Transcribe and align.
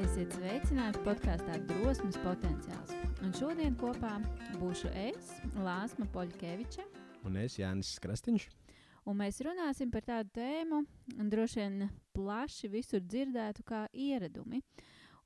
Esiet 0.00 0.32
sveicināti 0.32 1.00
podkāstā 1.04 1.58
Drosmes 1.68 2.16
potenciāls. 2.22 2.94
Un 3.20 3.34
šodien 3.36 3.74
kopā 3.76 4.14
būšu 4.56 4.88
es, 4.96 5.28
Lāsma 5.60 6.06
Poļkeviča. 6.14 6.86
Un 7.28 7.36
es, 7.42 7.58
Jānis 7.58 7.90
Krastīņš. 8.00 8.46
Un 9.10 9.18
mēs 9.20 9.42
runāsim 9.44 9.92
par 9.92 10.06
tādu 10.08 10.32
tēmu, 10.38 10.80
droši 11.34 11.60
vien 11.60 11.90
plaši 12.16 12.72
visur 12.72 13.04
dzirdētu, 13.04 13.66
kā 13.68 13.82
ieradumi. 13.92 14.62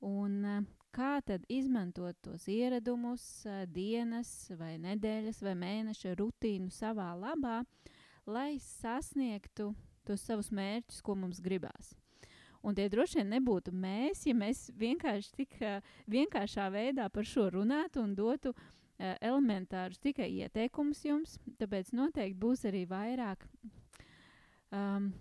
Un 0.03 0.37
eh, 0.43 0.61
kā 0.91 1.13
tad 1.23 1.47
izmantot 1.47 2.19
tos 2.27 2.49
ieradumus, 2.51 3.23
eh, 3.47 3.63
dienas, 3.71 4.33
vai 4.59 4.75
nedēļas, 4.83 5.43
vai 5.47 5.55
mēneša 5.63 6.17
rutīnu 6.19 6.67
savā 6.75 7.13
labā, 7.15 7.61
lai 8.27 8.57
sasniegtu 8.59 9.71
tos 10.03 10.27
savus 10.27 10.51
mērķus, 10.51 10.99
ko 10.99 11.15
mums 11.15 11.39
gribās. 11.39 11.95
Un 12.65 12.73
tie 12.73 12.87
droši 12.89 13.19
vien 13.19 13.29
nebūtu 13.35 13.69
mēs, 13.77 14.23
ja 14.25 14.33
mēs 14.33 14.69
vienkārši 14.79 15.35
tik 15.37 15.59
vienkāršā 16.09 16.65
veidā 16.73 17.05
par 17.13 17.27
šo 17.29 17.51
runātu 17.53 18.01
un 18.01 18.15
dotu 18.17 18.55
uh, 18.55 18.63
elementārus 18.97 20.01
tikai 20.01 20.31
ieteikumus 20.39 21.03
jums. 21.05 21.37
Tāpēc 21.59 21.91
noteikti 21.93 22.39
būs 22.41 22.65
arī 22.65 22.85
vairāk, 22.89 23.45
um, 24.73 25.11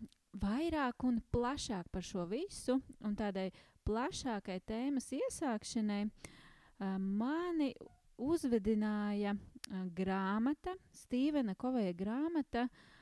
vairāk 0.41 1.05
un 1.05 1.21
plašāk 1.35 1.91
par 1.93 2.07
šo 2.07 2.25
visu. 2.31 2.79
Un 3.05 3.17
tādai 3.19 3.51
plašākai 3.85 4.61
tēmas 4.65 5.11
iesākšanai 5.13 6.01
uh, 6.07 6.97
mani 6.97 7.75
uzvedināja 8.17 9.37
uh, 9.37 9.85
grāmata, 9.93 10.79
Stīvena 10.97 11.57
Koveja 11.59 11.93
grāmata. 11.93 12.69
Uh, 12.71 12.94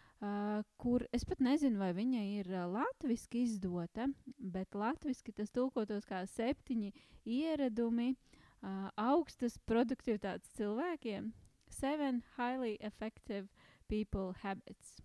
kur 0.79 1.03
es 1.11 1.25
pat 1.27 1.41
nezinu, 1.43 1.81
vai 1.83 1.91
viņa 1.97 2.21
ir 2.39 2.51
uh, 2.53 2.67
latviešu 2.71 3.41
izdota, 3.41 4.07
bet 4.39 4.77
latviešu 4.79 5.35
tas 5.35 5.51
tulkotos 5.51 6.07
kā 6.07 6.21
septiņi 6.31 6.93
ieradumi 7.27 8.13
uh, 8.15 8.91
augstas 8.95 9.59
produktivitātes 9.67 10.53
cilvēkiem. 10.59 11.33
Seven 11.73 12.23
highly 12.37 12.77
effective 12.81 13.49
people 13.89 14.35
habits. 14.43 15.01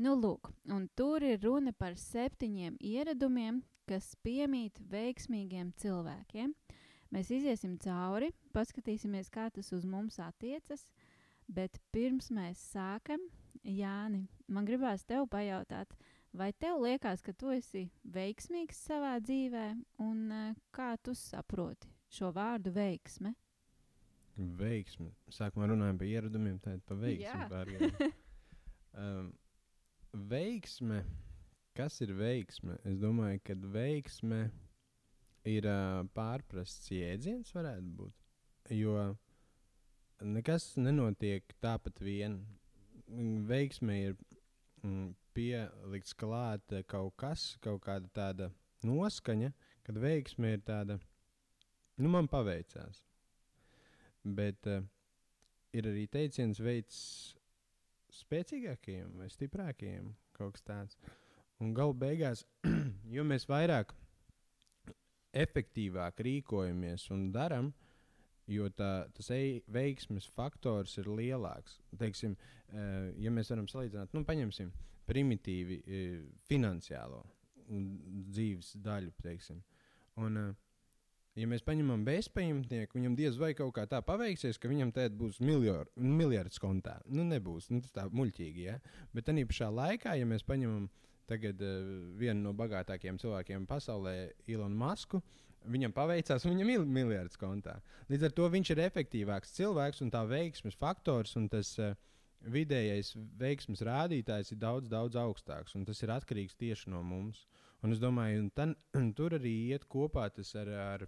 Nu, 0.00 0.14
lūk, 0.16 0.48
un 0.72 0.86
tur 0.96 1.20
ir 1.20 1.42
runa 1.44 1.74
par 1.76 1.98
septiņiem 2.00 2.78
ieradumiem, 2.80 3.60
kas 3.84 4.14
piemīt 4.24 4.80
veiksmīgiem 4.88 5.74
cilvēkiem. 5.76 6.54
Mēs 7.12 7.34
iesim 7.34 7.76
cauri, 7.82 8.30
paskatīsimies, 8.54 9.28
kā 9.28 9.50
tas 9.52 9.72
uz 9.76 9.84
mums 9.84 10.16
attiecas, 10.22 10.86
bet 11.50 11.76
pirms 11.92 12.30
mēs 12.32 12.62
sākam, 12.72 13.20
Jāni, 13.66 14.24
man 14.48 14.66
gribās 14.68 15.04
tev 15.08 15.26
pajautāt, 15.30 15.92
vai 16.36 16.50
tev 16.52 16.80
liekas, 16.84 17.22
ka 17.22 17.34
tu 17.36 17.52
esi 17.54 17.88
veiksmīgs 18.04 18.80
savā 18.88 19.16
dzīvē, 19.22 19.66
un 20.02 20.26
uh, 20.32 20.58
kā 20.74 20.94
tu 21.02 21.14
saproti 21.18 21.90
šo 22.10 22.32
vārdu 22.34 22.72
veiksme? 22.74 23.34
Veiksme. 24.60 25.10
Sākumā 25.34 25.68
runājām 25.68 25.98
par 26.00 26.08
ieradumiem, 26.08 26.58
tad 26.64 26.80
par 26.88 27.00
veiksmi. 27.02 28.12
um, 28.96 29.32
veiksme. 30.32 31.02
Kas 31.76 32.00
ir 32.02 32.14
veiksme? 32.18 32.78
Es 32.88 32.96
domāju, 32.98 33.42
ka 33.46 33.54
veiksme 33.74 34.46
ir 35.48 35.68
uh, 35.68 36.00
pārprasts 36.16 36.90
jēdziens, 36.92 37.52
varētu 37.54 37.92
būt. 38.00 38.16
Jo 38.74 39.10
nekas 40.20 40.74
nenotiek 40.76 41.54
tāpat 41.64 42.00
vien 42.04 42.40
veiksme 43.48 43.96
ir 44.04 44.16
mm, 44.82 45.12
pielikts 45.36 46.14
klāt 46.18 46.74
kaut 46.90 47.14
kas, 47.20 47.54
kaut 47.64 47.82
kāda 47.84 48.10
tāda 48.14 48.50
noskaņa, 48.86 49.52
kad 49.86 49.98
veiksme 50.00 50.54
ir 50.56 50.64
tāda, 50.66 50.98
nu, 52.00 52.10
man 52.12 52.28
paveicās. 52.30 53.02
Bet 54.24 54.66
uh, 54.68 54.82
ir 55.72 55.88
arī 55.90 56.06
teiciens 56.12 56.60
veids 56.60 57.00
spēcīgākajiem 58.20 59.14
vai 59.20 59.30
stiprākajiem, 59.32 60.10
kaut 60.36 60.56
kas 60.56 60.66
tāds. 60.66 60.98
Un 61.60 61.74
galu 61.76 61.94
beigās, 61.96 62.44
jo 63.14 63.24
mēs 63.24 63.46
vairāk, 63.48 63.92
efektīvāk 65.36 66.20
rīkojamies 66.26 67.06
un 67.14 67.28
darām, 67.34 67.70
uh, 67.70 67.89
jo 68.50 68.68
tā, 68.74 68.92
tas 69.16 69.30
veiksmes 69.70 70.28
faktors 70.34 70.96
ir 71.00 71.10
lielāks. 71.10 71.78
Teiksim, 71.98 72.36
eh, 72.72 73.12
ja 73.22 73.32
mēs 73.34 73.52
varam 73.52 73.68
salīdzināt, 73.70 74.14
nu, 74.16 74.24
paņemsim 74.26 74.72
primitīvi 75.10 75.82
eh, 75.86 76.16
finansiālo 76.48 77.22
dzīves 77.70 78.74
daļu, 78.82 79.14
teiksim. 79.22 79.60
Un, 80.20 80.38
eh, 80.40 80.54
ja 81.38 81.48
mēs 81.50 81.64
paņemam 81.66 82.02
bezpajumtnieku, 82.06 82.98
viņam 82.98 83.16
diez 83.18 83.38
vai 83.40 83.52
kaut 83.58 83.74
kā 83.76 83.86
tā 83.90 84.02
paveiksies, 84.06 84.58
ka 84.58 84.70
viņam 84.70 84.92
tēt 84.96 85.14
būs 85.18 85.40
miljor, 85.44 85.90
miljards 85.96 86.58
kontā. 86.62 86.98
Nu, 87.06 87.24
nebūs, 87.26 87.70
nu, 87.70 87.80
tas 87.84 87.94
tā 87.94 88.08
muļķīgi, 88.10 88.66
ja? 88.66 88.80
Bet 89.14 89.28
tā 89.28 89.36
pašā 89.38 89.70
laikā, 89.70 90.18
ja 90.18 90.26
mēs 90.26 90.46
paņemam 90.46 90.90
tagad 91.30 91.60
uh, 91.62 91.84
vienu 92.18 92.48
no 92.48 92.52
bagātākajiem 92.58 93.20
cilvēkiem 93.22 93.68
pasaulē, 93.70 94.32
Ilonu 94.50 94.74
Masku, 94.74 95.20
viņam 95.68 95.92
paveicās, 95.94 96.46
viņam 96.46 96.72
ir 96.72 96.84
miljards 96.88 97.38
kontā. 97.40 97.78
Līdz 98.10 98.28
ar 98.28 98.36
to 98.36 98.48
viņš 98.52 98.72
ir 98.74 98.82
efektīvāks 98.86 99.54
cilvēks 99.58 100.02
un 100.04 100.12
tā 100.12 100.22
veiksmes 100.28 100.78
faktors 100.80 101.36
un 101.36 101.48
tas 101.52 101.72
uh, 101.80 101.94
vidējais 102.40 103.14
veiksmes 103.40 103.82
rādītājs 103.86 104.54
ir 104.54 104.60
daudz, 104.62 104.88
daudz 104.92 105.18
augstāks. 105.20 105.76
Tas 105.86 106.02
ir 106.04 106.14
atkarīgs 106.14 106.56
tieši 106.60 106.92
no 106.94 107.02
mums. 107.06 107.46
Un 107.84 107.94
es 107.94 108.00
domāju, 108.00 108.44
un 108.44 108.50
tan, 108.54 108.76
tur 109.18 109.36
arī 109.38 109.54
iet 109.72 109.86
kopā 109.88 110.28
tas 110.34 110.54
ar, 110.60 110.72
ar, 110.84 111.06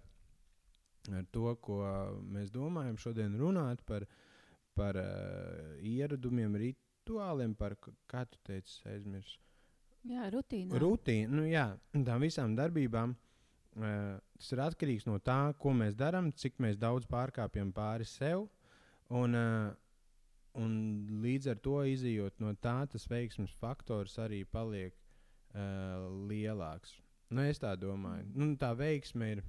ar 1.11 1.25
to, 1.31 1.55
ko 1.61 1.81
mēs 2.33 2.53
domājam 2.53 2.97
šodien 3.01 3.37
runāt 3.39 3.83
par, 3.89 4.05
par 4.77 4.97
uh, 5.01 5.77
ieradumiem, 5.81 6.57
rituāliem, 6.61 7.57
par 7.57 7.77
kā 8.09 8.25
tu 8.29 8.41
teici, 8.45 8.81
aizmirst 8.89 9.39
Jā, 10.03 10.25
rutīna. 10.33 10.75
Rutīna, 10.81 11.31
nu 11.31 11.45
jā, 11.47 11.69
tām 11.95 12.25
visām 12.25 12.57
darbībām. 12.57 13.13
Uh, 13.13 13.32
tas 13.73 14.51
ir 14.53 14.61
atkarīgs 14.63 15.07
no 15.09 15.17
tā, 15.19 15.53
ko 15.59 15.73
mēs 15.73 15.95
darām, 15.97 16.31
cik 16.31 16.59
daudz 16.77 17.07
pārkāpjam 17.09 17.73
pāri 17.73 18.05
sev. 18.05 18.47
Un, 19.13 19.35
uh, 19.35 19.73
un 20.57 20.73
līdz 21.23 21.49
ar 21.53 21.59
to 21.61 21.81
izjūt 21.83 22.39
no 22.39 22.53
tā, 22.55 22.85
tas 22.89 23.07
veiksmes 23.09 23.51
faktors 23.59 24.17
arī 24.17 24.43
paliek 24.45 24.93
uh, 24.93 26.09
lielāks. 26.29 26.95
Nu, 27.33 27.41
es 27.41 27.59
tā 27.59 27.75
domāju. 27.75 28.29
Nu, 28.35 28.53
tā 28.57 28.73
veiksme 28.77 29.31
ir, 29.35 29.43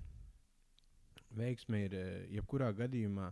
veiksme 1.36 1.84
ir 1.86 1.96
jebkurā 2.32 2.72
gadījumā 2.72 3.30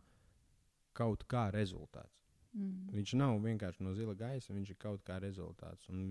kaut 0.97 1.25
kā 1.29 1.49
rezultāts. 1.55 2.21
Mm. 2.53 2.91
Viņš 2.93 3.15
nav 3.17 3.39
vienkārši 3.41 3.85
no 3.85 3.95
zila 3.97 4.13
gaisa, 4.19 4.53
viņš 4.53 4.75
ir 4.75 4.79
kaut 4.81 5.01
kā 5.07 5.17
rezultāts. 5.23 5.89
Un, 5.89 6.03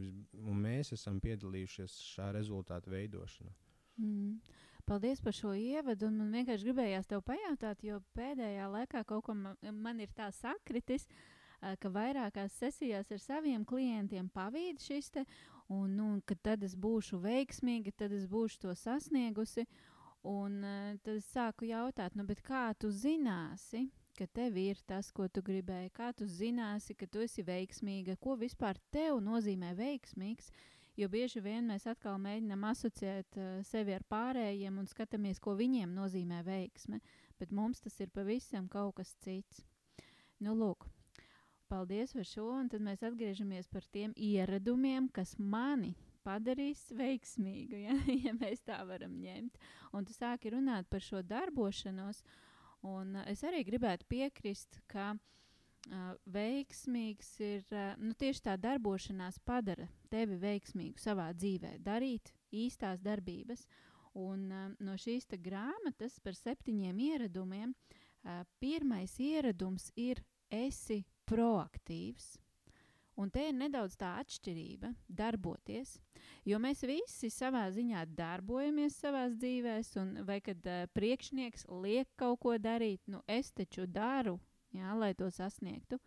un 0.41 0.57
mēs 0.63 0.93
esam 0.95 1.19
piedalījušies 1.21 1.99
šā 2.15 2.31
rezultāta 2.33 2.89
veidošanā. 2.89 3.53
Mm. 4.01 4.39
Paldies 4.85 5.21
par 5.21 5.35
šo 5.35 5.53
ievadu. 5.57 6.09
Man 6.13 6.33
vienkārši 6.35 6.67
gribējās 6.67 7.09
te 7.09 7.19
pajautāt, 7.25 7.83
jo 7.85 8.01
pēdējā 8.17 8.67
laikā 8.71 9.03
kaut 9.07 9.25
ko 9.27 9.35
man, 9.37 9.57
man 9.73 10.01
ir 10.03 10.11
tā 10.17 10.31
sakritis, 10.35 11.07
ka 11.61 11.91
vairākās 11.93 12.57
sesijās 12.57 13.11
ar 13.13 13.21
saviem 13.21 13.65
klientiem 13.67 14.29
pavīd 14.33 14.81
šis 14.81 15.11
te, 15.13 15.25
un 15.69 15.95
nu, 15.97 16.09
tad 16.43 16.63
es 16.65 16.75
būšu 16.75 17.21
veiksmīga, 17.21 17.93
tad 17.97 18.13
es 18.17 18.27
būšu 18.29 18.65
to 18.65 18.75
sasniegusi. 18.75 19.67
Un 20.27 20.59
tad 21.01 21.15
es 21.15 21.25
sāku 21.33 21.65
jautāt, 21.65 22.13
nu, 22.13 22.27
kā 22.45 22.67
tu 22.77 22.91
zināsi, 22.93 23.87
ka 24.17 24.27
tev 24.29 24.57
ir 24.61 24.77
tas, 24.85 25.09
ko 25.09 25.25
tu 25.27 25.41
gribēji, 25.41 25.89
kā 25.97 26.11
tu 26.13 26.27
zināsi, 26.29 26.93
ka 26.93 27.07
tu 27.09 27.23
esi 27.25 27.41
veiksmīga, 27.41 28.19
ko 28.21 28.35
vispār 28.37 28.77
tev 28.93 29.17
nozīmē 29.23 29.73
veiksmīgs. 29.79 30.51
Jo 31.01 31.07
bieži 31.09 31.41
vien 31.41 31.65
mēs 31.65 31.87
atkal 31.89 32.19
mēģinām 32.21 32.61
asociēt 32.69 33.37
uh, 33.41 33.45
sevi 33.65 33.95
ar 33.95 34.03
pārējiem 34.11 34.75
un 34.77 34.85
skatāmies, 34.85 35.39
ko 35.41 35.55
viņiem 35.57 35.95
nozīmē 35.97 36.43
veiksme, 36.45 36.99
bet 37.41 37.55
mums 37.57 37.81
tas 37.81 37.95
ir 38.03 38.11
pavisam 38.13 38.67
kaut 38.69 38.99
kas 38.99 39.15
cits. 39.25 39.63
Nu, 40.45 40.53
lūk, 40.59 40.85
paldies 41.73 42.13
par 42.13 42.27
šo, 42.29 42.45
un 42.59 42.69
tad 42.69 42.85
mēs 42.85 43.01
atgriežamies 43.07 43.71
par 43.73 43.87
tiem 43.89 44.13
ieradumiem, 44.13 45.09
kas 45.09 45.33
mani 45.39 45.95
padarīs 46.21 46.83
veiksmīgu, 46.93 47.81
ja, 47.87 47.97
ja 48.27 48.35
mēs 48.37 48.61
tā 48.67 48.77
varam 48.85 49.17
ņemt. 49.23 49.57
Un 49.97 50.05
tu 50.05 50.13
sāki 50.13 50.53
runāt 50.53 50.91
par 50.91 51.01
šo 51.01 51.25
darbošanos. 51.25 52.21
Un 52.85 53.17
uh, 53.17 53.25
es 53.31 53.41
arī 53.47 53.65
gribētu 53.65 54.05
piekrist, 54.13 54.83
ka 54.91 55.15
uh, 55.15 55.25
veiksmīgs 56.29 57.39
ir 57.41 57.63
uh, 57.73 57.95
nu, 57.97 58.13
tieši 58.13 58.43
tā 58.45 58.57
darbošanās, 58.57 59.39
padara 59.45 59.87
tevi 60.11 60.37
veiksmīgu 60.37 61.01
savā 61.01 61.31
dzīvē, 61.33 61.77
darīt 61.81 62.33
īstās 62.51 63.01
darbības. 63.01 63.65
Un 64.13 64.51
uh, 64.51 64.69
no 64.79 64.97
šīs 64.99 65.25
grāmatas 65.41 66.19
par 66.19 66.35
septiņiem 66.35 66.99
ieradumiem, 66.99 67.73
uh, 67.73 68.43
pirmais 68.59 69.17
ieradums 69.19 69.91
ir 69.95 70.21
esi 70.51 71.03
proaktīvs. 71.25 72.37
Un 73.19 73.29
te 73.29 73.43
ir 73.49 73.53
nedaudz 73.53 73.97
tā 73.99 74.15
atšķirība 74.21 74.93
darboties, 75.07 75.97
jo 76.47 76.57
mēs 76.63 76.81
visi 76.87 77.29
savā 77.29 77.65
ziņā 77.73 78.05
darbojamies 78.15 78.95
savā 79.01 79.27
dzīvēm, 79.33 79.83
un 80.01 80.13
vai 80.29 80.39
kad 80.41 80.61
uh, 80.69 80.85
priekšnieks 80.93 81.67
liek 81.83 82.07
kaut 82.15 82.39
ko 82.45 82.55
darīt, 82.57 83.01
nu 83.07 83.21
es 83.27 83.51
taču 83.51 83.85
daru, 83.87 84.39
jā, 84.75 84.95
lai 84.97 85.13
to 85.17 85.29
sasniegtu. 85.31 85.99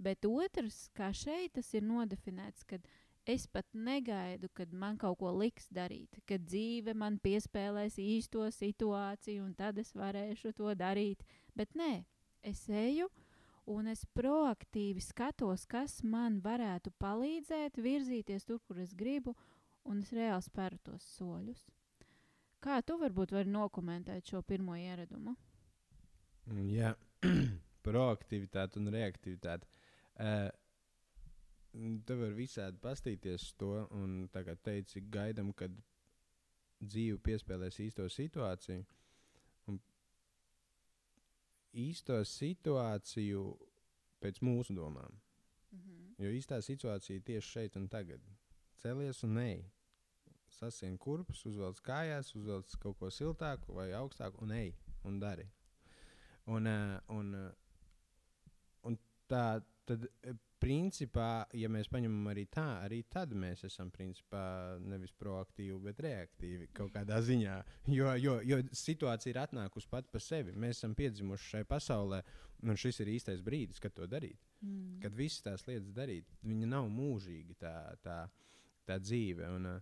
Bet 0.00 0.24
otrs, 0.24 0.88
kā 0.96 1.10
šeit 1.12 1.58
tas 1.58 1.68
ir 1.76 1.84
nodefinēts, 1.84 2.64
kad 2.64 2.86
es 3.28 3.46
pat 3.46 3.66
negaidu, 3.76 4.48
kad 4.56 4.72
man 4.72 4.96
kaut 4.98 5.18
ko 5.20 5.32
liks 5.36 5.68
darīt, 5.68 6.22
kad 6.26 6.46
dzīve 6.48 6.94
man 6.96 7.18
piespēlēs 7.20 7.98
īsto 8.00 8.46
situāciju, 8.54 9.44
un 9.44 9.54
tad 9.54 9.78
es 9.78 9.92
varēšu 9.94 10.54
to 10.56 10.72
darīt. 10.74 11.22
Bet 11.54 11.76
nē, 11.76 12.04
es 12.42 12.64
eju 12.68 13.10
un 13.70 13.90
es 13.92 14.06
proaktīvi 14.16 15.02
skatos, 15.04 15.66
kas 15.68 16.00
man 16.02 16.40
varētu 16.44 16.92
palīdzēt 16.98 17.78
virzīties 17.78 18.48
tur, 18.48 18.60
kur 18.66 18.80
es 18.82 18.94
gribu, 18.96 19.36
un 19.84 20.00
es 20.02 20.12
reāli 20.16 20.46
spēru 20.46 20.80
tos 20.84 21.06
soļus. 21.18 21.68
Kā 22.60 22.80
tu 22.84 22.98
varbūt 23.00 23.32
vari 23.32 23.48
nokomentēt 23.52 24.32
šo 24.32 24.42
pirmo 24.44 24.74
ieradumu? 24.76 25.36
Jā, 26.68 26.92
proaktivitāte 27.86 28.80
un 28.80 28.92
reaktivitāte. 28.94 29.68
Uh, 30.20 30.48
Te 31.70 32.16
var 32.18 32.32
visādi 32.34 32.80
pastīties 32.82 33.44
uz 33.44 33.50
to, 33.54 33.70
un 33.94 34.24
tā 34.34 34.42
kā 34.42 34.56
teici, 34.58 35.04
gaidām, 35.06 35.52
kad 35.54 35.70
dzīve 36.82 37.20
piespēlēs 37.22 37.78
īsto 37.84 38.08
situāciju. 38.10 38.82
Un 39.70 39.78
īsto 41.84 42.18
situāciju 42.26 43.44
pēc 44.20 44.40
mūsu 44.42 44.74
domām. 44.74 45.20
Mm 45.70 45.78
-hmm. 45.78 46.14
Jo 46.18 46.30
īstā 46.30 46.60
situācija 46.60 47.20
tieši 47.20 47.48
šeit 47.48 47.76
un 47.76 47.88
tagad. 47.88 48.20
Celies 48.76 49.22
un 49.22 49.38
ej. 49.38 49.64
Sasien 50.48 50.98
kurpes, 50.98 51.46
uzvelc 51.46 51.80
kājās, 51.80 52.34
uzvelc 52.36 52.76
kaut 52.80 52.98
ko 52.98 53.10
siltāku 53.10 53.74
vai 53.74 53.92
augstāku 53.92 54.42
un 54.42 54.50
ej 54.50 54.74
un 55.04 55.18
dari. 55.18 55.50
Un, 56.46 56.66
uh, 56.66 57.00
un, 57.08 57.34
uh, 57.34 57.52
tā 59.30 59.44
tad 59.88 60.06
principā, 60.60 61.46
ja 61.56 61.70
mēs 61.72 61.88
paņemam 61.90 62.28
arī 62.32 62.44
tā, 62.52 62.66
arī 62.84 63.00
tad 63.10 63.32
mēs 63.36 63.64
esam 63.66 63.90
principā 63.92 64.76
nevis 64.84 65.12
proaktīvi, 65.16 65.78
bet 65.86 66.02
reaktīvi 66.04 66.68
kaut 66.76 66.92
kādā 66.94 67.20
ziņā. 67.24 67.56
Jo, 67.94 68.12
jo, 68.20 68.36
jo 68.44 68.60
situācija 68.82 69.32
ir 69.32 69.40
atnākusi 69.46 69.88
pat 69.90 70.10
par 70.12 70.24
sevi. 70.24 70.52
Mēs 70.52 70.82
esam 70.82 70.96
piedzimuši 70.98 71.54
šai 71.54 71.62
pasaulē, 71.68 72.20
un 72.66 72.76
šis 72.80 73.00
ir 73.00 73.14
īstais 73.16 73.44
brīdis, 73.44 73.80
kad 73.80 73.96
to 73.96 74.08
darīt. 74.10 74.40
Mm. 74.60 74.98
Kad 75.00 75.16
visas 75.16 75.46
tās 75.46 75.64
lietas 75.68 75.94
darīt, 75.96 76.28
viņa 76.44 76.68
nav 76.74 76.90
mūžīga 76.92 77.56
tā, 77.62 77.76
tā, 78.04 78.18
tā 78.88 79.00
dzīve. 79.02 79.48
Un, 79.56 79.72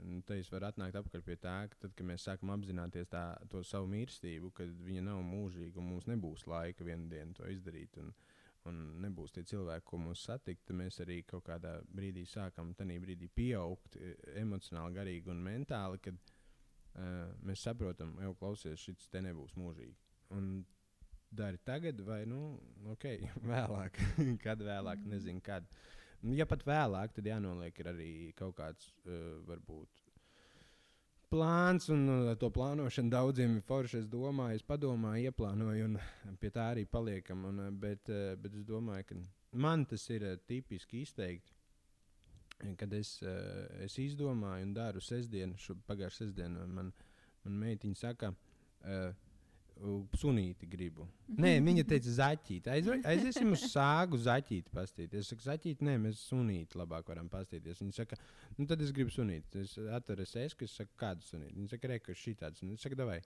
Un 0.00 0.22
tad 0.24 0.38
es 0.40 0.48
varu 0.48 0.64
atnākt 0.64 0.94
atpakaļ 0.96 1.22
pie 1.26 1.34
tā, 1.36 1.54
ka 1.68 1.76
tad, 1.82 1.90
kad 1.92 2.06
mēs 2.08 2.22
sākam 2.24 2.54
apzināties 2.54 3.10
tā, 3.12 3.34
to 3.52 3.60
savu 3.68 3.84
mīlestību, 3.92 4.48
ka 4.56 4.64
viņa 4.64 5.02
nav 5.04 5.18
mūžīga 5.28 5.76
un 5.76 5.90
mums 5.90 6.06
nebūs 6.08 6.46
laika 6.48 6.86
vienu 6.86 7.10
dienu 7.10 7.36
to 7.36 7.44
izdarīt. 7.52 7.98
Un, 8.00 8.08
uh, 8.08 8.29
un 8.68 8.80
nebūs 9.00 9.32
tie 9.34 9.44
cilvēki, 9.46 9.86
ko 9.88 10.00
mums 10.02 10.24
satikt, 10.26 10.66
tad 10.68 10.76
mēs 10.80 11.00
arī 11.04 11.20
kaut 11.28 11.46
kādā 11.46 11.78
brīdī 11.94 12.26
sākam 12.28 12.74
brīdī 12.76 13.28
pieaugt 13.34 13.96
e, 13.96 14.14
emocionāli, 14.40 14.96
garīgi 14.96 15.32
un 15.32 15.40
mentāli, 15.44 16.00
kad 16.04 16.18
uh, 16.94 17.30
mēs 17.46 17.64
saprotam, 17.64 18.16
jau 18.20 18.34
klausies, 18.34 18.80
šis 18.80 19.08
te 19.08 19.22
nebūs 19.24 19.56
mūžīgi. 19.56 19.96
Un 20.36 20.50
dari 21.30 21.58
tagad, 21.64 22.00
vai 22.06 22.24
nu, 22.26 22.58
ok, 22.92 23.06
vēlāk, 23.52 24.02
kad 24.44 24.62
vēlāk, 24.66 25.06
nezinu, 25.08 25.42
kad. 25.44 25.66
Ja 26.36 26.44
pat 26.44 26.66
vēlāk, 26.68 27.14
tad 27.16 27.24
jānoliek 27.24 27.78
arī 27.88 28.10
kaut 28.36 28.58
kāds, 28.58 28.90
uh, 29.06 29.38
varbūt, 29.48 29.99
plāns, 31.30 31.88
un 31.92 32.08
uh, 32.10 32.32
to 32.38 32.50
plānošanu 32.54 33.12
daudziem 33.12 33.56
ir 33.58 33.64
forši. 33.66 34.02
Es 34.02 34.08
domāju, 34.10 34.58
es 34.58 34.66
padomāju, 34.66 35.30
ieplānoju, 35.30 35.86
un 35.92 36.36
pie 36.42 36.50
tā 36.54 36.70
arī 36.74 36.84
paliekam. 36.90 37.46
Un, 37.50 37.62
uh, 37.66 37.70
bet, 37.70 38.10
uh, 38.10 38.34
bet 38.40 38.56
es 38.58 38.66
domāju, 38.68 39.06
ka 39.08 39.18
man 39.62 39.86
tas 39.90 40.06
ir 40.10 40.26
tipiski 40.50 41.04
izteikti. 41.06 41.56
Kad 42.76 42.92
es, 42.92 43.14
es 43.80 43.94
izdomāju 43.96 44.66
un 44.66 44.72
daru 44.76 45.00
sestdienu, 45.00 45.56
pagājušā 45.88 46.26
sestdienu, 46.26 46.66
man, 46.68 46.90
man 47.46 47.54
meitiņa 47.62 47.96
saka, 47.96 48.28
uh, 48.84 49.29
sunīti 50.20 50.68
gribu. 50.70 51.06
Nē, 51.40 51.54
viņa 51.64 51.84
teica, 51.88 52.12
zaķīti. 52.16 52.70
Aiz, 52.72 52.88
aiziesim 53.08 53.52
uz 53.54 53.64
sāgu 53.72 54.18
zaķīti 54.20 54.72
pastīties. 54.74 55.24
Es 55.24 55.30
saku, 55.32 55.44
zaķīti, 55.46 55.86
nē, 55.86 55.96
mēs 56.02 56.24
sunīti 56.28 56.78
labāk 56.80 57.08
varam 57.08 57.30
pastīties. 57.32 57.80
Viņa 57.80 57.96
saka, 57.96 58.18
nu 58.58 58.66
tad 58.70 58.82
es 58.84 58.92
gribu 58.96 59.12
sunīti. 59.14 59.64
Es 59.64 59.76
atveru 59.96 60.26
es, 60.26 60.34
es 60.36 60.74
saku, 60.74 60.92
kādu 61.00 61.24
sunīti. 61.26 61.56
Viņa 61.56 61.74
saka, 61.74 61.92
reka, 61.94 62.16
šī 62.16 62.34
tāds. 62.42 62.64
Es 62.66 62.84
saku, 62.84 62.98
davai. 63.00 63.20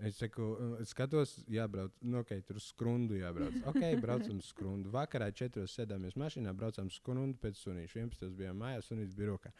Es 0.00 0.16
saku, 0.16 0.46
es 0.80 0.94
skatos, 0.94 1.34
jābrauc, 1.52 1.92
nu, 2.08 2.22
ok, 2.22 2.32
tur 2.48 2.60
skrundu 2.64 3.18
jābrauc. 3.20 3.58
Ok, 3.70 3.82
braucam 4.00 4.40
skrundu. 4.44 4.92
Vakarā 4.94 5.28
četros 5.36 5.74
sēdāmies 5.76 6.16
mašīnā, 6.20 6.54
braucam 6.56 6.88
skrundu 6.92 7.36
pēc 7.42 7.60
sunīšu. 7.60 8.00
11. 8.00 8.32
bijām 8.38 8.62
mājās, 8.62 8.88
sunīts 8.88 9.18
bija 9.18 9.34
rokā. 9.34 9.52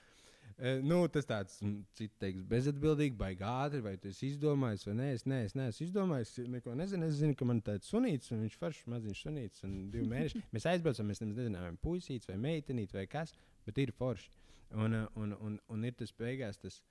Uh, 0.60 0.82
nu, 0.84 0.98
tas 1.08 1.24
tāds- 1.24 1.54
teiks, 2.20 2.42
bezatbildīgi, 2.48 3.16
baigi 3.16 3.46
ātri, 3.48 3.80
vai 3.84 3.94
tu 3.96 4.10
esi 4.12 4.28
izdomājis, 4.28 4.84
vai 4.84 4.94
nē, 4.98 5.06
es, 5.16 5.24
nē, 5.24 5.38
es 5.46 5.56
neesmu 5.56 5.86
izdomājis. 5.86 6.34
Neko 6.52 6.74
nezinu. 6.76 7.08
Es 7.08 7.16
zinu, 7.22 7.36
ka 7.38 7.48
man 7.48 7.62
tāds 7.64 7.88
sunīts, 7.88 8.28
un 8.34 8.42
viņš 8.44 8.58
foršs, 8.60 8.90
maziņš 8.92 9.22
sunīts, 9.24 9.64
un 9.64 9.78
divi 9.94 10.10
mēneši. 10.10 10.42
Mēs 10.54 10.68
aizbraucam, 10.68 11.08
mēs 11.08 11.24
nezinām, 11.24 11.64
vai 11.64 11.80
puisīts, 11.88 12.28
vai 12.28 12.36
meitenīt, 12.36 12.92
vai 12.92 13.06
kas, 13.08 13.32
bet 13.64 13.80
ir 13.80 13.94
forši. 13.96 14.28
Un, 14.76 15.00
un, 15.16 15.32
un, 15.40 15.56
un 15.72 15.88
ir 15.88 15.96
tas 15.98 16.12
beigās 16.14 16.60
tas 16.60 16.82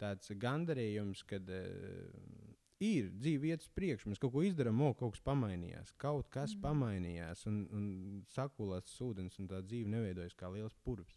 tāds 0.00 0.32
gandarījums, 0.40 1.26
kad. 1.28 1.52
Uh, 1.52 2.56
ir 2.78 3.08
dzīve 3.10 3.50
iet 3.50 3.64
uz 3.64 3.70
priekšu, 3.74 4.08
mēs 4.08 4.20
kaut 4.22 4.30
ko 4.30 4.42
izdarām, 4.46 4.80
o, 4.86 4.92
kaut 4.94 5.16
kas 5.16 5.22
pamainījās, 5.26 5.90
kaut 5.98 6.28
kas 6.30 6.54
mm. 6.54 6.60
pamainījās, 6.62 7.42
un, 7.50 7.56
un 7.74 7.88
sakulēts 8.30 9.00
ūdens, 9.02 9.38
un 9.42 9.48
tā 9.50 9.58
dzīve 9.66 9.90
neveidojas 9.90 10.36
kā 10.38 10.50
liels 10.54 10.76
purvs 10.86 11.16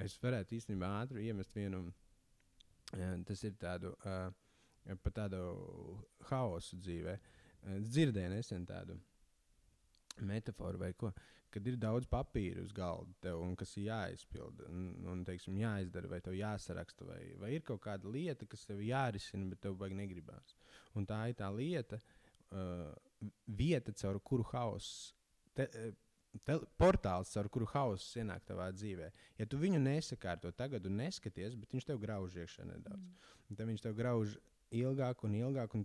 es 0.00 0.16
varētu 0.22 0.56
īstenībā 0.56 0.88
ātri 1.02 1.26
iemest 1.28 1.54
vienu. 1.56 1.84
Tas 3.26 3.44
ir 3.48 3.54
tādu, 3.60 3.94
uh, 4.04 4.96
par 5.04 5.14
tādu 5.16 5.42
haosu 6.28 6.78
dzīvē. 6.82 7.18
Es 7.78 7.92
dzirdēju 7.92 8.32
nesen 8.32 8.66
tādu 8.68 8.98
metaforu 10.28 10.80
vai 10.82 10.90
ko, 10.98 11.12
kad 11.52 11.66
ir 11.68 11.78
daudz 11.80 12.08
papīra 12.10 12.62
uz 12.64 12.72
galda 12.76 13.12
tev, 13.24 13.40
un 13.44 13.54
kas 13.56 13.74
ir 13.76 13.86
jāizpild, 13.90 14.64
un, 14.68 14.88
un 15.12 15.22
teiksim, 15.28 15.56
jāizdara, 15.60 16.10
vai 16.10 16.20
tev 16.24 16.36
jāsaraksta, 16.36 17.06
vai, 17.08 17.20
vai 17.40 17.52
ir 17.56 17.64
kaut 17.66 17.82
kāda 17.84 18.12
lieta, 18.12 18.48
kas 18.48 18.66
tev 18.68 18.82
jārisina, 18.84 19.48
bet 19.52 19.62
tev 19.64 19.76
baigi 19.80 19.98
negribās. 19.98 20.56
Un 20.98 21.08
tā 21.08 21.22
ir 21.30 21.38
tā 21.38 21.48
lieta, 21.54 22.00
uh, 22.52 22.90
vieta, 23.46 23.94
caur 24.02 24.20
kuru 24.24 24.48
hauss 24.52 25.12
portāls, 26.80 27.34
ar 27.36 27.48
kuru 27.52 27.66
hauss 27.74 28.16
ienāk 28.16 28.44
tavā 28.48 28.70
dzīvē. 28.72 29.10
Ja 29.38 29.46
tu 29.46 29.60
viņu 29.60 29.80
nesakārto 29.82 30.52
tagad 30.56 30.86
un 30.88 30.96
neskaties, 31.02 31.56
bet 31.60 31.74
viņš 31.74 31.90
tev 31.90 32.00
grauž 32.00 32.38
iekšā 32.40 32.64
nedaudz. 32.68 33.04
Mm. 33.04 33.56
Tad 33.58 33.68
viņš 33.68 33.84
tev 33.84 33.96
grauž 33.98 34.38
ilgāk 34.72 35.24
un 35.26 35.34
ilgāk, 35.36 35.74
un 35.76 35.84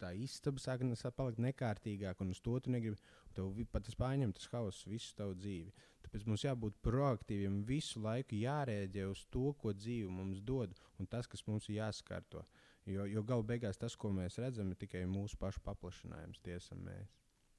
tā 0.00 0.10
istaba 0.18 0.58
sāk 0.62 1.14
palikt 1.16 1.38
nekārtīgāk, 1.42 2.18
un 2.20 2.34
uz 2.34 2.40
to 2.42 2.58
tu 2.60 2.72
negribi. 2.74 2.98
Tev 3.36 3.54
pat 3.70 3.86
tas 3.86 3.94
pārņem 3.98 4.32
tas 4.34 4.48
hauss 4.52 4.86
visu 4.88 5.14
tavu 5.14 5.36
dzīvi. 5.38 5.70
Tāpēc 6.02 6.24
mums 6.26 6.42
jābūt 6.46 6.78
proaktīviem, 6.82 7.60
visu 7.68 8.00
laiku 8.02 8.38
jārēģē 8.40 9.04
uz 9.10 9.26
to, 9.30 9.52
ko 9.60 9.74
dzīve 9.76 10.10
mums 10.10 10.40
dod, 10.40 10.74
un 10.98 11.06
tas, 11.06 11.28
kas 11.30 11.44
mums 11.46 11.68
ir 11.68 11.78
jāsakārto. 11.78 12.42
Jo, 12.88 13.04
jo 13.04 13.22
galu 13.22 13.44
beigās 13.44 13.76
tas, 13.76 13.94
ko 13.94 14.10
mēs 14.16 14.38
redzam, 14.40 14.72
ir 14.72 14.80
tikai 14.80 15.04
mūsu 15.06 15.36
pašu 15.38 15.60
paplašinājums, 15.66 16.40
tie 16.40 16.56
esam 16.56 16.80
mēs. 16.86 17.14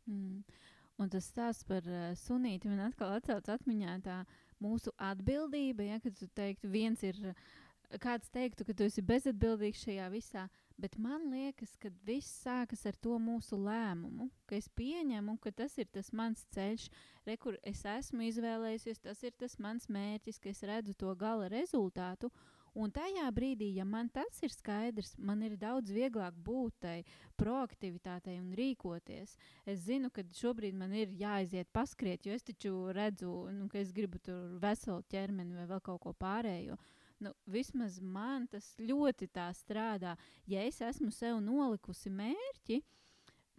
Mm. 0.10 0.42
Un 1.00 1.08
tas 1.12 1.30
stāsts 1.32 1.64
par 1.68 1.86
uh, 1.88 2.12
sunīti 2.20 2.68
man 2.68 2.90
atkal 2.90 3.16
atcauc 3.16 3.48
atmiņā 3.54 3.96
tā 4.04 4.20
mūsu 4.60 4.92
atbildība. 5.00 5.86
Ja, 5.88 6.00
kad 6.04 6.18
tu 6.20 6.28
teiktu, 6.36 6.68
viens 6.72 7.04
ir, 7.08 7.20
kāds 8.04 8.30
teiktu, 8.34 8.66
ka 8.68 8.76
tu 8.76 8.86
esi 8.86 9.02
bezatbildīgs 9.06 9.86
šajā 9.88 10.10
visā, 10.14 10.44
bet 10.78 10.98
man 11.02 11.30
liekas, 11.32 11.72
ka 11.80 11.90
viss 12.06 12.44
sākas 12.44 12.86
ar 12.86 12.98
to 13.02 13.16
mūsu 13.20 13.58
lēmumu, 13.58 14.30
ka 14.46 14.60
es 14.60 14.70
pieņemu, 14.76 15.38
ka 15.42 15.52
tas 15.56 15.78
ir 15.80 15.90
tas 15.92 16.12
mans 16.14 16.46
ceļš, 16.54 16.90
re, 17.26 17.38
kur 17.38 17.58
es 17.64 17.86
esmu 17.88 18.28
izvēlējies, 18.28 19.02
tas 19.08 19.24
ir 19.24 19.34
tas 19.40 19.58
mans 19.60 19.90
mērķis, 19.90 20.40
ka 20.40 20.52
es 20.52 20.64
redzu 20.68 20.94
to 21.00 21.16
gala 21.16 21.50
rezultātu. 21.52 22.30
Un 22.80 22.94
tajā 22.96 23.26
brīdī, 23.36 23.74
ja 23.76 23.84
man 23.84 24.08
tas 24.14 24.38
ir 24.46 24.54
skaidrs, 24.54 25.18
man 25.20 25.42
ir 25.44 25.58
daudz 25.60 25.92
vieglāk 25.92 26.38
būt 26.46 26.78
tai 26.86 26.94
proaktivitātei 27.40 28.38
un 28.40 28.54
rīkoties. 28.56 29.34
Es 29.68 29.82
zinu, 29.84 30.08
ka 30.16 30.24
šobrīd 30.24 30.78
man 30.80 30.94
ir 30.96 31.12
jāaiziet 31.20 31.68
paskriet, 31.76 32.24
jo 32.24 32.38
es 32.38 32.48
taču 32.48 32.72
redzu, 32.96 33.34
nu, 33.52 33.68
ka 33.68 33.82
es 33.82 33.92
gribu 33.96 34.22
tur 34.24 34.56
veselu 34.64 35.04
ķermeni 35.12 35.60
vai 35.60 35.68
vēl 35.74 35.84
kaut 35.84 36.00
ko 36.06 36.16
pārējo. 36.16 36.80
Nu, 37.20 37.34
vismaz 37.52 38.00
man 38.00 38.48
tas 38.48 38.72
ļoti 38.80 39.28
tā 39.36 39.50
strādā. 39.52 40.16
Ja 40.48 40.64
es 40.64 40.80
esmu 40.80 41.12
sev 41.12 41.42
nolikusi 41.44 42.08
mērķi, 42.16 42.80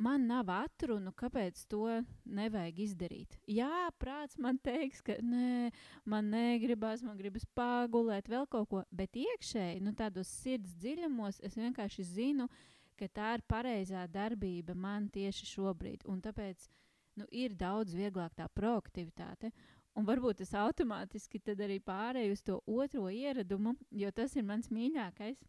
man 0.01 0.25
nav 0.29 0.49
atrunu, 0.53 1.13
kāpēc 1.17 1.63
to 1.71 1.85
nevajag 2.25 2.81
izdarīt. 2.87 3.37
Jā, 3.51 3.91
prāts 4.01 4.39
man 4.41 4.59
teiks, 4.63 5.03
ka 5.05 5.19
nē, 5.23 5.71
man 6.09 6.31
negribas, 6.33 7.05
man 7.05 7.19
gribas 7.21 7.45
pagulēt, 7.57 8.31
vēl 8.31 8.49
kaut 8.51 8.69
ko, 8.71 8.83
bet 8.91 9.19
iekšēji, 9.21 9.83
nu, 9.85 9.93
tādos 9.97 10.31
sirds 10.41 10.73
dziļumos, 10.81 11.43
es 11.45 11.59
vienkārši 11.61 12.07
zinu, 12.15 12.49
ka 13.01 13.09
tā 13.09 13.35
ir 13.39 13.45
pareizā 13.49 14.07
darbība 14.13 14.75
man 14.77 15.09
tieši 15.13 15.49
šobrīd. 15.55 16.05
Un 16.09 16.21
tāpēc 16.25 16.67
nu, 17.21 17.29
ir 17.31 17.55
daudz 17.57 17.95
vieglāk 17.97 18.35
tā 18.37 18.49
proaktivitāte. 18.57 19.53
Un 19.99 20.07
varbūt 20.07 20.45
es 20.45 20.53
automātiski 20.55 21.41
arī 21.51 21.81
pārēju 21.83 22.37
uz 22.37 22.43
to 22.47 22.61
otro 22.67 23.09
ieradumu, 23.11 23.75
jo 23.91 24.11
tas 24.15 24.37
ir 24.37 24.45
mans 24.47 24.71
mīļākais. 24.71 25.41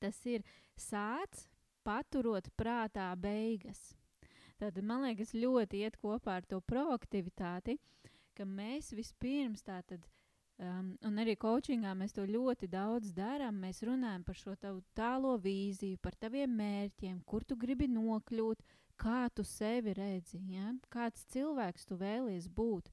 Tas 0.00 0.18
ir 0.26 0.42
sācis 0.78 1.46
paturot 1.86 2.50
prātā 2.58 3.12
beigas. 3.20 3.94
Tad 4.58 4.78
man 4.82 5.04
liekas, 5.04 5.34
ļoti 5.36 5.84
iet 5.84 5.98
kopā 6.00 6.40
ar 6.40 6.46
to 6.48 6.62
proaktivitāti, 6.64 7.76
ka 8.36 8.46
mēs 8.48 8.92
vispirms 8.96 9.64
tātad. 9.66 10.04
Um, 10.56 10.94
un 11.04 11.20
arī 11.20 11.34
coachingā 11.36 11.90
mēs 11.92 12.14
to 12.16 12.24
ļoti 12.24 12.68
daudz 12.72 13.10
darām. 13.12 13.58
Mēs 13.60 13.82
runājam 13.84 14.24
par 14.24 14.38
šo 14.40 14.54
tavu 14.56 14.80
tālo 14.96 15.34
vīziju, 15.44 16.00
par 16.00 16.16
taviem 16.16 16.54
mērķiem, 16.56 17.18
kur 17.28 17.44
tu 17.44 17.58
gribi 17.60 17.90
nokļūt, 17.92 18.64
kā 18.96 19.26
tu 19.36 19.44
sevi 19.44 19.92
redzi, 19.98 20.40
ja? 20.54 20.72
kāds 20.88 21.26
cilvēks 21.34 21.84
tu 21.84 22.00
vēlies 22.00 22.48
būt. 22.48 22.88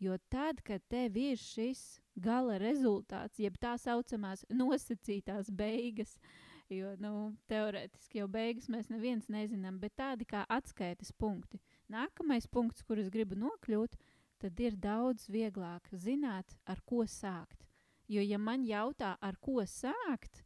Jo 0.00 0.20
tad, 0.32 0.60
kad 0.64 0.84
tev 0.92 1.16
ir 1.16 1.40
šis 1.40 2.02
gala 2.20 2.60
rezultāts, 2.60 3.40
jeb 3.40 3.56
tā 3.60 3.78
saucamās 3.80 4.44
nosacītās 4.52 5.48
beigas, 5.56 6.18
uh, 6.20 6.49
Jo 6.70 6.92
nu, 7.02 7.32
teorētiski 7.50 8.20
jau 8.20 8.28
beigas 8.30 8.68
mēs 8.70 8.90
neviens 8.92 9.26
nezinām, 9.26 9.80
bet 9.82 9.96
tādi 9.98 10.26
kā 10.28 10.44
atskaites 10.46 11.10
punkti. 11.18 11.58
Nākamais 11.90 12.46
punkts, 12.46 12.84
kur 12.86 13.00
es 13.02 13.08
gribu 13.10 13.34
nokļūt, 13.40 13.96
tad 14.38 14.62
ir 14.62 14.76
daudz 14.78 15.26
vieglāk 15.34 15.90
zināt, 15.90 16.54
ar 16.70 16.78
ko 16.86 17.02
sākt. 17.10 17.66
Jo, 18.06 18.22
ja 18.22 18.38
man 18.38 18.62
jautā, 18.66 19.16
ar 19.18 19.34
ko 19.42 19.64
sākt, 19.66 20.44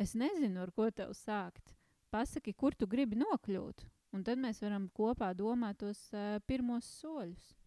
es 0.00 0.16
nezinu, 0.16 0.64
ar 0.64 0.72
ko 0.72 0.88
tev 0.88 1.12
sākt. 1.16 1.74
Pasaki, 2.08 2.56
kur 2.56 2.72
tu 2.72 2.88
gribi 2.88 3.20
nokļūt, 3.20 3.84
un 4.16 4.24
tad 4.24 4.40
mēs 4.40 4.62
varam 4.64 4.88
kopā 4.96 5.34
domāt 5.36 5.82
tos 5.84 6.06
uh, 6.16 6.40
pirmos 6.48 6.88
soļus. 7.02 7.57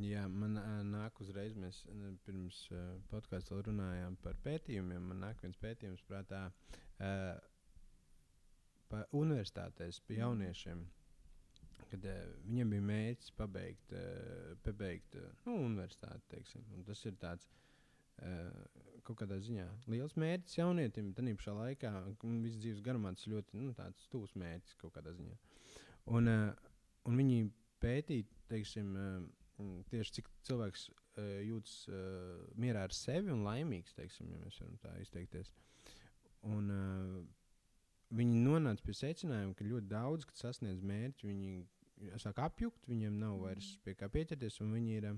Jā, 0.00 0.22
man 0.30 0.56
nāk 0.88 1.18
uzreiz, 1.20 1.52
mēs 1.58 1.82
pirms 2.24 2.64
podkāstā 3.10 3.58
runājām 3.66 4.16
par 4.24 4.38
pētījumiem. 4.44 5.10
Man 5.10 5.20
nāk 5.26 5.42
viens 5.44 5.58
pētījums 5.60 6.04
prātā, 6.08 6.46
uh, 6.48 7.34
pa 8.92 9.04
universitātēs 9.16 10.00
mm. 10.02 10.18
jauniešiem. 10.20 10.84
Kad 11.92 12.06
viņiem 12.46 12.70
bija 12.72 12.84
mērķis 12.88 13.34
pabeigt, 13.36 13.90
pabeigt 14.64 15.16
nu, 15.44 15.58
universitāti, 15.66 16.24
teiksim, 16.30 16.64
tas 16.86 17.02
ir 17.04 17.18
tāds 17.20 17.48
kaut 19.04 19.18
kādā 19.20 19.36
ziņā 19.42 19.66
liels 19.92 20.14
mērķis 20.20 20.56
jaunietim. 20.60 21.10
Tad 21.16 21.28
pašā 21.40 21.52
laikā 21.58 21.92
visas 22.22 22.60
dzīves 22.62 22.80
garumā 22.86 23.12
tas 23.16 23.28
ļoti 23.28 23.60
nu, 23.60 23.74
tuvs 24.12 24.32
mērķis 24.40 24.78
kaut 24.80 24.94
kādā 24.96 25.12
ziņā. 25.18 25.36
Un, 26.16 26.32
un 27.08 27.20
viņi 27.20 27.44
pētīja, 27.82 28.28
teiksim, 28.48 28.96
tieši 29.90 30.18
cik 30.18 30.30
cilvēks 30.48 30.88
uh, 30.90 31.28
jūtas 31.46 31.76
uh, 31.90 32.40
mierā 32.60 32.86
ar 32.88 32.96
sevi 32.96 33.32
un 33.34 33.44
laimīgs, 33.46 33.94
teiksim, 33.98 34.30
ja 34.32 34.40
mēs 34.42 34.58
varam 34.62 34.78
tā 34.82 34.94
izteikties. 35.02 35.52
Un, 36.48 36.70
uh, 36.72 37.20
viņi 38.12 38.40
nonāca 38.44 38.84
pie 38.84 38.94
secinājuma, 38.96 39.56
ka 39.56 39.66
ļoti 39.66 39.88
daudz, 39.90 40.26
kad 40.28 40.40
sasniedz 40.40 40.82
mērķi, 40.84 41.28
viņi 41.28 42.16
sāk 42.20 42.40
apjukt, 42.42 42.88
viņiem 42.90 43.18
nav 43.20 43.38
vairs 43.44 43.74
mm. 43.74 43.84
pie 43.86 43.94
kā 43.98 44.08
pieķerties, 44.12 44.58
un 44.64 44.72
viņi 44.76 44.96
ir, 44.98 45.08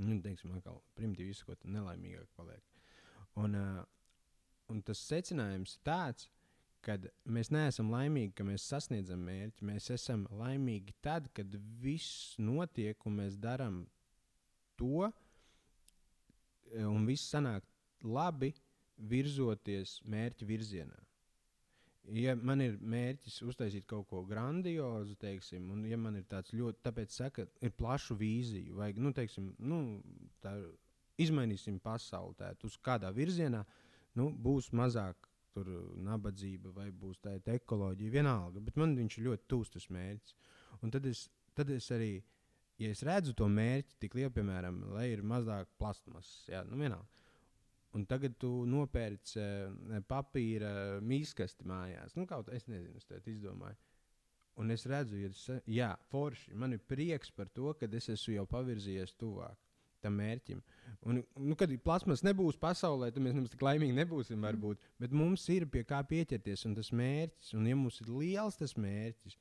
nu, 0.00 0.16
teiksim, 0.24 0.54
atkal 0.56 0.80
primitīvi 0.98 1.34
izsakot, 1.34 1.66
nelaimīgāk 1.68 2.30
paliek. 2.38 2.64
Un, 3.36 3.58
un 4.72 4.82
tas 4.86 5.02
secinājums 5.04 5.76
ir 5.76 5.84
tāds, 5.86 6.30
ka 6.86 6.96
mēs 7.26 7.50
neesam 7.50 7.90
laimīgi, 7.90 8.34
ka 8.38 8.46
mēs 8.46 8.66
sasniedzam 8.70 9.24
mērķi. 9.26 9.66
Mēs 9.66 9.90
esam 9.94 10.26
laimīgi 10.30 10.94
tad, 11.04 11.28
kad 11.34 11.56
viss 11.82 12.36
notiek 12.38 13.06
un 13.08 13.18
mēs 13.20 13.38
darām 13.42 13.80
to, 14.78 15.08
un 16.82 17.08
viss 17.08 17.32
sanāk 17.32 17.66
labi, 18.06 18.52
virzoties 18.96 19.98
mērķa 20.08 20.48
virzienā. 20.48 21.02
Ja 22.14 22.36
man 22.38 22.62
ir 22.62 22.76
mērķis 22.78 23.40
uztaisīt 23.50 23.86
kaut 23.90 24.06
ko 24.12 24.22
grandiozu, 24.28 25.16
teiksim, 25.18 25.64
un 25.74 25.82
ja 25.90 25.98
man 25.98 26.20
ir 26.20 26.26
tāds 26.30 26.54
ļoti, 26.54 26.78
tāpēc 26.86 27.16
saka, 27.16 27.46
ir 27.66 27.72
plašu 27.74 28.14
vīziju, 28.20 28.76
vai, 28.78 28.92
nu, 28.94 29.10
teiksim, 29.16 29.50
nu, 29.58 29.80
tā, 30.44 30.54
izmainīsim 31.18 31.80
pasauli 31.82 32.38
tā, 32.38 32.52
uz 32.68 32.76
kādā 32.78 33.10
virzienā, 33.16 33.64
nu, 34.14 34.28
būs 34.30 34.70
mazāk 34.70 35.26
tur 35.56 35.72
nabadzība 36.04 36.72
vai 36.76 36.90
būs 36.92 37.18
tāda 37.24 37.56
ekoloģija, 37.56 38.12
vienalga, 38.12 38.62
bet 38.62 38.78
man 38.80 38.94
viņš 38.98 39.18
ir 39.18 39.28
ļoti 39.30 39.48
tūs 39.50 39.72
tas 39.74 39.88
mērķis. 39.96 40.36
Un 40.84 40.92
tad 40.92 41.08
es, 41.08 41.26
tad 41.56 41.72
es 41.72 41.88
arī, 41.96 42.12
ja 42.82 42.92
es 42.92 43.02
redzu 43.06 43.34
to 43.36 43.48
mērķi 43.48 44.00
tik 44.04 44.16
lielu, 44.18 44.32
piemēram, 44.36 44.82
lai 44.94 45.08
ir 45.14 45.24
mazāk 45.24 45.72
plastmasas, 45.80 46.44
jā, 46.52 46.64
nu, 46.68 46.78
vienalga 46.80 47.16
Un 47.96 48.04
tagad 48.04 48.34
tu 48.36 48.50
nopērci 48.68 49.40
uh, 49.40 50.00
papīra 50.04 50.70
mīskasti 51.00 51.64
mājās. 51.68 52.16
Nu, 52.18 52.26
kaut 52.28 52.50
kā 52.50 52.56
es 52.58 52.66
nezinu, 52.68 52.98
es 53.00 53.08
tādu 53.08 53.32
izdomāju. 53.32 53.78
Un 54.60 54.72
es 54.72 54.84
redzu, 54.88 55.16
ja 55.20 55.30
tas 55.32 55.46
ir 55.64 55.94
forši. 56.12 56.52
Man 56.60 56.76
ir 56.76 56.82
prieks 56.92 57.32
par 57.32 57.48
to, 57.56 57.72
ka 57.78 57.88
es 57.96 58.10
esmu 58.12 58.34
jau 58.34 58.44
pavirzījies 58.52 59.16
tuvāk 59.20 59.56
tam 60.06 60.16
mērķim. 60.22 60.62
Un, 61.06 61.20
nu, 61.38 61.56
kad 61.58 61.70
plasmas 61.84 62.24
nebūs 62.26 62.58
pasaulē, 62.62 63.12
tad 63.14 63.22
mēs 63.22 63.36
nemaz 63.36 63.52
tik 63.52 63.62
laimīgi 63.66 63.94
nebūsim. 63.98 64.42
Varbūt, 64.46 64.82
bet 65.02 65.14
mums 65.14 65.44
ir 65.54 65.68
pie 65.70 65.84
kā 65.86 66.00
pieķerties, 66.06 66.64
un 66.66 66.74
tas 66.78 66.90
mērķis, 66.94 67.52
un 67.58 67.68
ja 67.70 67.76
mums 67.78 68.00
ir 68.02 68.10
liels 68.14 68.58
tas 68.58 68.74
mērķis, 68.80 69.36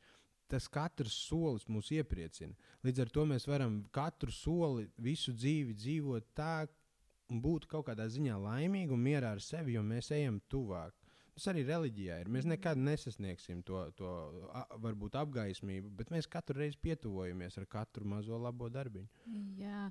tas 0.52 0.68
katrs 0.70 1.16
solis 1.26 1.66
mūs 1.72 1.90
iepriecina. 1.96 2.54
Līdz 2.86 3.06
ar 3.06 3.14
to 3.14 3.26
mēs 3.30 3.48
varam 3.50 3.80
katru 3.96 4.34
soli, 4.34 4.90
visu 5.02 5.34
dzīvi 5.34 5.78
dzīvot 5.78 6.34
tā, 6.38 6.68
un 7.34 7.42
būt 7.42 7.66
kaut 7.70 7.88
kādā 7.90 8.06
ziņā 8.12 8.38
laimīgi 8.42 8.94
un 8.94 9.02
mierā 9.02 9.34
ar 9.36 9.42
sevi, 9.42 9.78
jo 9.78 9.84
mēs 9.86 10.12
ejam 10.14 10.38
tuvāk. 10.52 10.94
Tas 11.36 11.50
arī 11.52 11.66
reliģijā 11.68 12.22
ir. 12.24 12.30
Mēs 12.32 12.46
nekad 12.48 12.80
nesasniegsim 12.80 13.60
to, 13.68 13.82
to 14.00 14.12
a, 14.56 14.62
varbūt 14.80 15.18
apgaismību, 15.20 15.90
bet 16.00 16.14
mēs 16.14 16.30
katru 16.32 16.62
reizi 16.62 16.80
pietuvojamies 16.80 17.60
ar 17.60 17.68
katru 17.68 18.08
mazo 18.08 18.40
labo 18.40 18.70
darbiņu. 18.72 19.10
Jā, 19.60 19.90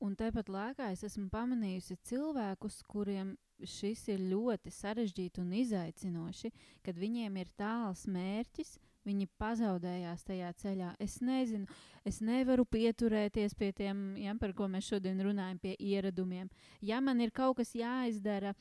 un 0.00 0.16
tāpat 0.16 0.48
laikā 0.52 0.88
es 0.94 1.04
esmu 1.10 1.28
pamanījusi 1.32 1.98
cilvēkus, 2.08 2.80
kuriem 2.88 3.34
šis 3.62 4.06
ir 4.14 4.24
ļoti 4.30 4.72
sarežģīti 4.72 5.44
un 5.44 5.52
izaicinoši, 5.60 6.50
kad 6.82 6.96
viņiem 6.98 7.36
ir 7.42 7.52
tāls 7.60 8.08
mērķis, 8.10 8.78
Viņi 9.02 9.26
pazaudējās 9.40 10.22
tajā 10.28 10.52
ceļā. 10.62 10.92
Es 11.02 11.16
nezinu, 11.26 11.66
es 12.06 12.20
nevaru 12.22 12.62
pieturēties 12.70 13.56
pie 13.58 13.72
tiem, 13.74 14.12
ja, 14.22 14.34
par 14.38 14.54
ko 14.54 14.68
mēs 14.70 14.92
šodien 14.92 15.18
runājam, 15.26 15.58
pie 15.62 15.74
ieradumiem. 15.74 16.50
Ja 16.86 17.00
man 17.02 17.20
ir 17.20 17.34
kaut 17.34 17.58
kas 17.58 17.74
jāizdara, 17.74 18.54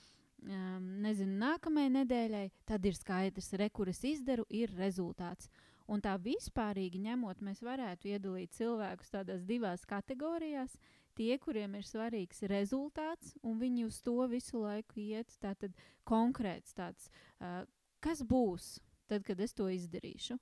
um, 0.46 0.88
nezinu, 1.04 1.38
nākamajai 1.42 1.92
nedēļai, 1.98 2.46
tad 2.68 2.86
ir 2.86 2.98
skaidrs, 2.98 3.52
re, 3.60 3.70
kur 3.70 3.92
es 3.92 4.02
izdaru, 4.08 4.46
ir 4.50 4.74
rezultāts. 4.78 5.50
Un 5.92 6.02
tā 6.04 6.14
vispārīgi 6.22 7.02
ņemot, 7.04 7.42
mēs 7.44 7.62
varētu 7.66 8.14
iedalīt 8.14 8.54
cilvēkus 8.56 9.12
tādās 9.12 9.44
divās 9.48 9.84
kategorijās. 9.90 10.78
Tie, 11.18 11.34
kuriem 11.44 11.76
ir 11.76 11.84
svarīgs 11.84 12.46
rezultāts, 12.48 13.34
un 13.44 13.60
viņi 13.60 13.84
uz 13.90 13.98
to 14.02 14.16
visu 14.32 14.62
laiku 14.64 15.02
iet, 15.04 15.34
tātad 15.44 15.76
konkrēts 16.08 16.78
tāds, 16.78 17.10
uh, 17.42 17.66
kas 18.00 18.24
būs, 18.24 18.78
tad, 19.12 19.26
kad 19.28 19.42
es 19.44 19.54
to 19.54 19.68
izdarīšu. 19.68 20.40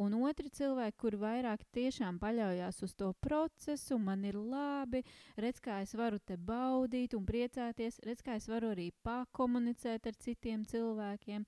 Un 0.00 0.14
otri 0.24 0.48
cilvēki, 0.48 0.96
kuri 1.00 1.18
vairāk 1.20 1.64
tiešām 1.76 2.18
paļaujas 2.22 2.80
uz 2.86 2.94
to 2.96 3.10
procesu, 3.20 3.98
man 4.00 4.24
ir 4.24 4.38
labi, 4.38 5.02
redz, 5.36 5.60
kā 5.60 5.80
es 5.84 5.92
varu 5.98 6.18
te 6.18 6.38
baudīt 6.40 7.16
un 7.18 7.26
priecāties, 7.28 8.00
redz, 8.06 8.22
kā 8.24 8.38
es 8.40 8.48
varu 8.48 8.72
arī 8.74 8.90
pakomunicēt 9.04 10.08
ar 10.08 10.16
citiem 10.24 10.64
cilvēkiem. 10.64 11.44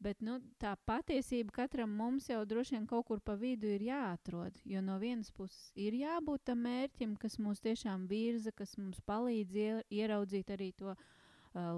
Bet 0.00 0.22
nu, 0.24 0.38
tā 0.56 0.72
patiesība 0.88 1.52
katram 1.58 1.92
mums 1.92 2.30
jau 2.30 2.40
droši 2.48 2.78
vien 2.78 2.86
kaut 2.88 3.04
kur 3.10 3.20
pa 3.20 3.34
vidu 3.36 3.68
ir 3.68 3.84
jāatrod. 3.84 4.56
Jo 4.64 4.80
no 4.80 4.96
vienas 4.98 5.28
puses 5.30 5.68
ir 5.76 5.98
jābūt 5.98 6.46
tam 6.48 6.64
mērķim, 6.64 7.18
kas 7.20 7.36
mūs 7.36 7.60
tiešām 7.60 8.08
virza, 8.08 8.50
kas 8.56 8.78
mums 8.80 9.02
palīdz 9.04 9.84
ieraudzīt 9.92 10.54
arī 10.56 10.72
to 10.72 10.94
uh, 10.94 11.04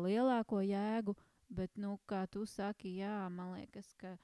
lielāko 0.07 0.63
jēgu, 0.63 1.17
uh, 1.19 1.29
Bet, 1.53 1.75
nu, 1.77 1.99
kā 2.09 2.23
tu 2.33 2.47
saki, 2.49 2.95
jā, 3.03 3.13
man 3.33 3.53
liekas, 3.53 3.91
ka 4.01 4.15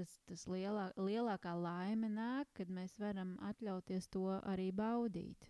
tas, 0.00 0.16
tas 0.28 0.44
lielā, 0.50 0.90
lielākā 0.96 1.54
laime 1.60 2.10
nāk, 2.12 2.50
kad 2.56 2.72
mēs 2.72 2.96
varam 3.00 3.36
atļauties 3.52 4.08
to 4.14 4.26
arī 4.40 4.70
baudīt. 4.72 5.48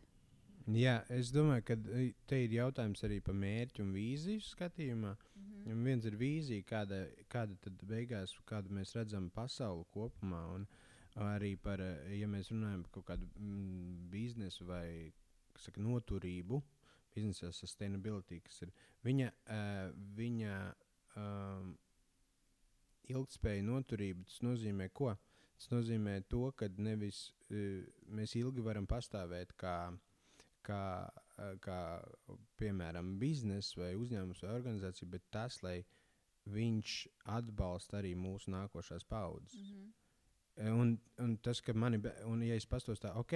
Jā, 0.71 1.01
es 1.11 1.33
domāju, 1.35 1.65
ka 1.67 1.77
te 2.31 2.39
ir 2.45 2.53
jautājums 2.55 3.03
arī 3.07 3.19
par 3.25 3.35
mērķu 3.35 3.83
un 3.83 3.95
vīziju 3.97 4.43
skatījumā. 4.45 5.15
Mm 5.17 5.47
-hmm. 5.65 5.85
Viens 5.87 6.05
ir 6.05 6.17
vīzija, 6.21 6.67
kāda, 6.67 7.01
kāda 7.29 7.57
tad 7.65 7.83
beigās, 7.83 8.37
kādu 8.47 8.71
mēs 8.77 8.95
redzam 8.95 9.31
pasauli 9.31 9.85
kopumā. 9.91 10.45
Un 10.55 10.67
arī 11.17 11.57
par, 11.57 11.81
eh, 11.81 12.19
ja 12.21 12.29
mēs 12.29 12.53
runājam 12.53 12.83
par 12.83 12.91
kaut 12.91 13.07
kādu 13.07 13.29
mm, 13.37 14.11
biznesu 14.11 14.67
vai 14.67 15.13
saka, 15.57 15.81
noturību, 15.81 16.63
biznesa 17.15 17.53
sustainability, 17.53 18.41
kas 18.41 18.63
ir 18.63 18.73
viņa, 19.05 19.33
uh, 19.51 19.95
viņa 20.17 20.75
um, 21.17 21.79
ilgspēja, 23.11 23.67
noturība. 23.67 24.25
Tas 24.29 24.43
nozīmē, 24.47 24.91
ko? 24.93 25.15
Tas 25.61 25.71
nozīmē 25.73 26.21
to, 26.33 26.47
ka 26.57 26.71
nevis 26.79 27.31
uh, 27.51 27.83
mēs 28.09 28.37
ilgi 28.41 28.65
varam 28.65 28.87
pastāvēt 28.91 29.53
kā, 29.61 29.77
kā 30.67 30.85
kā 31.65 31.79
piemēram 32.61 33.15
biznesa 33.21 33.81
vai 33.81 33.95
uzņēmums 33.99 34.43
vai 34.45 34.53
organizācija, 34.59 35.09
bet 35.11 35.27
tas, 35.33 35.61
lai 35.65 35.81
viņš 36.51 36.97
atbalsta 37.37 38.01
arī 38.01 38.15
mūsu 38.19 38.53
nākošās 38.53 39.05
paudzes. 39.09 39.71
Mm 39.71 39.93
-hmm. 40.59 40.81
un, 40.81 40.99
un 41.19 41.37
tas, 41.39 41.61
ka 41.61 41.73
mani, 41.73 42.01
un 42.25 42.43
ja 42.43 42.55
es 42.55 42.67
pastos 42.67 43.01
tā, 43.01 43.15
ok, 43.17 43.35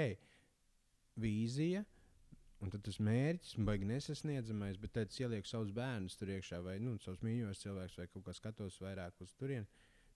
vīzija. 1.17 1.85
Un 2.63 2.71
tad 2.73 2.85
tas 2.87 3.01
mērķis 3.03 3.57
ir 3.59 3.65
baigi 3.69 3.89
nesasniedzamais, 3.89 4.79
bet 4.81 4.95
tad 4.97 5.11
es 5.13 5.21
ielieku 5.21 5.49
savus 5.51 5.73
bērnus 5.75 6.17
tur 6.17 6.31
iekšā, 6.33 6.61
vai 6.65 6.79
nu, 6.81 6.95
savus 7.03 7.25
mīļos 7.27 7.65
cilvēkus, 7.65 7.99
vai 8.01 8.07
kaut 8.13 8.25
kā 8.29 8.35
skatos 8.37 8.79
vairāk 8.81 9.21
uz 9.25 9.35
turieni. 9.41 9.67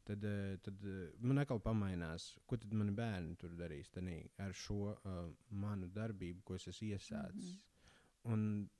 Tad, 0.09 0.25
eh, 0.25 0.57
tad 0.64 0.85
eh, 0.88 1.11
man 1.21 1.42
atkal 1.42 1.61
pamainās, 1.61 2.30
ko 2.49 2.57
tad 2.57 2.73
mani 2.73 2.95
bērni 2.97 3.37
tur 3.37 3.52
darīs 3.59 3.90
tanī, 3.92 4.23
ar 4.40 4.54
šo 4.57 4.95
uh, 4.95 5.18
manu 5.50 5.90
darbību, 5.92 6.40
ko 6.49 6.57
es 6.57 6.64
esmu 6.71 6.95
iesācis. 6.95 7.50
Mm 7.52 7.59
-hmm. 7.59 8.33
un, 8.33 8.71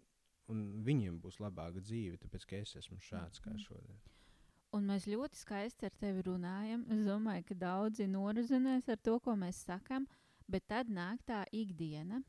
un 0.55 0.85
viņiem 0.87 1.19
būs 1.21 1.37
labāka 1.45 1.83
dzīve, 1.85 2.17
tāpēc 2.23 2.47
ka 2.49 2.57
es 2.57 2.77
esmu 2.77 2.97
šāds 2.97 3.41
mm 3.41 3.43
-hmm. 3.43 3.45
kā 3.45 3.51
mhm. 3.51 3.59
šodien. 3.67 4.01
Un 4.73 4.85
mēs 4.85 5.07
ļoti 5.09 5.37
skaisti 5.37 5.87
ar 5.87 5.95
tevi 6.01 6.23
runājam. 6.23 6.83
Es 6.93 7.05
domāju, 7.07 7.45
ka 7.49 7.55
daudzi 7.55 8.07
norazinās 8.07 8.89
ar 8.89 8.97
to, 8.97 9.19
ko 9.21 9.37
mēs 9.37 9.63
sakām, 9.65 10.07
bet 10.49 10.67
tad 10.67 10.89
nāk 10.89 11.23
tā 11.27 11.45
ikdiena. 11.53 12.23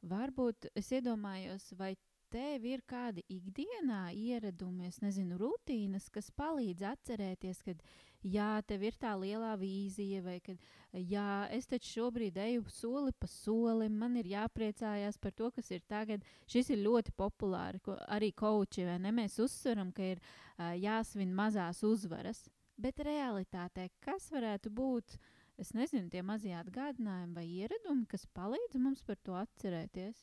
Varbūt 0.00 0.70
es 0.78 0.88
iedomājos, 0.96 1.74
vai 1.76 1.94
tev 2.32 2.64
ir 2.64 2.80
kādi 2.88 3.24
ikdienā 3.28 4.10
ieradumi, 4.16 4.86
es 4.88 5.00
nezinu, 5.02 5.36
rutīnas, 5.40 6.06
kas 6.12 6.30
palīdz 6.38 6.84
atcerēties, 6.92 7.60
ka 7.66 7.74
jā, 8.22 8.50
tev 8.66 8.84
ir 8.86 8.96
tā 9.00 9.12
lielā 9.18 9.50
vīzija, 9.60 10.22
vai 10.24 10.38
ka 10.44 10.54
jā, 10.94 11.48
es 11.52 11.68
taču 11.68 11.90
šobrīd 11.98 12.38
eju 12.40 12.64
soli 12.72 13.12
pa 13.12 13.28
solim, 13.28 13.98
man 13.98 14.16
ir 14.20 14.30
jāpriecājās 14.30 15.18
par 15.20 15.34
to, 15.36 15.50
kas 15.56 15.70
ir 15.74 15.82
tagad. 15.90 16.24
Šis 16.48 16.72
ir 16.72 16.84
ļoti 16.86 17.12
populāri, 17.18 17.82
ko 17.84 17.98
arī 18.08 18.32
koči, 18.32 18.86
vai 18.88 18.96
ne? 19.02 19.12
Mēs 19.20 19.36
uzsveram, 19.42 19.92
ka 19.92 20.14
ir 20.14 20.22
uh, 20.22 20.72
jāsvin 20.80 21.34
mazās 21.34 21.82
uzvaras, 21.84 22.46
bet 22.80 23.02
realitātē 23.04 23.90
kas 24.00 24.30
varētu 24.32 24.72
būt? 24.72 25.18
Es 25.60 25.74
nezinu, 25.76 26.08
tie 26.08 26.22
mazie 26.24 26.54
atgādinājumi 26.56 27.36
vai 27.36 27.46
ieradumi, 27.46 28.06
kas 28.08 28.24
palīdz 28.36 28.78
mums 28.80 29.02
par 29.04 29.18
to 29.20 29.34
atcerēties. 29.36 30.22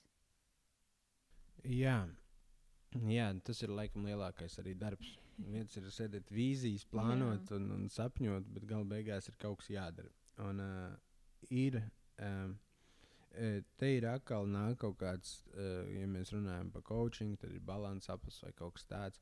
Jā, 1.68 2.00
Jā, 3.06 3.28
tas 3.46 3.60
ir 3.66 3.74
laikam 3.76 4.06
lielākais 4.08 4.58
arī 4.62 4.74
darbs. 4.80 5.18
Viens 5.38 5.76
ir 5.78 5.90
sēdēt 5.94 6.32
vīzijas, 6.34 6.86
plānot 6.90 7.52
un, 7.54 7.68
un 7.76 7.84
sapņot, 7.94 8.48
bet 8.56 8.66
galu 8.70 8.88
beigās 8.90 9.28
ir 9.30 9.36
kaut 9.42 9.60
kas 9.62 9.70
jādara. 9.74 10.10
Un 10.48 10.64
uh, 10.64 10.96
ir. 11.50 11.82
Um, 12.18 12.58
Te 13.78 13.92
ir 13.94 14.06
atkal 14.10 14.48
kaut 14.82 14.96
kāds, 14.98 15.44
uh, 15.52 15.84
ja 15.94 16.08
mēs 16.10 16.32
runājam 16.34 16.72
par 16.74 16.82
coaching, 16.88 17.36
tad 17.38 17.52
ir 17.54 17.62
balanss 17.62 18.10
aplis 18.10 18.40
vai 18.42 18.50
kaut 18.58 18.80
kas 18.80 18.88
tāds. 18.90 19.22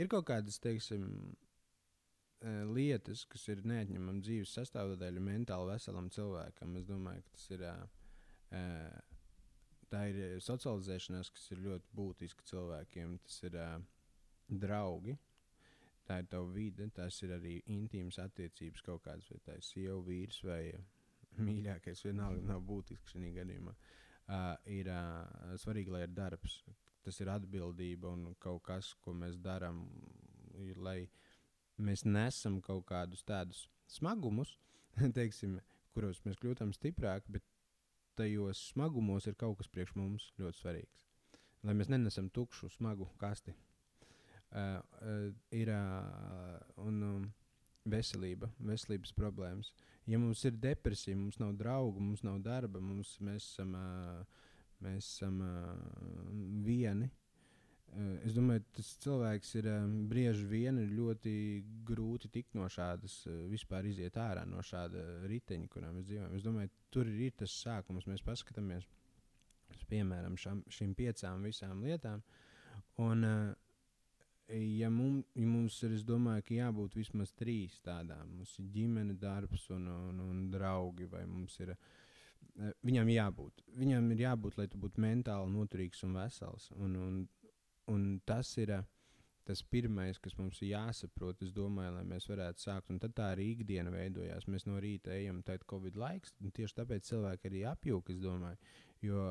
Ir 0.00 0.08
kaut 0.08 0.24
kādas, 0.30 0.56
teiksim, 0.64 1.02
uh, 1.04 1.49
lietas, 2.72 3.26
kas 3.28 3.46
ir 3.52 3.64
neatņemama 3.68 4.24
dzīves 4.24 4.54
sastāvdaļa 4.56 5.20
mentāli 5.20 5.74
veselam 5.74 6.08
cilvēkam. 6.14 6.76
Es 6.80 6.86
domāju, 6.88 7.24
ka 7.26 7.34
tas 7.36 7.48
ir 7.52 7.64
uh, 7.68 7.82
uh, 8.56 9.10
tā 9.90 10.04
ir 10.10 10.20
eh, 10.22 10.36
socializēšanās, 10.42 11.32
kas 11.34 11.50
ir 11.54 11.64
ļoti 11.66 11.96
būtiska 11.96 12.46
cilvēkiem. 12.50 13.16
Tas 13.26 13.40
ir 13.48 13.56
uh, 13.58 13.76
draugi, 14.64 15.16
tā 16.08 16.20
ir 16.22 16.28
tava 16.30 16.50
vide, 16.54 16.88
tas 16.94 17.20
ir 17.26 17.34
arī 17.36 17.58
intīmas 17.74 18.20
attiecības 18.22 18.84
kaut 18.86 19.04
kādas, 19.06 19.30
vai 19.32 19.40
tā 19.46 19.58
ir 19.58 19.66
sieva, 19.66 19.98
vīrs 20.06 20.42
vai 20.46 20.62
mīļākais, 21.40 22.04
vienalga 22.06 22.46
nav 22.52 22.62
būtisks 22.66 23.16
šajā 23.16 23.34
gadījumā. 23.40 23.74
Uh, 24.30 24.54
ir 24.70 24.90
uh, 24.92 25.56
svarīgi, 25.58 25.90
lai 25.90 26.04
ir 26.06 26.14
darbs, 26.14 26.60
tas 27.02 27.16
ir 27.22 27.30
atbildība 27.32 28.12
un 28.14 28.28
kaut 28.38 28.62
kas, 28.68 28.92
ko 29.02 29.14
mēs 29.16 29.40
darām, 29.42 29.82
lai 30.78 31.00
mēs 31.80 32.04
nesam 32.06 32.60
kaut 32.64 32.86
kādus 32.88 33.24
tādus 33.26 33.66
smagumus, 33.90 34.56
teiksim, 35.18 35.58
kuros 35.94 36.22
mēs 36.26 36.38
kļūstam 36.40 36.74
stiprāki, 36.76 37.36
bet 37.38 37.46
tajos 38.18 38.60
smagumos 38.72 39.26
ir 39.30 39.36
kaut 39.40 39.58
kas 39.60 39.70
priekš 39.72 39.96
mums 39.98 40.30
ļoti 40.40 40.60
svarīgs. 40.60 41.06
Lai 41.66 41.74
mēs 41.76 41.90
nenesam 41.92 42.30
tukšu, 42.32 42.70
smagu 42.72 43.08
kasti. 43.20 43.52
Uh, 44.50 44.80
uh, 45.06 45.26
ir 45.54 45.70
uh, 45.70 46.56
un, 46.82 47.02
um, 47.06 47.26
veselība, 47.86 48.48
veselības 48.66 49.12
problēmas. 49.14 49.70
Ja 50.10 50.18
mums 50.18 50.42
ir 50.48 50.56
depresija, 50.58 51.16
mums 51.16 51.38
nav 51.38 51.54
draugu, 51.60 52.02
mums 52.02 52.24
nav 52.26 52.40
darba, 52.44 52.80
mums, 52.82 53.14
mēs 53.22 53.46
esam, 53.52 53.76
uh, 53.78 54.48
mēs 54.82 55.06
esam 55.14 55.38
uh, 55.44 55.76
vieni, 56.66 57.10
es 58.24 58.34
domāju, 58.36 58.62
tas 58.76 58.88
cilvēks 59.02 59.54
ir 59.58 59.68
bieži 60.10 60.44
vien 60.46 60.78
ir 60.78 60.92
ļoti 60.94 61.32
grūti 61.86 62.30
tikt 62.30 62.54
no 62.54 62.68
šādas, 62.70 63.16
uh, 63.26 63.40
vispār 63.50 63.88
iziet 63.90 64.18
ārā 64.20 64.44
no 64.46 64.62
šāda 64.62 65.02
riteņa, 65.30 65.70
kurā 65.72 65.90
mēs 65.94 66.06
dzīvojam. 66.06 66.36
Es 66.36 66.44
domāju, 66.46 66.70
tur 66.94 67.10
ir 67.10 67.34
tas 67.40 67.54
sākums. 67.64 68.06
Mēs 68.10 68.22
paskatāmies 68.26 68.86
uz 69.74 69.82
piemēram 69.90 70.36
šam, 70.38 70.62
šīm 70.70 70.94
piecām 70.98 71.42
visām 71.46 71.82
lietām. 71.86 72.22
Un, 73.02 73.26
uh, 73.26 73.50
ja, 74.54 74.90
mum, 74.90 75.24
ja 75.34 75.48
mums 75.50 75.80
ir, 75.82 75.96
es 75.98 76.06
domāju, 76.06 76.46
ka 76.46 76.58
jābūt 76.60 76.94
vismaz 77.00 77.34
trīs 77.38 77.80
tādām. 77.86 78.36
Mums 78.36 78.54
ir 78.62 78.70
ģimene, 78.76 79.18
darbs 79.18 79.66
un, 79.74 79.90
un, 79.90 80.22
un 80.28 80.46
draugi. 80.52 81.10
Ir, 81.66 81.74
uh, 81.74 82.70
viņam 82.86 83.10
jābūt. 83.16 83.66
Viņam 83.82 84.14
ir 84.14 84.24
jābūt, 84.28 84.62
lai 84.62 84.70
tu 84.70 84.78
būtu 84.78 85.02
mentāli 85.02 85.54
noturīgs 85.58 86.06
un 86.06 86.16
vesels. 86.22 86.70
Un, 86.78 86.96
un, 86.96 87.20
Un 87.88 88.20
tas 88.26 88.50
ir 88.60 88.70
eh, 88.76 88.82
tas 89.48 89.62
pirmais, 89.62 90.18
kas 90.22 90.36
mums 90.38 90.60
ir 90.62 90.72
jāsaprot, 90.74 91.42
es 91.42 91.52
domāju, 91.54 91.94
lai 91.96 92.04
mēs 92.06 92.28
varētu 92.30 92.62
sākt. 92.62 92.92
Un 92.92 93.00
tad 93.02 93.14
tā 93.18 93.30
arī 93.34 93.50
ikdiena 93.54 93.92
veidojās. 93.94 94.46
Mēs 94.46 94.66
no 94.68 94.78
rīta 94.82 95.14
ejam, 95.16 95.40
tad 95.46 95.64
Covid 95.70 95.96
laiks, 95.98 96.36
un 96.44 96.52
tieši 96.54 96.76
tāpēc 96.82 97.08
cilvēki 97.10 97.50
arī 97.50 97.64
apjūka, 97.72 98.14
es 98.14 98.20
domāju, 98.22 98.60
jo 99.06 99.24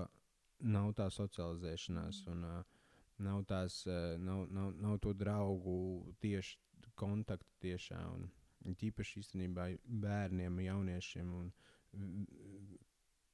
nav 0.59 0.91
tā 0.97 1.07
socializēšanās. 1.13 2.25
Un, 2.33 2.43
uh, 2.49 2.89
nav, 3.23 3.45
tās, 3.47 3.83
uh, 3.87 4.17
nav, 4.19 4.47
nav, 4.51 4.73
nav 4.81 4.99
to 5.03 5.13
draugu 5.15 5.77
tieši 6.23 6.57
kontaktu 6.99 7.63
tiešā. 7.63 8.01
Un, 8.17 8.27
tīpaši 8.79 9.21
īstenībā 9.21 9.69
bērniem, 10.03 10.59
jauniešiem 10.65 11.29
un 11.33 11.47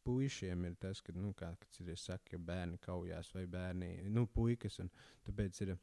puišiem 0.06 0.66
ir 0.70 0.78
tas, 0.82 1.02
ka, 1.02 1.14
nu, 1.18 1.34
kā 1.38 1.52
citreiz 1.76 2.06
saka, 2.06 2.36
ka 2.36 2.42
bērni 2.52 2.80
kaujās 2.84 3.32
vai 3.36 3.46
bērni, 3.50 3.92
nu, 4.14 4.26
puikas, 4.32 4.80
tāpēc 5.26 5.62
ir 5.66 5.76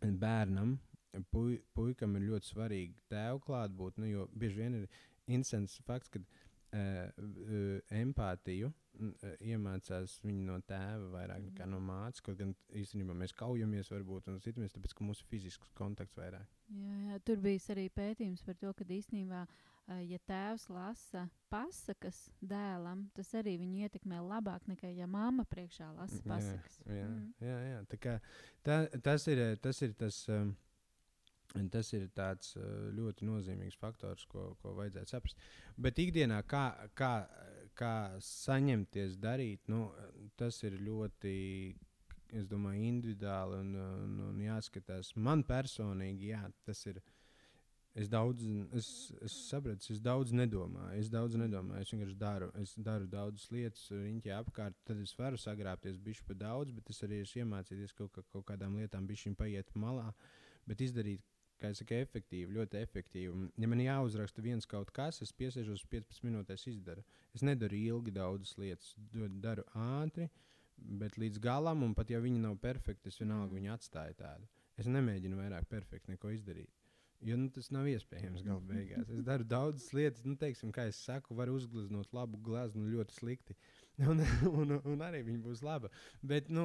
bērnam, 0.00 0.76
puj, 1.32 1.58
puikam 1.76 2.16
ir 2.18 2.28
ļoti 2.30 2.52
svarīgi 2.52 3.04
tēvu 3.12 3.42
klātbūt, 3.46 4.00
nu, 4.02 4.10
jo 4.10 4.28
bieži 4.34 4.62
vien 4.62 4.80
ir 4.80 4.88
interesants 5.26 5.78
fakts, 5.86 6.12
ka 6.12 6.20
uh, 6.20 7.78
empātiju 7.94 8.70
uh, 8.70 9.36
iemācās 9.40 10.18
viņi 10.24 10.48
no 10.48 10.58
tēva 10.68 11.10
vairāk 11.14 11.44
nekā 11.48 11.68
no 11.70 11.80
mātes. 11.80 12.24
Kaut 12.24 12.40
gan 12.40 12.52
īstenībā 12.76 13.16
mēs 13.16 13.36
kaujamies, 13.38 13.92
varbūt 13.94 14.28
un 14.32 14.42
citamies, 14.44 14.74
tāpēc 14.74 14.96
ka 14.96 15.06
mums 15.06 15.22
ir 15.22 15.30
fizisks 15.32 15.72
kontakts 15.78 16.18
vairāk. 16.20 16.50
Jā, 16.74 16.98
jā, 17.10 17.22
tur 17.24 17.40
bija 17.44 17.72
arī 17.76 17.88
pētījums 17.94 18.44
par 18.44 18.58
to, 18.60 18.74
ka 18.76 18.88
īstenībā 18.98 19.46
uh, 19.46 19.54
Eh, 19.54 19.73
ja 19.88 20.18
tēvs 20.28 20.68
lasa 20.72 21.26
pasakas 21.52 22.24
dēlam, 22.40 23.08
tas 23.16 23.30
arī 23.36 23.56
viņu 23.60 23.84
ietekmē 23.86 24.20
labāk 24.24 24.66
nekā 24.70 24.90
ja 24.96 25.08
mamma 25.10 25.44
priekšā 25.48 25.90
lasa 25.92 26.20
pasakas. 26.24 26.78
Jā, 26.86 26.96
jā, 27.02 27.08
mm. 27.08 27.32
jā, 27.44 27.56
jā. 27.68 27.80
Tā 27.92 28.00
kā, 28.00 28.14
tā, 28.64 28.78
tas, 29.04 29.26
ir, 29.32 29.42
tas 29.64 29.82
ir 29.86 29.96
tas. 29.98 30.26
Um, 30.32 30.54
Tas 31.70 31.86
ir 31.94 32.08
tāds 32.16 32.56
uh, 32.56 32.64
ļoti 32.90 33.26
nozīmīgs 33.28 33.76
faktors, 33.78 34.24
ko, 34.26 34.56
ko 34.58 34.72
vajadzētu 34.74 35.12
saprast. 35.12 35.42
Bet 35.78 36.00
ikdienā, 36.02 36.40
kā, 36.50 36.62
kā, 36.98 37.10
kā 37.78 37.92
saņemties 38.18 39.14
darīt, 39.22 39.68
nu, 39.70 39.84
tas 40.40 40.58
ir 40.66 40.80
ļoti 40.82 41.34
domāju, 42.50 42.88
individuāli 42.88 43.60
un, 43.60 43.70
un, 43.84 44.16
un 44.32 44.40
jāskatās. 44.42 45.12
Man 45.14 45.44
personīgi, 45.46 46.32
jā, 46.32 46.42
tas 46.66 46.80
ir 46.90 46.98
uh, 46.98 47.13
Es 47.94 48.08
daudz, 48.10 48.42
es, 48.74 48.86
es 49.22 49.34
sapratu, 49.46 49.92
es 49.94 50.00
daudz 50.02 50.32
nedomāju. 50.34 50.96
Es 50.98 51.10
daudz 51.12 51.36
nedomāju. 51.38 51.84
Es 51.84 51.92
vienkārši 51.94 52.16
daru, 52.18 52.48
es 52.58 52.72
daru 52.88 53.06
daudzas 53.06 53.44
lietas, 53.54 53.84
riņķi 53.94 54.32
apkārt. 54.34 54.80
Tad 54.88 54.98
es 55.04 55.12
varu 55.14 55.38
sagrābties 55.38 56.00
bišķi 56.02 56.26
pa 56.26 56.34
daudz, 56.40 56.74
bet 56.74 56.90
es 56.90 56.98
arī 57.06 57.20
esmu 57.22 57.44
iemācījies 57.44 57.94
kaut, 57.94 58.10
kā, 58.16 58.24
kaut 58.34 58.48
kādām 58.50 58.74
lietām 58.80 59.06
bišķiņ 59.06 59.38
paiet 59.38 59.70
malā. 59.78 60.08
bet 60.66 60.80
izdarīt, 60.80 61.22
kā 61.60 61.70
jau 61.70 61.78
teicu, 61.84 62.00
efektīvi, 62.02 62.54
ļoti 62.56 62.80
efektīvi. 62.80 63.48
Ja 63.62 63.68
man 63.70 63.82
jāuzraksta 63.84 64.42
viens 64.42 64.66
kaut 64.66 64.90
kas, 64.96 65.20
es 65.22 65.32
piesēžos 65.32 65.84
15 65.92 66.24
minūtēs, 66.26 66.66
izdaru. 66.72 67.04
Es 67.36 67.44
nedaru 67.46 67.76
ilgi 67.78 68.14
daudzas 68.16 68.56
lietas, 68.58 68.94
daru 69.44 69.62
ātri, 69.74 70.30
bet 70.76 71.18
līdz 71.20 71.38
galam, 71.38 71.84
un 71.86 71.94
pat 71.94 72.10
ja 72.10 72.18
viņi 72.18 72.42
nav 72.42 72.58
perfekti, 72.64 73.12
es 73.12 73.20
vienalga 73.20 73.54
viņu 73.54 73.74
atstāju 73.76 74.18
tādu. 74.18 74.50
Es 74.80 74.90
nemēģinu 74.90 75.38
vairāk 75.38 75.68
perfekti 75.70 76.10
neko 76.10 76.32
izdarīt. 76.34 76.72
Jo 77.24 77.36
nu, 77.40 77.48
tas 77.52 77.70
nav 77.72 77.86
iespējams 77.88 78.42
gala 78.44 78.60
beigās. 78.68 79.08
Es 79.08 79.22
daru 79.24 79.46
daudzas 79.48 79.92
lietas, 79.96 80.24
nu, 80.28 80.34
teiksim, 80.40 80.72
kā 80.74 80.88
es 80.90 80.98
saku, 81.06 81.36
var 81.38 81.52
uzgleznot 81.52 82.12
labu 82.16 82.40
glazūru 82.44 82.98
ļoti 82.98 83.18
slikti. 83.20 83.56
Un, 84.10 84.18
un, 84.50 84.72
un 84.90 85.02
arī 85.06 85.20
viņa 85.22 85.38
būs 85.38 85.60
laba. 85.62 85.86
Bet 86.26 86.48
nu, 86.50 86.64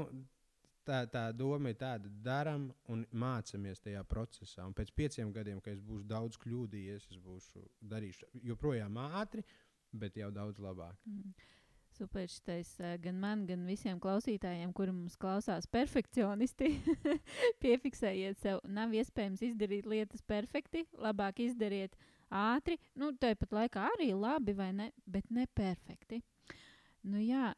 tā, 0.81 1.03
tā 1.13 1.27
doma 1.37 1.69
ir 1.69 1.77
tāda, 1.77 2.09
darām 2.25 2.63
un 2.89 3.03
mācāmies 3.13 3.83
tajā 3.83 4.01
procesā. 4.09 4.65
Un 4.65 4.73
pēc 4.73 4.89
pieciem 4.97 5.29
gadiem, 5.35 5.59
kad 5.61 5.75
es 5.75 5.83
būšu 5.85 6.07
daudz 6.09 6.39
kļūdījies, 6.41 7.05
es 7.13 7.19
būšu 7.21 7.61
darīšu 7.91 8.31
joprojām 8.49 8.97
ātri, 9.21 9.45
bet 9.93 10.17
jau 10.17 10.31
daudz 10.33 10.57
labāk. 10.63 10.97
Mm. 11.05 11.35
Super, 11.99 12.29
šitais 12.31 12.69
gan 13.03 13.17
man, 13.19 13.41
gan 13.43 13.65
visiem 13.67 13.97
klausītājiem, 13.99 14.69
kuri 14.71 14.93
mums 14.95 15.17
klausās, 15.19 15.65
perfekcionisti. 15.67 16.69
Piefiksējiet 17.63 18.39
sev, 18.39 18.61
nav 18.63 18.93
iespējams 18.95 19.43
izdarīt 19.49 19.89
lietas 19.89 20.23
perfekti, 20.23 20.85
labāk 20.95 21.41
izdariet 21.43 21.97
ātri, 22.31 22.77
nu, 22.95 23.11
tāpat 23.19 23.51
laikā 23.57 23.89
arī 23.97 24.13
labi, 24.15 24.55
vai 24.55 24.69
ne, 24.77 24.87
bet 25.11 25.27
ne 25.35 25.43
perfekti. 25.59 26.21
Nu, 27.03 27.19
jā, 27.19 27.51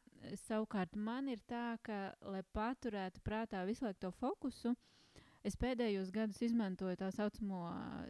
savukārt 0.48 0.98
man 0.98 1.30
ir 1.30 1.46
tā, 1.46 1.76
ka, 1.86 2.16
lai 2.26 2.42
paturētu 2.58 3.22
prātā 3.22 3.62
visu 3.70 3.86
laiku 3.86 4.08
to 4.08 4.12
fokusu, 4.24 4.74
Es 5.42 5.56
pēdējos 5.58 6.12
gados 6.14 6.38
izmantoju 6.46 7.00
tā 7.00 7.08
saucamo 7.16 7.64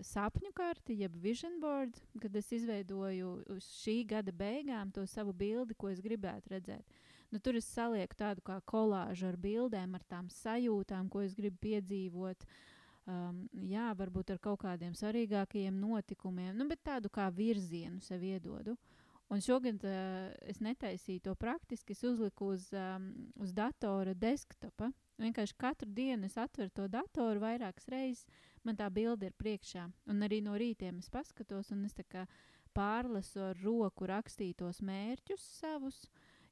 sapņu 0.03 0.49
karti, 0.55 0.97
jeb 0.99 1.13
vision 1.23 1.61
board, 1.63 1.95
kad 2.19 2.33
es 2.35 2.49
izveidoju 2.57 3.29
šī 3.63 4.01
gada 4.09 4.33
beigām 4.35 4.91
to 4.91 5.05
savu 5.07 5.31
bildi, 5.31 5.77
ko 5.79 5.93
es 5.93 6.01
gribētu 6.03 6.51
redzēt. 6.51 6.97
Nu, 7.31 7.39
tur 7.39 7.55
es 7.55 7.69
salieku 7.71 8.17
tādu 8.19 8.43
kā 8.43 8.57
kolāžu 8.67 9.29
ar 9.29 9.37
bildēm, 9.39 9.95
ar 9.95 10.03
tām 10.11 10.27
sajūtām, 10.27 11.07
ko 11.07 11.21
es 11.23 11.35
gribu 11.37 11.61
piedzīvot. 11.63 12.43
Um, 13.07 13.45
jā, 13.71 13.87
varbūt 13.97 14.33
ar 14.35 14.41
kaut 14.43 14.59
kādiem 14.65 14.91
svarīgākajiem 14.99 15.77
notikumiem, 15.79 16.51
nu, 16.59 16.67
bet 16.67 16.83
tādu 16.83 17.09
kā 17.09 17.29
virzienu 17.31 18.03
sev 18.03 18.27
iedodu. 18.27 18.75
Un 19.31 19.39
šogad 19.39 19.79
uh, 19.87 20.27
es 20.51 20.59
netaisīju 20.59 21.23
to 21.29 21.37
praktiski. 21.39 21.95
Es 21.95 22.03
uzliku 22.03 22.51
uz, 22.51 22.67
um, 22.75 23.07
uz 23.39 23.55
datora 23.55 24.11
desktopa 24.11 24.91
Vienkārši 25.21 25.57
katru 25.59 25.89
dienu 25.93 26.25
es 26.25 26.37
atveru 26.39 26.71
to 26.73 26.87
datoru 26.89 27.43
vairākas 27.43 27.87
reizes, 27.91 28.25
man 28.65 28.77
tā 28.77 28.87
bilde 28.93 29.29
ir 29.29 29.35
priekšā. 29.37 29.85
Un 30.09 30.25
arī 30.25 30.41
no 30.41 30.55
rītiem 30.57 30.97
es 31.01 31.09
paskatos, 31.13 31.71
un 31.75 31.85
es 31.85 31.95
pārlasu 32.73 33.41
ar 33.51 33.57
roku 33.61 34.07
rakstītos 34.07 34.81
mērķus 34.81 35.43
savus. 35.59 36.05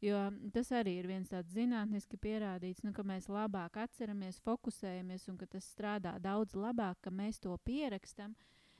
Jo 0.03 0.29
tas 0.55 0.71
arī 0.71 0.95
ir 1.01 1.07
viens 1.07 1.31
tāds 1.31 1.51
zinātniski 1.51 2.19
pierādīts, 2.21 2.85
nu, 2.85 2.93
ka 2.95 3.03
mēs 3.03 3.27
labāk 3.27 3.81
atceramies, 3.81 4.39
fokusējamies 4.45 5.27
un 5.27 5.37
ka 5.39 5.47
tas 5.47 5.67
strādā 5.67 6.15
daudz 6.23 6.55
labāk, 6.55 7.01
ka 7.03 7.11
mēs 7.11 7.39
to 7.43 7.57
pierakstam. 7.67 8.35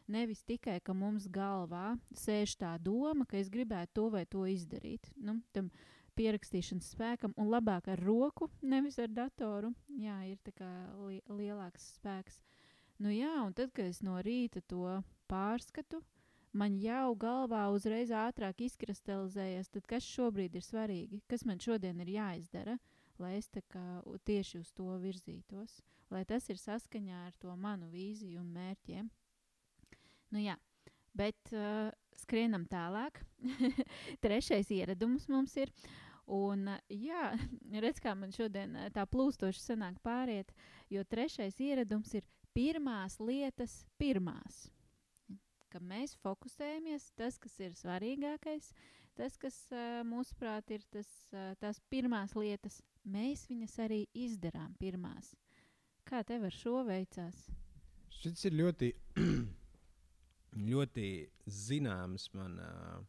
Nevis 0.09 0.41
tikai, 0.47 0.79
ka 0.81 0.93
mums 0.95 1.27
galvā 1.29 1.97
sēž 2.17 2.55
tā 2.57 2.71
doma, 2.81 3.27
ka 3.29 3.37
es 3.37 3.51
gribētu 3.51 3.93
to 3.99 4.05
vai 4.15 4.23
to 4.25 4.45
izdarīt. 4.49 5.11
Nu, 5.21 5.35
tam, 5.53 5.67
uh, 5.67 5.98
pierakstīšanas 6.19 6.91
spēkam, 6.95 7.33
un 7.39 7.49
labāk 7.53 7.87
ar 7.93 8.01
roku, 8.03 8.49
nevis 8.61 8.99
ar 8.99 9.11
datoru. 9.13 9.71
Jā, 9.99 10.19
ir 10.27 10.39
tā 10.43 10.53
kā 10.55 10.69
li 11.05 11.21
lielāks 11.31 11.93
spēks. 11.95 12.39
Nu, 12.99 13.11
jā, 13.13 13.31
un 13.45 13.55
tad, 13.55 13.71
kad 13.75 13.87
es 13.87 14.01
no 14.03 14.17
rīta 14.23 14.61
to 14.67 14.99
pārskatu, 15.31 16.01
man 16.51 16.75
jau 16.81 17.13
galvā 17.19 17.63
uzreiz 17.71 18.11
ātrāk 18.11 18.65
izkristalizējas, 18.65 19.71
tad 19.71 19.87
kas 19.87 20.07
šobrīd 20.07 20.57
ir 20.59 20.65
svarīgi, 20.65 21.21
kas 21.31 21.45
man 21.47 21.61
šodien 21.63 22.01
ir 22.03 22.11
jāizdara, 22.17 22.75
lai 23.19 23.37
es 23.37 23.47
tieši 23.51 24.59
uz 24.59 24.73
to 24.75 24.89
virzītos, 24.99 25.79
lai 26.11 26.25
tas 26.27 26.49
ir 26.51 26.59
saskaņā 26.59 27.23
ar 27.29 27.39
to 27.39 27.55
manu 27.55 27.87
vīziju 27.93 28.41
un 28.41 28.51
mērķiem. 28.57 29.07
Nu, 30.35 30.43
jā, 30.43 30.57
bet 31.15 31.55
uh, 31.55 31.87
skrienam 32.19 32.67
tālāk. 32.69 33.23
Trešais 34.23 34.69
ieradums 34.75 35.29
mums 35.31 35.55
ir. 35.57 35.71
Uh, 35.71 36.08
Un, 36.29 36.67
jā, 36.93 37.31
redz, 37.83 38.01
kā 38.03 38.13
man 38.17 38.33
šodien 38.35 38.75
tā 38.93 39.05
plūstoši 39.09 39.63
sanāk 39.63 39.97
pāriet, 40.05 40.51
jo 40.93 41.01
trešais 41.09 41.57
ieradums 41.65 42.13
ir 42.13 42.27
pirmās 42.53 43.17
lietas 43.21 43.81
pirmās. 43.97 44.67
Ka 45.69 45.81
mēs 45.81 46.15
fokusējamies 46.21 47.11
tas, 47.17 47.37
kas 47.41 47.59
ir 47.61 47.73
svarīgākais, 47.77 48.71
tas, 49.17 49.37
kas 49.41 49.57
mūsuprāt 50.05 50.69
ir 50.73 50.85
tas, 50.93 51.09
tās 51.61 51.81
pirmās 51.89 52.33
lietas, 52.37 52.81
mēs 53.05 53.47
viņas 53.49 53.77
arī 53.85 54.03
izdarām 54.13 54.73
pirmās. 54.81 55.33
Kā 56.09 56.23
tev 56.25 56.47
ar 56.49 56.53
šo 56.53 56.81
veicās? 56.87 57.47
Šis 58.19 58.49
ir 58.49 58.57
ļoti, 58.57 58.89
ļoti 60.71 61.07
zināms 61.45 62.33
man. 62.37 62.57
Uh, 62.57 63.07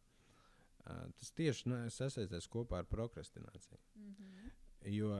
tas 1.19 1.31
tieši 1.37 1.69
nu, 1.69 1.79
sasaistās 1.89 2.49
kopā 2.51 2.81
ar 2.81 2.89
prokrastināciju. 2.89 3.79
Mm 3.95 4.15
-hmm. 4.15 4.51
Jo 4.97 5.15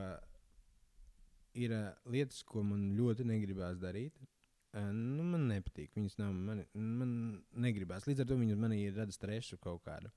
ir 1.54 1.74
lietas, 2.04 2.42
ko 2.42 2.62
man 2.62 2.92
ļoti 2.96 3.26
negribās 3.28 3.78
darīt. 3.78 4.16
Nu, 4.72 5.22
man 5.22 5.48
nepatīk. 5.50 5.92
Viņas 5.96 6.18
nav. 6.18 6.32
Man, 6.32 6.64
man 6.74 7.10
negribās. 7.52 8.06
Līdz 8.08 8.20
ar 8.24 8.26
to 8.26 8.38
viņas 8.40 8.60
manī 8.60 8.78
ir 8.86 8.96
rada 8.96 9.12
stresu 9.12 9.58
kaut 9.58 9.82
kādu. 9.84 10.10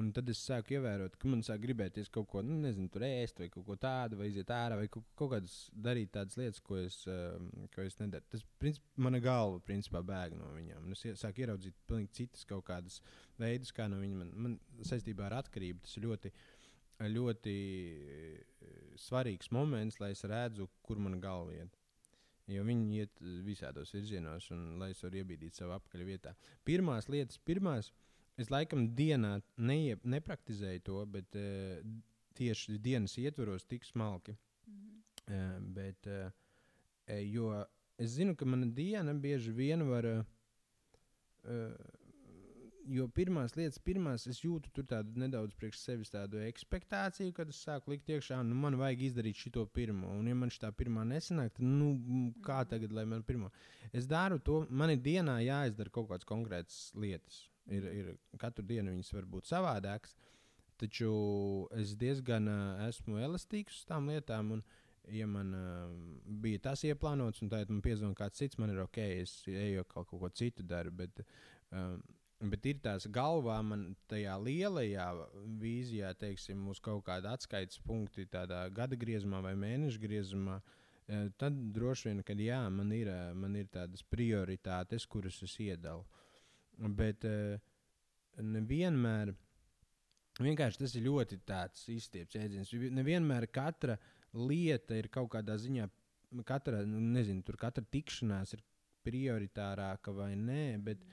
Un 0.00 0.10
tad 0.16 0.28
es 0.32 0.40
sāku 0.46 0.76
ievērot, 0.76 1.16
ka 1.20 1.28
man 1.28 1.42
sāk 1.44 1.60
gribēties 1.64 2.08
kaut 2.14 2.28
ko, 2.30 2.40
nu, 2.46 2.54
nezinu, 2.62 2.88
tur 2.92 3.04
ēst, 3.04 3.40
vai 3.42 3.48
kaut 3.52 3.66
ko 3.66 3.76
tādu, 3.80 4.16
vai 4.20 4.30
iziet 4.30 4.52
ārā, 4.54 4.78
vai 4.80 4.86
kaut, 4.92 5.04
kaut 5.18 5.32
kādas 5.34 5.56
darīt 5.86 6.12
tādas 6.14 6.38
lietas, 6.40 6.60
ko 6.64 6.78
es, 6.80 7.00
uh, 7.10 7.34
ko 7.74 7.84
es 7.84 7.98
nedaru. 8.00 8.24
Tas, 8.32 8.44
princip, 8.62 8.86
mana 8.96 9.20
galva, 9.24 9.58
principā, 9.66 10.00
bēg 10.06 10.38
no 10.38 10.52
viņiem. 10.54 10.86
Es 10.94 11.04
sāku 11.20 11.44
ieraudzīt 11.44 11.76
pilnīgi 11.90 12.14
citas 12.22 12.46
kaut 12.48 12.64
kādas 12.70 13.00
veidus, 13.40 13.74
kā 13.76 13.90
no 13.90 14.00
viņiem. 14.00 14.22
Man, 14.22 14.32
man 14.46 14.86
saistībā 14.88 15.26
ar 15.28 15.40
atkarību 15.42 15.84
tas 15.84 15.98
ir 15.98 16.06
ļoti, 16.06 16.32
ļoti 17.18 17.56
svarīgs 19.04 19.52
moments, 19.56 20.00
lai 20.00 20.14
es 20.14 20.24
redzu, 20.28 20.70
kur 20.86 21.02
mana 21.02 21.20
galva 21.20 21.58
iet. 21.58 21.76
Jo 22.50 22.64
viņi 22.66 23.02
iet 23.02 23.20
visādos 23.46 23.92
virzienos, 23.94 24.48
un 24.54 24.78
lai 24.80 24.94
es 24.94 25.02
varu 25.04 25.20
iebīdīt 25.20 25.60
savu 25.60 25.76
apakaļ 25.76 26.06
vietā. 26.08 26.32
Pirmās 26.66 27.06
lietas, 27.12 27.38
pirmās 27.46 27.90
lietas 27.90 28.08
Es 28.40 28.50
laikam 28.52 28.86
dienā 28.96 29.34
neie, 29.60 29.98
nepraktizēju 30.04 30.84
to, 30.86 31.00
bet 31.12 31.36
uh, 31.36 31.80
tieši 32.38 32.78
dienas 32.80 33.18
ietvaros 33.20 33.66
tik 33.68 33.84
smalki. 33.84 34.36
Mm 34.66 34.74
-hmm. 34.76 34.98
uh, 35.34 35.62
bet, 35.76 36.06
uh, 36.06 36.30
jo 37.32 37.64
es 37.98 38.10
zinu, 38.10 38.36
ka 38.36 38.44
mana 38.44 38.66
diena 38.66 39.14
bieži 39.14 39.52
vien 39.52 39.88
var. 39.88 40.04
Uh, 41.44 41.74
jo 42.90 43.06
pirmās 43.14 43.54
lietas, 43.58 43.78
pirmās 43.84 44.26
es 44.30 44.40
jūtu 44.42 44.70
tur 44.74 44.86
tādu 44.88 45.20
nedaudz 45.20 45.54
priekš 45.58 45.82
sevis 45.82 46.12
tādu 46.12 46.40
ekspektāciju, 46.42 47.34
kad 47.36 47.50
es 47.52 47.60
sāku 47.66 47.94
likt 47.94 48.10
iekšā, 48.10 48.40
nu, 48.46 48.56
man 48.64 48.78
vajag 48.80 49.04
izdarīt 49.08 49.36
šo 49.36 49.66
pirmo. 49.66 50.10
Un, 50.18 50.28
ja 50.30 50.34
man 50.34 50.52
šī 50.52 50.72
pirmā 50.78 51.04
nesanāk, 51.08 51.54
tad, 51.58 51.66
nu, 51.66 51.92
kā 52.46 52.62
mhm. 52.62 52.70
tagad, 52.72 52.96
lai 52.96 53.06
man 53.12 53.22
pirmo? 53.26 53.50
Es 53.92 54.08
daru 54.10 54.38
to, 54.38 54.64
man 54.70 54.94
ir 54.94 55.02
dienā 55.04 55.40
jāizdara 55.44 55.90
kaut 55.94 56.10
kādas 56.10 56.28
konkrētas 56.28 56.90
lietas. 56.94 57.44
Ir, 57.70 57.86
ir, 57.94 58.12
katru 58.40 58.64
dienu 58.66 58.94
viņas 58.94 59.12
var 59.14 59.26
būt 59.30 59.50
savādākas, 59.50 60.14
taču 60.80 61.10
es 61.76 61.92
diezgan 62.00 62.48
uh, 62.50 62.86
esmu 62.88 63.20
elastīgs 63.20 63.82
uz 63.82 63.88
tām 63.90 64.08
lietām. 64.10 64.56
Un, 64.56 64.62
ja 65.12 65.26
man 65.28 65.52
uh, 65.54 65.90
bija 66.42 66.62
tas 66.70 66.82
ieplānots, 66.88 67.44
un 67.44 67.52
tagad 67.52 67.70
man 67.70 67.82
piezvanīja 67.84 68.18
kāds 68.22 68.40
cits, 68.40 68.58
man 68.58 68.72
ir 68.72 68.80
ok, 68.82 68.98
es 69.20 69.36
eju 69.46 69.84
kaut, 69.84 70.08
kaut 70.10 70.24
ko 70.24 70.32
citu 70.40 70.66
daru. 70.66 70.94
Bet, 71.02 71.22
um, 71.70 72.00
Bet 72.40 72.64
ir 72.64 72.78
tās 72.80 73.04
galvā, 73.12 73.58
man 73.60 73.82
tajā 74.08 74.32
lielajā 74.40 75.06
vīzijā, 75.60 76.14
teiksim, 76.16 76.62
uz 76.72 76.78
kaut 76.80 77.02
kāda 77.04 77.34
atskaites 77.36 77.82
punkti, 77.84 78.24
tādā 78.24 78.62
gada 78.72 78.96
griezumā 78.96 79.42
vai 79.44 79.52
mēneša 79.60 80.00
griezumā, 80.00 80.54
tad 81.36 81.58
droši 81.74 82.08
vien, 82.08 82.22
ka 82.24 82.32
jā, 82.40 82.62
man 82.72 82.94
ir, 82.96 83.10
man 83.36 83.58
ir 83.60 83.68
tādas 83.68 84.00
prioritātes, 84.08 85.04
kuras 85.04 85.42
es 85.44 85.58
iedalu. 85.60 86.06
Bet 86.80 87.26
uh, 87.28 87.58
nevienmēr, 88.40 89.34
vienkārši 90.40 90.82
tas 90.82 90.96
ir 90.96 91.06
ļoti 91.08 91.40
izstiepts 91.92 92.38
jēdziens. 92.38 92.72
Nevienmēr 92.96 93.48
katra 93.52 93.98
lieta 94.32 94.96
ir 94.96 95.10
kaut 95.12 95.32
kādā 95.34 95.58
ziņā, 95.60 95.88
katra, 96.48 96.84
nu, 96.88 97.02
nezinu, 97.12 97.44
tur 97.44 97.58
katra 97.60 97.84
tikšanās 97.84 98.54
ir 98.56 98.64
prioritārāka 99.04 100.12
vai 100.14 100.34
nē. 100.36 100.64
Bet, 100.84 101.04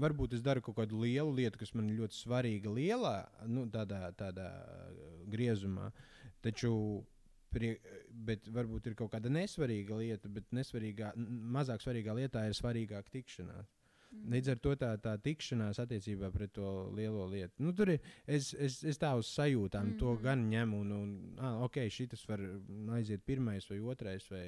varbūt 0.00 0.36
es 0.38 0.44
daru 0.44 0.64
kaut 0.64 0.78
kādu 0.82 1.04
lielu 1.04 1.32
lietu, 1.36 1.60
kas 1.60 1.74
man 1.76 1.92
ļoti 1.92 2.20
svarīga, 2.20 2.72
lielā, 2.72 3.16
nu, 3.48 3.66
tādā, 3.72 4.06
tādā 4.16 4.50
griezumā. 5.32 5.90
Taču 6.44 6.72
Prie, 7.54 7.76
bet 8.26 8.48
varbūt 8.50 8.88
ir 8.90 8.96
kaut 8.98 9.12
kāda 9.12 9.30
nesvarīga 9.30 9.94
lieta, 10.00 10.30
bet 10.32 10.48
nesvarīgā, 10.56 11.12
mazāk 11.54 11.84
svarīgā 11.84 12.16
lietā 12.18 12.48
ir 12.48 12.56
svarīgāka 12.58 13.14
tikšanās. 13.14 13.68
Līdz 14.34 14.50
ar 14.54 14.60
to 14.64 14.74
tā, 14.80 14.90
tā 15.04 15.14
tikšanās 15.20 15.80
attiecībā 15.82 16.30
pret 16.32 16.54
to 16.56 16.68
lielo 16.96 17.26
lietu. 17.30 17.62
Nu, 17.64 17.74
tur 17.76 17.92
ir 17.94 18.04
es, 18.26 18.52
es, 18.54 18.78
es 18.86 19.00
tā 19.00 19.12
uz 19.18 19.28
sajūtām 19.34 19.90
mm. 19.90 19.96
to 20.00 20.14
gan 20.22 20.46
ņemu, 20.50 20.80
un, 20.84 20.94
un 20.96 21.40
ah, 21.42 21.58
ok, 21.66 21.82
šis 21.92 22.24
var 22.30 22.42
aiziet 22.96 23.24
pirmais 23.26 23.68
vai 23.70 23.80
otrais 23.92 24.28
vai 24.32 24.44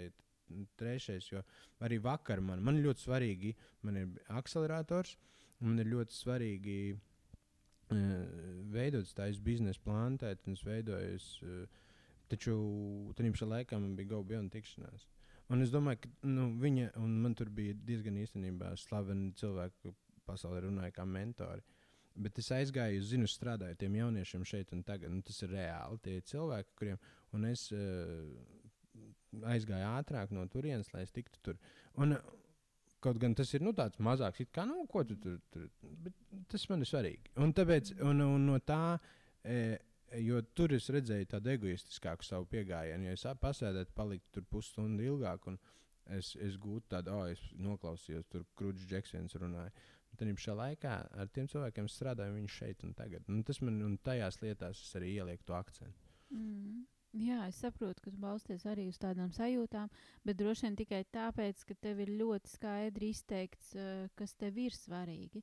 trešais. 0.81 1.31
Jo 1.33 1.42
arī 1.85 2.00
vakar 2.02 2.40
man, 2.40 2.62
man 2.64 2.81
ļoti 2.85 3.05
svarīgi, 3.05 3.52
man 3.85 4.00
ir 4.00 4.14
akcelerators, 4.40 5.16
man 5.61 5.83
ir 5.83 5.90
ļoti 5.92 6.16
svarīgi 6.16 6.79
uh, 6.94 7.98
veidot 8.72 9.12
tādu 9.18 9.44
biznesa 9.44 9.83
plānu, 9.85 10.22
tad 10.24 10.48
es 10.52 10.64
veidoju. 10.64 11.20
Uh, 11.42 11.83
Taču 12.26 12.55
tajā 13.14 13.31
pašā 13.35 13.46
laikā 13.46 13.79
man 13.79 13.94
bija 13.98 14.16
Gauba 14.16 14.40
un 14.40 14.48
tikšanās. 14.50 15.05
Un 15.52 15.62
es 15.62 15.70
domāju, 15.70 16.02
ka 16.02 16.28
nu, 16.28 16.48
viņa 16.59 16.92
un 16.98 17.18
man 17.22 17.35
tur 17.38 17.50
bija 17.54 17.76
diezgan 17.87 18.16
īstenībā 18.18 18.72
slaveni 18.80 19.30
cilvēki, 19.38 19.92
pasaulē 20.26 20.64
runāja 20.64 20.94
kā 20.96 21.04
mentori. 21.06 21.62
Bet 22.16 22.40
es 22.40 22.48
aizgāju, 22.54 23.04
zinu, 23.04 23.28
strādāju 23.28 23.76
ar 23.76 23.78
tiem 23.78 23.98
jauniešiem 23.98 24.46
šeit 24.48 24.72
un 24.74 24.82
tagad. 24.87 25.12
Nu, 25.12 25.20
tas 25.22 25.38
ir 25.44 25.52
reāli 25.52 26.00
tie 26.02 26.16
cilvēki, 26.32 26.74
kuriem 26.80 26.98
un 27.37 27.44
es 27.46 27.68
uh, 27.76 28.24
aizgāju 29.52 29.92
ātrāk 29.92 30.32
no 30.35 30.46
turienes, 30.50 30.90
lai 30.94 31.04
es 31.06 31.14
tiktu 31.14 31.42
tur. 31.44 31.62
Un, 32.00 32.16
Kaut 33.04 33.18
gan 33.22 33.35
tas 33.37 33.50
ir 33.54 33.62
nu, 33.62 33.70
tāds 33.76 34.00
mazāks, 34.02 34.40
kā 34.50 34.64
nu, 34.66 34.80
ko 34.90 35.02
tu 35.06 35.14
tur 35.20 35.37
tur. 35.52 35.66
Bet 36.02 36.14
tas 36.50 36.64
man 36.70 36.80
ir 36.82 36.88
svarīgi. 36.88 37.35
Un, 37.44 37.52
tāpēc, 37.54 37.92
un, 38.02 38.22
un 38.24 38.46
no 38.48 38.56
tā 38.64 38.96
e, 39.44 39.76
Jo 40.14 40.40
tur 40.55 40.73
es 40.77 40.87
redzēju 40.92 41.27
tādu 41.33 41.51
egoistiskāku 41.57 42.25
savu 42.25 42.47
pieejamību. 42.53 43.09
Ja 43.09 43.16
es 43.16 43.27
pasēdētu, 43.42 43.95
paliktu 43.97 44.38
tur 44.38 44.47
pusstundu 44.51 45.03
ilgāk, 45.03 45.49
un 45.51 45.59
es, 46.14 46.35
es 46.38 46.57
gūtu 46.62 46.87
tādu, 46.95 47.14
oh, 47.16 47.27
es 47.31 47.42
noklausījos, 47.59 48.29
tur 48.31 48.47
Krūģis 48.59 48.88
Džeksons 48.90 49.38
runāja. 49.42 49.73
Bet 50.12 50.23
arī 50.23 50.37
šajā 50.38 50.57
laikā 50.61 50.97
ar 51.21 51.31
tiem 51.35 51.49
cilvēkiem 51.51 51.88
strādāju 51.90 52.37
viņi 52.38 52.53
šeit 52.55 52.85
un 52.87 52.95
tagad. 52.97 53.27
Un 53.29 53.42
tas 53.45 53.59
man 53.61 53.83
un 53.85 53.97
tajās 53.99 54.38
lietās 54.45 54.85
arī 54.97 55.16
ielieku 55.19 55.49
to 55.49 55.59
akcentu. 55.59 56.12
Mm. 56.31 56.85
Jā, 57.16 57.47
es 57.49 57.59
saprotu, 57.62 58.03
ka 58.05 58.11
balsties 58.21 58.66
arī 58.69 58.90
uz 58.90 58.99
tādām 59.01 59.31
sajūtām, 59.33 59.88
bet 60.27 60.37
droši 60.37 60.66
vien 60.66 60.75
tikai 60.77 60.99
tāpēc, 61.14 61.62
ka 61.64 61.77
tev 61.81 62.03
ir 62.05 62.12
ļoti 62.19 62.51
skaidri 62.51 63.09
izteikts, 63.14 63.71
uh, 63.77 64.11
kas 64.19 64.35
tev 64.37 64.59
ir 64.61 64.77
svarīgi. 64.77 65.40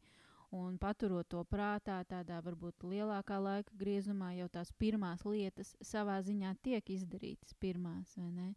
Un 0.54 0.76
paturot 0.78 1.26
to 1.34 1.40
prātā, 1.50 1.96
tādā 2.06 2.38
varbūt 2.46 2.84
lielākā 2.86 3.40
laika 3.42 3.74
griezumā, 3.80 4.36
jau 4.38 4.46
tās 4.54 4.70
pirmās 4.78 5.24
lietas 5.26 5.72
savā 5.82 6.20
ziņā 6.22 6.52
tiek 6.62 6.92
izdarītas 6.94 7.56
pirmās, 7.58 8.14
vai 8.20 8.30
ne? 8.30 8.50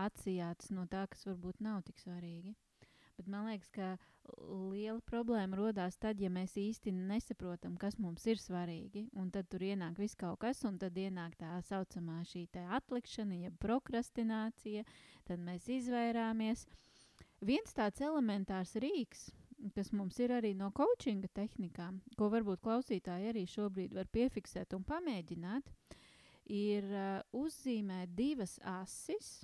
Atsijātas 0.00 0.70
no 0.72 0.86
tā, 0.88 1.04
kas 1.12 1.26
varbūt 1.28 1.60
nav 1.60 1.82
tik 1.84 2.00
svarīgi. 2.00 2.54
Bet 3.18 3.28
man 3.28 3.50
liekas, 3.50 3.68
ka 3.68 3.90
liela 4.72 5.00
problēma 5.04 5.58
rodas 5.58 5.98
tad, 6.00 6.20
ja 6.24 6.30
mēs 6.32 6.56
īsti 6.56 6.94
nesaprotam, 6.96 7.76
kas 7.76 7.98
mums 8.00 8.24
ir 8.26 8.40
svarīgi. 8.40 9.04
Un 9.20 9.28
tad 9.34 9.50
tur 9.52 9.60
ienāk 9.66 10.00
viss 10.00 10.16
kaut 10.16 10.40
kas, 10.40 10.64
un 10.64 10.78
tad 10.80 10.96
ienāk 10.96 11.36
tā 11.36 11.58
saucamā 11.68 12.22
šī 12.32 12.46
atlikšana, 12.78 13.42
jeb 13.44 13.60
prokrastinācija. 13.60 14.86
Tad 15.28 15.44
mēs 15.44 15.68
izvairāmies. 15.68 16.64
Viens 17.44 17.76
tāds 17.76 18.00
elementārs 18.00 18.76
rīks, 18.80 19.28
kas 19.70 19.92
mums 19.94 20.18
ir 20.18 20.34
arī 20.34 20.52
no 20.58 20.70
coachinga 20.74 21.28
tehnikām, 21.34 22.00
ko 22.18 22.28
varbūt 22.32 22.62
klausītāji 22.64 23.30
arī 23.30 23.44
šobrīd 23.46 23.94
var 23.94 24.08
piefiksēt 24.10 24.74
un 24.74 24.84
pamēģināt, 24.88 25.70
ir 26.50 26.88
uh, 26.90 27.20
uzzīmēt 27.36 28.14
divas 28.16 28.58
asis. 28.66 29.42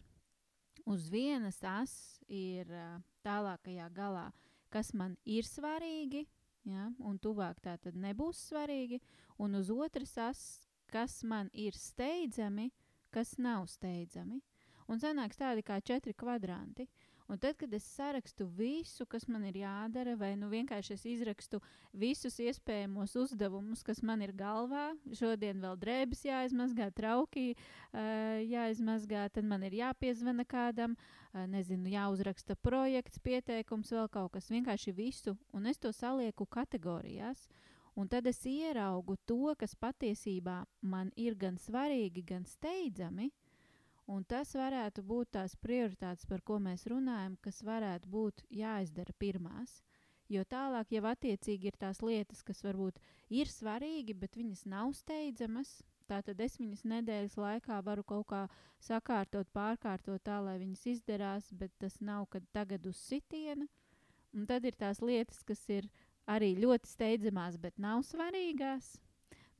Uz 0.88 1.08
vienas 1.12 1.60
asas 1.62 2.18
ir 2.32 2.70
uh, 2.72 2.98
tālākajā 3.26 3.88
galā, 3.94 4.28
kas 4.72 4.94
man 4.96 5.16
ir 5.24 5.46
svarīgi, 5.46 6.24
ja, 6.68 6.88
un 7.04 7.18
tuvāk 7.20 7.60
tā 7.64 7.76
tad 7.80 7.96
nebūs 7.96 8.40
svarīgi, 8.50 9.00
un 9.38 9.58
uz 9.60 9.70
otras 9.70 10.16
asas, 10.18 10.60
kas 10.88 11.22
man 11.24 11.50
ir 11.52 11.76
steidzami, 11.76 12.70
kas 13.12 13.36
nav 13.38 13.68
steidzami. 13.68 14.40
Un 14.88 15.00
sanāks 15.00 15.36
tādi 15.36 15.62
kā 15.62 15.82
četri 15.84 16.14
kvadranti. 16.16 16.88
Un 17.28 17.36
tad, 17.36 17.58
kad 17.60 17.74
es 17.76 17.84
sarakstu 17.84 18.46
visu, 18.56 19.04
kas 19.04 19.26
man 19.28 19.42
ir 19.44 19.58
jādara, 19.60 20.14
vai 20.16 20.30
nu 20.40 20.46
vienkārši 20.48 20.94
es 20.94 21.02
izrakstu 21.10 21.58
visus 21.92 22.38
iespējamos 22.40 23.12
uzdevumus, 23.20 23.82
kas 23.84 24.00
man 24.00 24.22
ir 24.24 24.32
galvā, 24.32 24.86
šodien 25.12 25.60
vēl 25.60 25.76
drēbes 25.76 26.24
jāizmazgā, 26.24 26.86
trauki 26.96 27.50
uh, 27.52 28.40
jāizmazgā, 28.40 29.26
tad 29.34 29.44
man 29.44 29.66
ir 29.68 29.76
jāpiezvana 29.76 30.46
kādam, 30.48 30.94
uh, 30.96 31.44
nezinu, 31.52 31.90
jāuzraksta 31.92 32.56
projekts, 32.64 33.20
pieteikums, 33.20 33.92
vēl 33.92 34.08
kaut 34.08 34.32
kas. 34.38 34.48
Vienkārši 34.48 34.94
visu, 34.96 35.36
un 35.52 35.68
es 35.68 35.76
to 35.76 35.92
salieku 35.92 36.48
kategorijās. 36.48 37.44
Un 37.98 38.08
tad 38.08 38.24
es 38.30 38.40
ieraugu 38.46 39.18
to, 39.28 39.52
kas 39.58 39.76
patiesībā 39.76 40.62
man 40.80 41.12
ir 41.16 41.36
gan 41.36 41.60
svarīgi, 41.60 42.24
gan 42.24 42.48
steidzami, 42.48 43.28
uh, 43.28 43.47
Un 44.08 44.22
tas 44.24 44.54
varētu 44.56 45.02
būt 45.04 45.34
tās 45.36 45.52
prioritātes, 45.60 46.24
par 46.28 46.40
ko 46.40 46.56
mēs 46.64 46.86
runājam, 46.88 47.34
kas 47.44 47.58
varētu 47.60 48.08
būt 48.08 48.40
jāizdara 48.56 49.12
pirmās. 49.20 49.82
Jo 50.32 50.46
tālāk 50.48 50.94
jau 50.94 51.02
attiecīgi 51.10 51.68
ir 51.68 51.76
tās 51.80 52.00
lietas, 52.00 52.40
kas 52.44 52.64
varbūt 52.64 53.00
ir 53.28 53.52
svarīgi, 53.52 54.16
bet 54.16 54.38
viņas 54.40 54.64
nav 54.68 54.94
steidzamas. 54.96 55.74
Tātad 56.08 56.40
es 56.40 56.56
viņas 56.56 56.86
nedēļas 56.88 57.36
laikā 57.36 57.82
varu 57.84 58.04
kaut 58.08 58.26
kā 58.32 58.42
sakārtot, 58.80 59.48
pārkārtot 59.52 60.24
tā, 60.24 60.40
lai 60.40 60.56
viņas 60.62 60.86
izdarās, 60.94 61.52
bet 61.52 61.76
tas 61.76 62.00
nav 62.00 62.30
kad 62.32 62.48
tagad 62.56 62.88
uz 62.88 62.96
sitiena. 62.96 63.68
Un 64.32 64.48
tad 64.48 64.64
ir 64.64 64.76
tās 64.76 65.04
lietas, 65.04 65.44
kas 65.44 65.66
ir 65.68 65.92
arī 66.24 66.54
ļoti 66.56 66.88
steidzamās, 66.88 67.60
bet 67.60 67.76
nav 67.76 68.06
svarīgās, 68.08 68.94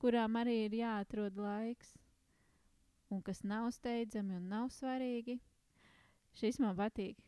kurām 0.01 0.41
arī 0.41 0.63
ir 0.71 0.81
jāatrod 0.81 1.37
laiks 1.37 1.98
un 3.11 3.23
kas 3.25 3.43
nav 3.45 3.71
steidzami 3.75 4.37
un 4.37 4.49
nav 4.51 4.69
svarīgi. 4.75 5.39
Šis 6.39 6.61
man 6.63 6.77
patīk. 6.79 7.19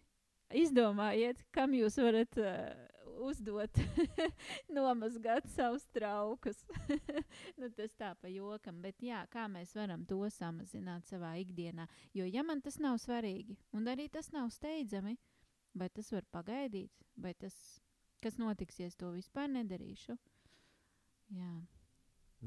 Izdomājiet, 0.55 1.45
kam 1.55 1.75
jūs 1.79 1.97
varat 2.03 2.37
uh, 2.43 2.73
uzdot, 3.23 3.79
nomazgāt 4.77 5.47
savus 5.55 5.85
traukus. 5.95 6.59
nu, 7.61 7.71
tas 7.77 7.95
tā 7.99 8.13
pa 8.21 8.31
jokam, 8.33 8.81
bet 8.83 9.03
jā, 9.05 9.23
kā 9.33 9.47
mēs 9.51 9.75
varam 9.79 10.05
to 10.09 10.21
samazināt 10.35 11.07
savā 11.11 11.35
ikdienā. 11.43 11.87
Jo, 12.17 12.27
ja 12.27 12.45
man 12.47 12.63
tas 12.65 12.81
nav 12.83 12.99
svarīgi, 13.03 13.59
un 13.77 13.89
arī 13.91 14.09
tas 14.13 14.33
nav 14.35 14.51
steidzami, 14.55 15.17
vai 15.75 15.91
tas 15.95 16.11
var 16.15 16.27
pagaidīt, 16.33 16.93
vai 17.17 17.35
tas, 17.39 17.57
kas 18.25 18.39
notiks, 18.41 18.81
ja 18.81 18.91
es 18.91 18.99
to 18.99 19.13
vispār 19.15 19.51
nedarīšu. 19.53 20.19
Jā. 21.37 21.53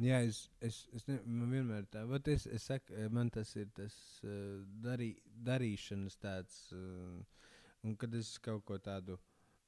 Jā, 0.02 0.24
es, 0.26 0.48
es, 0.66 0.80
es 0.98 1.04
ne, 1.06 1.20
man 1.30 1.52
vienmēr 1.54 1.86
tā, 1.94 2.02
bet 2.10 2.26
es, 2.32 2.48
es 2.50 2.64
saku, 2.66 2.96
man 3.14 3.30
tas 3.34 3.52
ir 3.60 3.68
tas 3.78 3.94
uh, 4.26 4.64
darī, 4.82 5.12
darīšanas 5.46 6.18
tāds, 6.18 6.56
uh, 6.74 7.52
un 7.86 7.94
kad 8.02 8.16
es 8.18 8.32
kaut 8.42 8.64
ko 8.66 8.80
tādu 8.82 9.20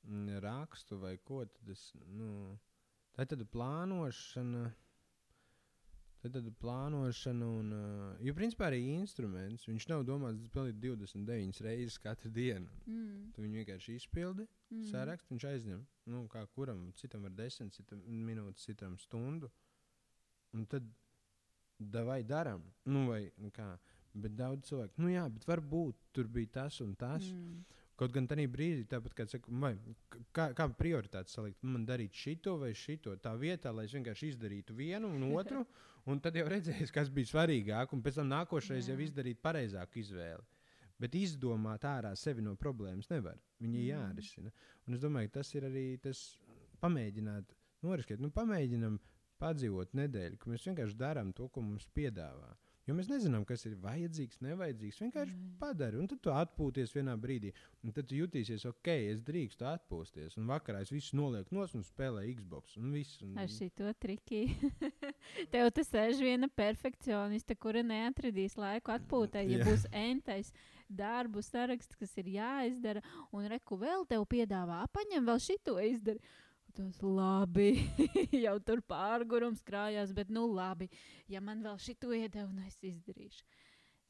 mm, 0.07 0.39
rakstu 0.41 0.97
vai 0.97 1.19
ko, 1.21 1.43
tad 1.45 1.69
es, 1.69 1.91
nu, 2.09 2.55
tā 3.13 3.27
ir 3.27 3.29
tāda 3.35 3.45
plānošana, 3.53 4.63
tā 6.23 6.31
ir 6.31 6.33
tāda 6.39 6.55
plānošana, 6.63 7.51
un, 7.59 7.69
uh, 7.77 8.25
jo 8.25 8.33
principā 8.33 8.71
arī 8.71 8.81
instruments, 8.95 9.67
viņš 9.69 9.87
nav 9.93 10.07
domāts 10.09 10.49
pildīt 10.55 10.81
29 10.87 11.61
reizes 11.67 11.99
katru 12.01 12.33
dienu. 12.33 12.73
Mm. 12.89 13.29
Tu 13.35 13.45
viņu 13.45 13.61
vienkārši 13.61 13.99
izpildi, 14.01 14.49
mm. 14.73 14.89
sarakstu, 14.89 15.35
viņš 15.35 15.47
aizņem, 15.51 15.85
nu, 16.15 16.25
kā 16.33 16.41
kuram, 16.57 16.87
citam 16.97 17.29
var 17.29 17.37
10 17.37 17.77
citam 17.77 18.01
minūtes, 18.25 18.65
citam 18.71 18.97
stundu. 19.05 19.53
Un 20.55 20.65
tad 20.71 20.87
vai 21.79 22.23
darām, 22.23 22.63
nu, 22.85 23.07
vai 23.09 23.25
nu 23.41 23.51
kā. 23.53 23.75
Bet 24.15 24.35
daudz 24.37 24.69
cilvēku, 24.69 25.01
nu 25.03 25.09
jā, 25.11 25.25
bet 25.27 25.43
varbūt 25.47 25.97
tur 26.15 26.29
bija 26.31 26.61
tas 26.61 26.79
un 26.81 26.93
tas. 26.95 27.25
Mm. 27.27 27.65
Kaut 27.99 28.11
gan 28.11 28.25
tajā 28.27 28.47
brīdī, 28.51 28.83
tāpat 28.91 29.13
kā 29.15 29.25
saka, 29.27 29.51
vai, 29.59 29.73
kā, 30.35 30.49
kā 30.55 30.65
prioritāte 30.75 31.31
salikt, 31.31 31.61
man 31.63 31.85
darīt 31.87 32.15
šito 32.15 32.57
vai 32.59 32.73
šito, 32.75 33.13
tā 33.23 33.31
vietā, 33.39 33.71
lai 33.71 33.85
es 33.87 33.95
vienkārši 33.95 34.33
izdarītu 34.33 34.75
vienu 34.75 35.13
un 35.15 35.29
otru, 35.35 35.63
un 36.11 36.19
tad 36.23 36.35
jau 36.35 36.43
redzēs, 36.51 36.91
kas 36.95 37.11
bija 37.11 37.31
svarīgāk, 37.31 37.95
un 37.95 38.03
pēc 38.03 38.19
tam 38.19 38.27
nākošais 38.33 38.89
Jā. 38.89 38.95
jau 38.95 38.99
izdarīt 39.03 39.39
pareizāku 39.43 40.03
izvēli. 40.03 40.43
Bet 40.99 41.15
izdomāt 41.19 41.87
ārā 41.87 42.11
sevi 42.19 42.43
no 42.43 42.55
problēmas 42.59 43.07
nevar. 43.11 43.39
Viņa 43.63 43.79
ir 43.79 43.83
mm. 43.83 43.89
jārisina. 43.89 44.51
Un 44.87 44.95
es 44.95 45.03
domāju, 45.03 45.31
ka 45.31 45.39
tas 45.39 45.51
ir 45.55 45.67
arī 45.67 45.85
tas 46.03 46.21
pamēģināt, 46.83 47.55
noriskēt, 47.83 48.23
nu, 48.23 48.31
pamēģināt 48.35 49.14
padzīvot 49.41 49.95
nedēļu, 49.97 50.39
ka 50.41 50.51
mēs 50.51 50.67
vienkārši 50.69 50.99
darām 50.99 51.33
to, 51.35 51.49
ko 51.49 51.63
mums 51.65 51.87
piedāvā. 51.97 52.53
Jo 52.85 52.93
mēs 52.93 53.07
nezinām, 53.09 53.41
kas 53.49 53.63
ir 53.65 53.73
vajadzīgs, 53.81 54.37
nevajadzīgs. 54.45 54.99
Vienkārši 55.01 55.33
Jā. 55.33 55.45
padari, 55.57 55.97
un 55.97 56.09
tad 56.11 56.19
tu 56.21 56.29
atpūties 56.29 56.91
vienā 56.93 57.15
brīdī. 57.17 57.49
Un 57.81 57.95
tad 57.95 58.13
jutīsies, 58.13 58.61
ok, 58.69 58.91
es 59.09 59.23
drīkstu 59.25 59.65
atpūsties. 59.65 60.35
Un 60.37 60.45
vakarā 60.51 60.83
es 60.85 60.91
visu 60.93 61.17
nolieku 61.17 61.57
nos 61.57 61.73
un 61.73 61.81
spēlēju 61.85 62.35
Xbox. 62.43 62.77
Un 62.77 62.93
viss, 62.93 63.17
un... 63.25 63.33
Ar 63.41 63.49
šito 63.49 63.89
triki. 63.97 64.43
Tev 65.53 65.71
tas 65.73 65.89
sēž 65.89 66.21
viena 66.21 66.49
perfekcioniste, 66.61 67.57
kura 67.57 67.81
neatradīs 67.81 68.53
laiku 68.61 68.93
atpūtai, 68.93 69.47
ja 69.49 69.63
Jā. 69.63 69.65
būs 69.65 69.89
entais 69.89 70.53
darbu 70.85 71.41
saraksts, 71.41 71.97
kas 71.97 72.13
ir 72.21 72.35
jāizdara, 72.37 73.01
un 73.33 73.49
reku 73.49 73.81
vēl 73.81 74.05
tev 74.05 74.29
piedāvā, 74.29 74.83
paņem 74.93 75.25
vēl 75.25 75.41
šito 75.41 75.79
izdari. 75.81 76.21
Tas 76.75 76.97
labi, 76.99 77.69
jau 78.45 78.57
tur 78.67 78.81
pārgurums 78.83 79.61
krājās, 79.63 80.11
bet 80.15 80.31
nu 80.33 80.43
labi, 80.51 80.89
ja 81.31 81.39
man 81.39 81.61
vēl 81.63 81.77
šito 81.79 82.11
iedeva, 82.11 82.49
un 82.49 82.65
es 82.67 82.81
izdarīšu. 82.83 83.45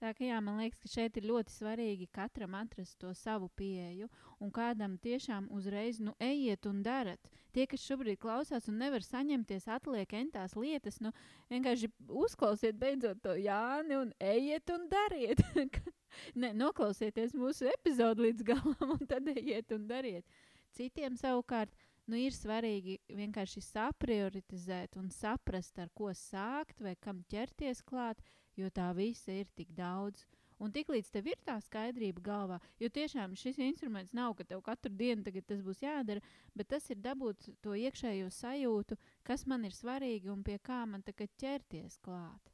Tā 0.01 0.09
kā 0.17 0.25
jā, 0.27 0.39
man 0.43 0.57
liekas, 0.59 0.79
ka 0.81 0.89
šeit 0.91 1.15
ir 1.15 1.27
ļoti 1.29 1.53
svarīgi 1.53 2.07
katram 2.13 2.55
atrast 2.57 2.97
to 2.99 3.13
savu 3.15 3.47
pieeju, 3.55 4.09
un 4.43 4.51
kādam 4.51 4.97
tiešām 5.01 5.47
uzreiz, 5.55 6.01
nu, 6.03 6.11
ejiet 6.19 6.67
un 6.67 6.81
darat. 6.83 7.29
Tie, 7.55 7.63
kas 7.69 7.85
šobrīd 7.87 8.19
klausās 8.19 8.67
un 8.67 8.81
nevar 8.81 9.05
saņemties, 9.05 9.69
atliek 9.71 10.17
entās 10.17 10.57
lietas, 10.59 10.99
nu, 11.05 11.13
vienkārši 11.53 11.91
uzklausiet 12.09 12.75
beidzot 12.81 13.21
to 13.23 13.37
Jāni 13.39 14.01
un 14.01 14.11
ejiet 14.19 14.73
un 14.75 14.89
dariet. 14.91 15.45
ne, 16.41 16.51
noklausieties 16.57 17.37
mūsu 17.37 17.69
epizodi 17.71 18.27
līdz 18.27 18.49
galam, 18.51 18.97
un 18.97 19.07
tad 19.07 19.31
ejiet 19.31 19.71
un 19.77 19.87
dariet. 19.87 20.27
Citiem 20.75 21.15
savukārt 21.15 21.71
nu, 22.11 22.19
ir 22.19 22.35
svarīgi 22.35 22.99
vienkārši 23.09 23.63
saprioritizēt 23.65 24.97
un 25.01 25.11
saprast, 25.13 25.79
ar 25.81 25.91
ko 25.93 26.11
sākt 26.13 26.81
vai 26.81 26.95
kam 27.01 27.23
ķerties 27.31 27.83
klāt, 27.85 28.21
jo 28.55 28.69
tā 28.69 28.91
visa 28.97 29.33
ir 29.33 29.49
tik 29.57 29.73
daudz. 29.75 30.25
Un 30.63 30.71
tiklīdz 30.71 31.09
tev 31.11 31.25
ir 31.27 31.39
tā 31.43 31.57
skaidrība 31.59 32.21
galvā, 32.23 32.61
jo 32.79 32.87
tiešām 32.87 33.33
šis 33.35 33.57
instruments 33.59 34.13
nav, 34.15 34.37
ka 34.37 34.45
tev 34.47 34.61
katru 34.63 34.93
dienu 34.95 35.25
tagad 35.25 35.43
tas 35.49 35.59
būs 35.65 35.81
jādara, 35.83 36.23
bet 36.55 36.69
tas 36.71 36.87
ir 36.93 37.01
dabūt 37.03 37.49
to 37.65 37.75
iekšējo 37.75 38.29
sajūtu, 38.31 38.95
kas 39.27 39.43
man 39.51 39.67
ir 39.67 39.75
svarīgi 39.75 40.31
un 40.31 40.45
pie 40.47 40.55
kā 40.63 40.85
man 40.87 41.03
tagad 41.03 41.33
ķerties 41.41 41.99
klāt. 42.05 42.53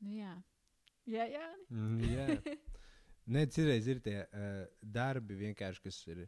Nu, 0.00 0.14
jā, 0.16 0.32
jā, 1.04 1.28
jā. 1.28 1.46
Mm, 1.68 2.00
jā. 2.08 2.26
Nē, 3.36 3.44
citreiz 3.52 3.84
ir 3.92 4.00
tie 4.00 4.22
uh, 4.24 4.62
darbi, 4.80 5.36
vienkārši, 5.36 5.84
kas 5.84 6.00
ir. 6.08 6.24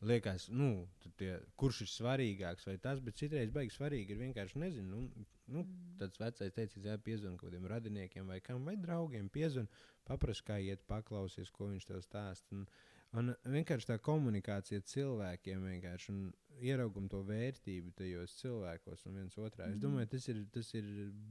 Liekas, 0.00 0.46
nu, 0.48 0.88
tie, 1.20 1.34
kurš 1.60 1.82
ir 1.84 1.88
svarīgāks 1.92 2.64
vai 2.64 2.78
tas, 2.80 3.00
bet 3.04 3.18
citreiz 3.20 3.50
baigs 3.52 3.76
svarīgi 3.76 4.14
ir 4.14 4.20
vienkārši 4.22 4.56
nezinu. 4.62 4.88
Nu, 4.88 5.26
nu, 5.46 5.64
Mm. 5.64 5.96
tāds 5.98 6.16
vecais 6.18 6.52
teicis, 6.56 6.84
jā, 6.86 6.96
piezvanīt 6.96 7.36
kaut 7.40 7.50
kādiem 7.50 7.66
radiniekiem 7.68 8.26
vai 8.26 8.40
kam, 8.40 8.64
vai 8.64 8.76
draugiem. 8.76 9.28
Piezvanīt, 9.28 9.68
paprasti, 10.08 10.44
kā 10.46 10.56
iet, 10.62 10.86
paklausies, 10.88 11.50
ko 11.50 11.68
viņš 11.68 11.84
tev 11.86 12.00
stāsta. 12.00 12.52
Un, 12.52 12.66
un 13.12 13.34
vienkārši 13.44 13.86
tā 13.90 13.98
komunikācija 13.98 14.78
ar 14.80 14.86
cilvēkiem, 14.88 15.66
vienkārši 15.68 16.08
un 16.14 16.32
ieraugam 16.62 17.08
to 17.10 17.20
vērtību 17.24 17.92
tajos 17.98 18.38
cilvēkos 18.40 19.04
un 19.06 19.14
viens 19.20 19.36
otrā. 19.36 19.68
Es 19.68 19.76
Mhm. 19.76 19.80
domāju, 19.84 20.08
tas 20.08 20.28
ir, 20.28 20.46
tas 20.52 20.72
ir 20.74 20.84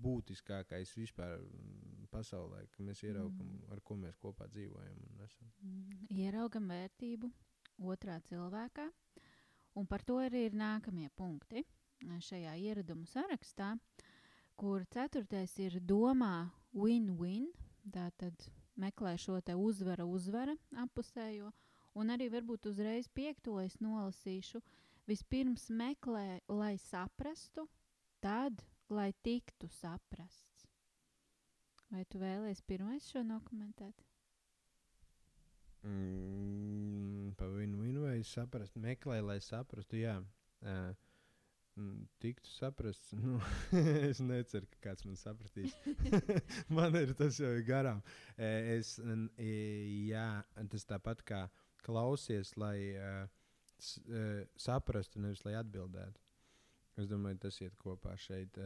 būtiskākais 0.03 0.93
vispār 0.97 1.39
mm, 1.39 2.08
pasaulē, 2.12 2.67
ka 2.71 2.84
mēs 2.84 3.01
ieraugam, 3.03 3.47
Mhm. 3.47 3.71
ar 3.71 3.79
ko 3.82 3.95
mēs 3.95 4.17
kopā 4.17 4.47
dzīvojam. 4.47 4.97
un 5.10 5.25
esam. 5.25 5.51
Mm, 5.63 6.08
Ieraugam 6.12 6.67
vērtību 6.69 7.32
otrā 7.80 8.20
cilvēkā, 8.30 8.88
un 9.80 9.88
par 9.88 10.04
to 10.04 10.20
arī 10.24 10.46
ir 10.50 10.58
nākamie 10.60 11.10
punkti 11.15 11.63
eh, 11.63 12.20
šajā 12.20 12.56
ieradumu 12.60 13.08
sarakstā, 13.08 13.74
kur 14.60 14.84
ceturtais 14.92 15.56
ir 15.63 15.80
domā 15.80 16.50
win-win, 16.76 17.48
tātad 17.94 18.50
meklē 18.80 19.15
šo 19.20 19.39
te 19.42 19.56
uzvara, 19.56 20.06
uzvara 20.06 20.56
apusējo, 20.84 21.52
un 22.00 22.13
arī 22.15 22.30
varbūt 22.32 22.70
uzreiz 22.72 23.08
piekto 23.08 23.60
es 23.63 23.80
nolasīšu. 23.84 24.62
Vispirms 25.10 25.72
meklē, 25.74 26.42
lai 26.54 26.76
saprastu, 26.78 27.65
tad, 28.22 28.62
lai 28.94 29.10
tiktu 29.26 29.65
saprasts. 29.80 30.68
Vai 31.89 32.04
tu 32.06 32.20
vēlēsies 32.22 32.62
pirmais 32.70 33.08
šo 33.10 33.24
dokumentēt? 33.26 34.04
Mm, 35.82 36.79
vienu 37.57 38.05
vai 38.05 38.19
saprast, 38.27 38.75
meklē, 38.79 39.19
lai 39.25 39.39
saprastu. 39.43 39.99
Jā, 40.01 40.17
uh, 40.63 40.91
tiktu 42.19 42.51
saprasts. 42.51 43.13
Nu, 43.23 43.39
es 44.09 44.21
neceru, 44.23 44.67
ka 44.73 44.89
kāds 44.89 45.05
man 45.07 45.19
sapratīs. 45.19 45.75
man 46.75 46.95
ir 46.99 47.13
tas 47.17 47.39
jau 47.39 47.51
garām. 47.67 48.01
Es, 48.38 48.97
jā, 49.39 50.29
tas 50.71 50.88
tāpat 50.89 51.23
kā 51.27 51.43
klausies, 51.85 52.55
lai 52.59 52.77
uh, 52.99 53.23
uh, 54.09 54.41
saprastu, 54.59 55.21
nevis 55.23 55.45
lai 55.47 55.55
atbildētu. 55.59 56.19
Es 56.99 57.07
domāju, 57.07 57.39
tas 57.45 57.62
iet 57.63 57.75
kopā 57.79 58.15
šeit. 58.19 58.57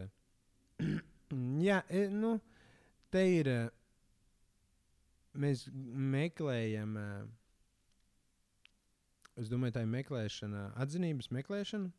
jā, 1.67 1.83
nu, 2.13 2.37
te 3.13 3.23
ir. 3.29 3.53
Mēs 5.33 5.63
meklējam, 5.73 6.91
eh, 7.01 7.21
es 9.39 9.51
domāju, 9.51 9.77
tā 9.77 9.83
ir 9.85 9.91
meklēšana, 9.93 10.65
atzinības 10.83 11.31
meklēšana 11.33 11.91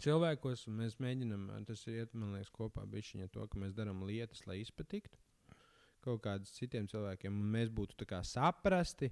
cilvēkos, 0.00 0.66
mēs 0.72 0.96
mēģinām, 1.02 1.48
tas 1.68 1.82
iet, 1.90 2.14
man 2.16 2.36
liekas, 2.36 2.52
kopā 2.54 2.86
bišķiņa 2.88 3.28
to, 3.34 3.46
ka 3.50 3.60
mēs 3.60 3.74
darām 3.76 4.04
lietas, 4.08 4.46
lai 4.48 4.60
izpatiktu 4.62 5.18
kaut 6.04 6.22
kādus 6.24 6.54
citiem 6.56 6.86
cilvēkiem, 6.88 7.34
un 7.36 7.50
mēs 7.52 7.68
būtu 7.76 8.06
saprasti, 8.24 9.10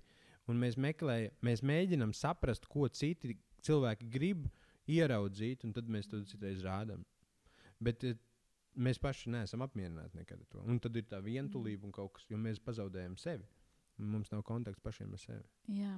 un 0.48 0.56
mēs 0.56 0.78
meklējam, 0.80 1.34
mēs 1.44 1.62
mēģinām 1.62 2.14
saprast, 2.16 2.64
ko 2.66 2.88
citi 2.88 3.36
cilvēki 3.60 4.08
grib 4.08 4.48
ieraudzīt, 4.88 5.64
un 5.64 5.74
tad 5.76 5.88
mēs 5.88 6.08
to 6.08 6.22
citreiz 6.24 6.62
rādām. 6.64 7.04
Bet 7.80 8.04
eh, 8.04 8.16
mēs 8.74 9.00
paši 9.02 9.34
neesam 9.34 9.62
apmierināti 9.66 10.16
nekad 10.16 10.40
ar 10.40 10.48
to. 10.48 10.64
Un 10.64 10.80
tad 10.80 10.96
ir 10.96 11.06
tā 11.10 11.20
vientulība 11.24 11.86
un 11.86 11.92
kaut 11.92 12.14
kas, 12.16 12.26
jo 12.30 12.40
mēs 12.40 12.62
pazaudējam 12.64 13.18
sevi. 13.20 13.44
Mums 13.98 14.30
nav 14.32 14.44
kontakts 14.46 14.82
pašiem 14.82 15.12
ar 15.12 15.20
sevi. 15.20 15.44
Jā, 15.74 15.96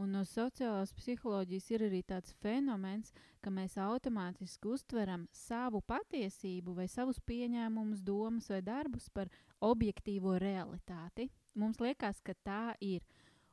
un 0.00 0.12
no 0.16 0.22
sociālās 0.26 0.92
psiholoģijas 0.96 1.68
ir 1.74 1.84
arī 1.88 2.00
tāds 2.06 2.32
fenomens, 2.42 3.12
ka 3.42 3.50
mēs 3.50 3.76
automātiski 3.80 4.70
uztveram 4.72 5.26
savu 5.34 5.82
patiesību, 5.86 6.74
vai 6.78 6.88
savus 6.88 7.20
pieņēmumus, 7.28 8.02
domas 8.04 8.48
vai 8.52 8.62
darbus 8.64 9.08
par 9.10 9.30
objektīvo 9.60 10.38
realitāti. 10.42 11.28
Mums 11.54 11.80
liekas, 11.80 12.22
ka 12.24 12.34
tā 12.44 12.74
ir. 12.80 13.04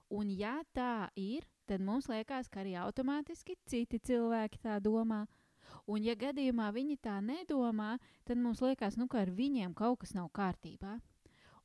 Un, 0.09 0.29
ja 0.33 0.59
tā 0.73 1.09
ir, 1.19 1.45
tad 1.69 1.83
mums 1.85 2.07
liekas, 2.09 2.49
ka 2.49 2.63
arī 2.63 2.73
automātiski 2.81 3.59
citi 3.69 3.99
cilvēki 3.99 4.61
tā 4.63 4.79
domā. 4.81 5.25
Un, 5.85 6.01
ja 6.01 6.15
gadījumā 6.17 6.71
viņi 6.73 6.97
tā 7.03 7.19
nedomā, 7.21 7.97
tad 8.25 8.41
mums 8.41 8.61
liekas, 8.63 8.97
nu, 8.97 9.05
ka 9.07 9.21
ar 9.21 9.29
viņiem 9.29 9.75
kaut 9.77 10.01
kas 10.01 10.15
nav 10.17 10.31
kārtībā. 10.33 10.97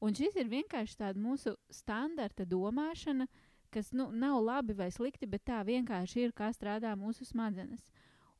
Un 0.05 0.13
šis 0.13 0.35
ir 0.37 0.51
vienkārši 0.51 0.99
tāds 1.01 1.21
mūsu 1.21 1.55
standarta 1.73 2.45
domāšana, 2.45 3.25
kas 3.75 3.91
nu, 3.93 4.09
nav 4.15 4.39
labi 4.45 4.77
vai 4.79 4.91
slikti, 4.95 5.27
bet 5.27 5.45
tā 5.51 5.61
vienkārši 5.67 6.29
ir, 6.29 6.35
kā 6.37 6.53
strādā 6.55 6.95
mūsu 6.99 7.27
smadzenes. 7.27 7.91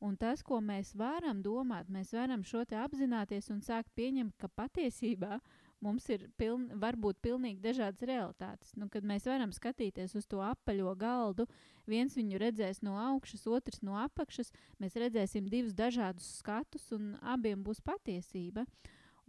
Un 0.03 0.17
tas, 0.19 0.41
ko 0.43 0.59
mēs 0.61 0.91
varam 0.97 1.39
domāt, 1.43 1.87
mēs 1.91 2.11
varam 2.13 2.43
šo 2.43 2.65
te 2.67 2.75
apzināties 2.79 3.47
un 3.53 3.61
sākt 3.63 3.93
pieņemt, 3.95 4.35
ka 4.39 4.49
patiesībā 4.51 5.39
mums 5.83 6.07
ir 6.11 6.25
piln, 6.39 6.67
varbūt 6.81 7.21
pilnīgi 7.23 7.63
dažādas 7.63 8.03
realitātes. 8.07 8.73
Nu, 8.79 8.89
kad 8.91 9.07
mēs 9.07 9.27
varam 9.29 9.53
skatīties 9.55 10.15
uz 10.19 10.27
to 10.27 10.41
apaļo 10.43 10.95
galdu, 10.99 11.47
viens 11.87 12.15
viņu 12.17 12.41
redzēs 12.41 12.81
no 12.85 12.97
augšas, 12.99 13.47
otrs 13.47 13.81
no 13.85 13.95
apakšas, 14.01 14.51
mēs 14.83 14.99
redzēsim 14.99 15.47
divus 15.51 15.75
dažādus 15.77 16.27
skatus, 16.41 16.89
un 16.95 17.15
abiem 17.21 17.63
būs 17.63 17.83
patiesība. 17.85 18.65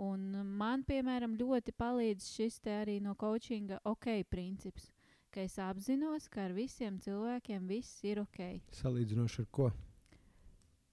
Un 0.03 0.29
man, 0.59 0.83
piemēram, 0.85 1.39
ļoti 1.41 1.73
palīdz 1.73 2.27
šis 2.35 2.61
te 2.61 2.75
arī 2.83 2.99
no 3.01 3.15
coachinga 3.17 3.81
ok 3.89 4.11
princips, 4.29 4.91
ka 5.31 5.43
es 5.45 5.59
apzinos, 5.63 6.29
ka 6.29 6.47
ar 6.47 6.55
visiem 6.57 7.01
cilvēkiem 7.03 7.67
viss 7.69 8.05
ir 8.05 8.23
ok. 8.23 8.41
Salīdzinoši 8.81 9.45
ar 9.45 9.51
ko? 9.51 9.71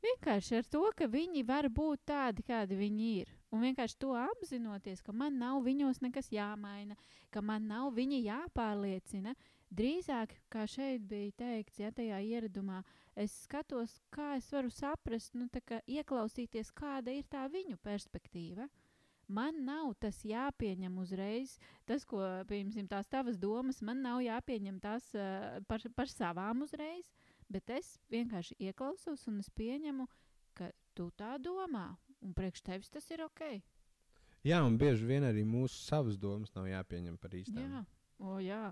Vienkārši 0.03 0.57
ar 0.59 0.65
to, 0.67 0.81
ka 0.99 1.07
viņi 1.07 1.45
var 1.47 1.69
būt 1.71 2.01
tādi, 2.09 2.43
kādi 2.43 2.75
viņi 2.75 3.05
ir. 3.21 3.29
Un 3.55 3.61
vienkārši 3.63 3.95
to 4.01 4.11
apzinoties, 4.19 4.99
ka 5.05 5.13
man 5.15 5.37
nav 5.39 5.61
viņos 5.63 6.01
nekas 6.03 6.27
jāmaina, 6.33 6.97
ka 7.31 7.39
man 7.45 7.69
nav 7.69 7.93
viņi 7.95 8.19
jāpārliecina. 8.25 9.35
Drīzāk, 9.71 10.33
kā 10.51 10.65
šeit 10.67 11.05
bija 11.07 11.31
teikts, 11.39 11.79
ja 11.79 11.93
tajā 11.95 12.19
ieradumā, 12.19 12.81
es 13.15 13.31
skatos, 13.45 13.95
kā 14.11 14.33
es 14.41 14.51
varu 14.51 14.73
saprast, 14.73 15.37
nu, 15.39 15.47
kā 15.63 15.79
ieklausīties, 15.87 16.73
kāda 16.75 17.15
ir 17.15 17.23
tā 17.31 17.47
viņu 17.53 17.79
perspektīva. 17.81 18.67
Man 19.31 19.61
nav 19.65 19.93
tas 20.03 20.19
jāpieņem 20.27 20.97
uzreiz, 20.99 21.55
tas, 21.87 22.03
ko, 22.05 22.19
piemēram, 22.49 22.89
tās 22.91 23.07
tavas 23.07 23.37
domas, 23.39 23.79
man 23.81 24.01
nav 24.03 24.19
jāpieņem 24.25 24.81
tās 24.83 25.07
uh, 25.15 25.61
par, 25.69 25.83
par 25.95 26.11
savām 26.11 26.65
uzreiz, 26.65 27.07
bet 27.47 27.71
es 27.71 27.95
vienkārši 28.11 28.57
ieklausos 28.67 29.23
un 29.31 29.39
es 29.39 29.49
pieņemu, 29.55 30.07
ka 30.57 30.69
tu 30.97 31.07
tā 31.17 31.37
domā, 31.41 31.93
un 32.21 32.35
priekš 32.35 32.65
tevis 32.67 32.91
tas 32.91 33.07
ir 33.11 33.23
ok. 33.25 33.45
Jā, 34.43 34.59
un 34.67 34.75
bieži 34.77 35.07
vien 35.07 35.23
arī 35.23 35.45
mūsu 35.47 35.79
savas 35.85 36.17
domas 36.19 36.51
nav 36.55 36.67
jāpieņem 36.67 37.15
par 37.17 37.35
īstām. 37.39 37.63
Jā, 37.63 37.83
o, 38.19 38.39
jā. 38.43 38.63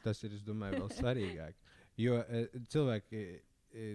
Tas 0.00 0.22
ir, 0.24 0.32
es 0.38 0.44
domāju, 0.46 0.80
vēl 0.80 0.94
svarīgāk. 0.96 1.58
Jo 2.00 2.20
e, 2.22 2.44
cilvēki 2.72 3.20
e, 3.28 3.88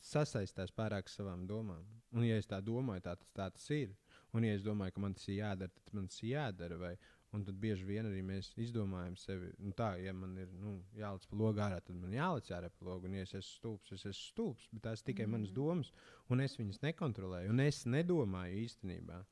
sasaistās 0.00 0.72
pārāk 0.72 1.10
savām 1.12 1.44
domām. 1.48 1.84
Un, 2.14 2.24
ja 2.24 2.38
es 2.40 2.48
tā 2.48 2.62
domāju, 2.64 3.04
tā 3.04 3.16
tas, 3.20 3.32
tā 3.36 3.50
tas 3.52 3.66
ir. 3.74 3.92
Un, 4.36 4.44
ja 4.44 4.56
es 4.56 4.64
domāju, 4.64 4.92
ka 4.96 5.02
man 5.04 5.14
tas 5.16 5.28
ir 5.30 5.38
jādara, 5.38 5.72
tad 5.72 5.94
man 5.96 6.08
tas 6.12 6.22
ir 6.22 6.34
jādara. 6.34 6.76
Vai, 6.80 6.92
un 7.36 7.44
tad 7.44 7.56
bieži 7.60 7.86
vien 7.88 8.08
arī 8.08 8.22
mēs 8.24 8.50
izdomājam 8.60 9.16
sevi, 9.20 9.50
nu, 9.60 9.72
tā, 9.76 9.94
ja 10.00 10.12
man 10.16 10.36
ir 10.40 10.50
nu, 10.60 10.76
jāliec 10.96 11.24
pa 11.30 11.38
logu 11.40 11.62
ārā, 11.64 11.80
tad 11.84 11.96
man 12.00 12.14
jāliec 12.16 12.50
ārā 12.56 12.70
pa 12.72 12.88
logu. 12.88 13.08
Un, 13.08 13.16
ja 13.18 13.24
es 13.26 13.34
esmu 13.34 13.54
stulbs, 13.54 13.94
es 13.96 14.04
esmu 14.04 14.26
stulbs, 14.32 14.68
bet 14.72 14.84
tās 14.88 15.04
tikai 15.06 15.26
mm. 15.26 15.36
manas 15.36 15.54
domas, 15.56 15.92
un 16.32 16.44
es 16.44 16.58
viņas 16.60 16.82
nekontrolēju, 16.84 17.54
un 17.54 17.64
es 17.64 17.82
nedomāju 17.88 18.62
īstenībā. 18.66 19.22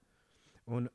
Un 0.73 0.89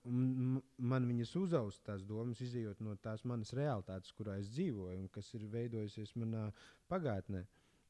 man 0.82 1.06
viņas 1.06 1.36
uzaust 1.38 1.84
tās 1.86 2.02
domas, 2.10 2.40
izjūt 2.42 2.80
no 2.82 2.96
tās 3.04 3.22
manas 3.30 3.54
realitātes, 3.54 4.16
kurā 4.18 4.40
es 4.42 4.50
dzīvoju, 4.56 4.98
un 4.98 5.10
kas 5.14 5.30
ir 5.38 5.46
veidojusies 5.54 6.16
manā 6.18 6.48
pagātnē. 6.90 7.44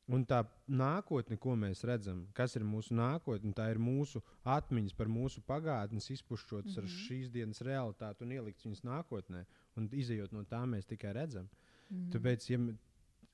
Un 0.09 0.23
tā 0.25 0.39
nākotne, 0.65 1.37
ko 1.37 1.53
mēs 1.59 1.83
redzam, 1.85 2.23
kas 2.33 2.55
ir 2.57 2.63
mūsu 2.65 2.95
nākotne, 2.97 3.53
tā 3.53 3.67
ir 3.69 3.77
mūsu 3.77 4.23
atmiņas 4.41 4.95
par 4.97 5.11
mūsu 5.11 5.43
pagātnes, 5.45 6.09
izpušķotas 6.15 6.71
mm 6.71 6.75
-hmm. 6.75 6.79
ar 6.79 6.83
mhm. 6.83 7.01
šīs 7.05 7.29
dienas 7.29 7.61
realitāti 7.61 8.25
un 8.25 8.31
ielikt 8.31 8.65
viņas 8.65 8.83
nākotnē. 8.83 9.45
Un 9.77 9.89
izējot 9.91 10.31
no 10.31 10.43
tā, 10.43 10.65
mēs 10.65 10.89
tikai 10.89 11.13
redzam. 11.13 11.49
Mm 11.89 11.97
-hmm. 11.97 12.11
Tāpēc, 12.13 12.49
ja 12.49 12.59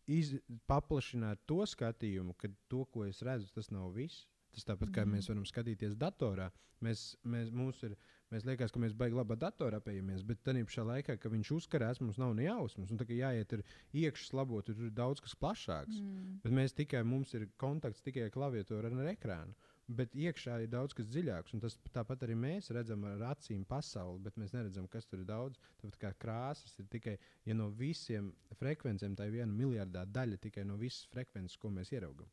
iz, 0.07 0.35
paplašināt 0.67 1.45
to 1.45 1.65
skatījumu, 1.65 2.35
ka 2.37 2.49
to, 2.67 2.85
ko 2.85 3.05
es 3.05 3.21
redzu, 3.21 3.49
tas 3.53 3.71
nav 3.71 3.93
viss. 3.95 4.27
Tas 4.51 4.65
tāpat 4.65 4.91
kā 4.91 5.05
mm 5.05 5.09
-hmm. 5.09 5.15
mēs 5.15 5.29
varam 5.29 5.45
skatīties 5.45 5.95
datorā, 5.95 6.51
mēs, 6.81 7.15
mēs, 7.23 7.51
mums 7.51 7.83
ir 7.83 7.97
Mēs 8.33 8.45
liekas, 8.47 8.71
ka 8.73 8.81
mēs 8.81 8.95
baigi 8.97 9.15
labi 9.15 9.35
datorā 9.37 9.77
apējamies, 9.77 10.23
bet 10.25 10.39
tā 10.45 10.55
pašā 10.57 10.83
laikā, 10.87 11.15
kad 11.21 11.31
viņš 11.31 11.51
uzkarās, 11.59 12.01
mums 12.01 12.17
nav 12.17 12.33
ne 12.37 12.47
jausmas. 12.47 12.89
Un 12.89 12.97
tā 12.97 13.05
kā 13.05 13.13
jāiet 13.13 13.53
iekšā, 13.93 14.33
labot, 14.39 14.65
tur 14.65 14.87
ir 14.87 14.95
daudz 14.97 15.21
kas 15.21 15.37
plašāks. 15.37 15.99
Mm. 16.01 16.39
Bet 16.41 16.55
mēs 16.57 16.73
tikai, 16.73 17.03
mums 17.05 17.35
ir 17.37 17.45
kontakts 17.61 18.01
tikai 18.05 18.25
ar 18.25 18.33
klaviatūru 18.33 18.89
un 18.89 19.03
ar 19.03 19.11
ekrānu. 19.13 19.53
Bet 19.85 20.15
iekšā 20.17 20.57
ir 20.63 20.71
daudz 20.73 20.95
kas 20.97 21.05
dziļāks, 21.13 21.53
un 21.53 21.61
tas 21.61 21.77
tāpat 21.93 22.23
arī 22.25 22.33
mēs 22.41 22.71
redzam 22.73 23.03
ar 23.05 23.21
acīm 23.35 23.61
pasauli, 23.69 24.23
bet 24.25 24.39
mēs 24.41 24.55
neredzam, 24.55 24.87
kas 24.89 25.05
tur 25.05 25.21
ir 25.21 25.27
daudz. 25.29 25.61
Tāpat 25.83 25.99
kā 26.01 26.13
krāsas 26.25 26.73
ir 26.81 26.89
tikai 26.89 27.19
ja 27.45 27.53
no 27.53 27.69
visiem 27.69 28.31
frekvencēm, 28.57 29.13
tā 29.13 29.29
ir 29.29 29.37
viena 29.37 29.53
miljardā 29.53 30.07
daļa 30.09 30.41
tikai 30.47 30.65
no 30.65 30.79
visas 30.81 31.05
frekvences, 31.13 31.61
ko 31.61 31.69
mēs 31.69 31.93
ieraugam. 31.93 32.31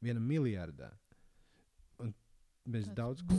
Viena 0.00 0.24
miljardā. 0.24 0.94
Mēs 2.66 2.88
Tāds 2.90 2.96
daudz 2.98 3.24
ko 3.26 3.38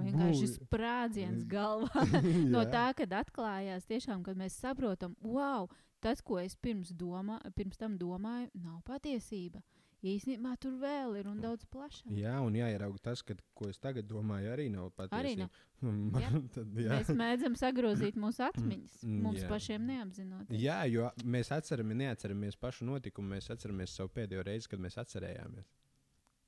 vienkārši 0.00 0.48
sprādziens 0.56 1.44
galvā 1.54 2.06
no 2.54 2.64
tā, 2.72 2.88
kad 2.96 3.18
atklājās 3.22 3.88
tiešām, 3.90 4.24
kad 4.26 4.38
mēs 4.40 4.56
saprotam, 4.62 5.16
wow, 5.20 5.68
tas, 6.02 6.24
ko 6.24 6.40
es 6.42 6.56
pirms, 6.56 6.94
domā, 6.96 7.38
pirms 7.56 7.80
tam 7.80 7.98
domāju, 8.00 8.50
nav 8.58 8.80
patiesība. 8.88 9.62
Īsnībā 10.02 10.56
tur 10.58 10.74
vēl 10.82 11.12
ir 11.20 11.28
un 11.30 11.36
daudz 11.38 11.62
plašāk. 11.70 12.08
Jā, 12.18 12.34
un 12.42 12.56
jāierauga 12.58 12.98
tas, 13.04 13.20
ka, 13.22 13.36
ko 13.54 13.68
es 13.70 13.78
tagad 13.78 14.08
domāju, 14.10 14.48
arī 14.50 14.64
nav 14.72 14.88
patiesība. 14.98 15.20
Arī 15.20 15.36
nav. 15.38 15.60
Man, 15.82 16.48
tad, 16.54 16.74
jā. 16.74 16.96
Mēs 16.96 17.12
mēdzam 17.18 17.54
sagrozīt 17.58 18.18
mūsu 18.18 18.42
atmiņas, 18.48 18.96
mm, 19.02 19.20
mums 19.22 19.44
jā. 19.44 19.50
pašiem 19.50 19.86
neapzinoties. 19.86 20.58
Jā, 20.58 20.80
jo 20.90 21.08
mēs 21.22 21.52
atceramies, 21.54 22.00
neatceramies 22.02 22.58
pašu 22.58 22.86
notikumu, 22.90 23.36
mēs 23.36 23.50
atceramies 23.54 23.94
savu 23.94 24.10
pēdējo 24.18 24.44
reizi, 24.46 24.70
kad 24.70 24.82
mēs 24.82 24.98
atcerējāmies. 25.02 25.70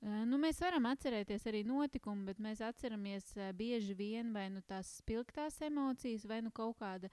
Nu, 0.04 0.36
mēs 0.36 0.58
varam 0.60 0.84
atcerēties 0.90 1.46
arī 1.48 1.62
notikumu, 1.64 2.26
bet 2.28 2.40
mēs 2.42 2.60
atceramies 2.64 3.30
bieži 3.56 3.94
vien 3.96 4.34
vai 4.34 4.50
nu 4.52 4.60
tās 4.68 4.98
spilgtās 5.00 5.56
emocijas, 5.64 6.26
vai 6.28 6.42
nu 6.44 6.52
kaut 6.52 6.76
kāda 6.82 7.08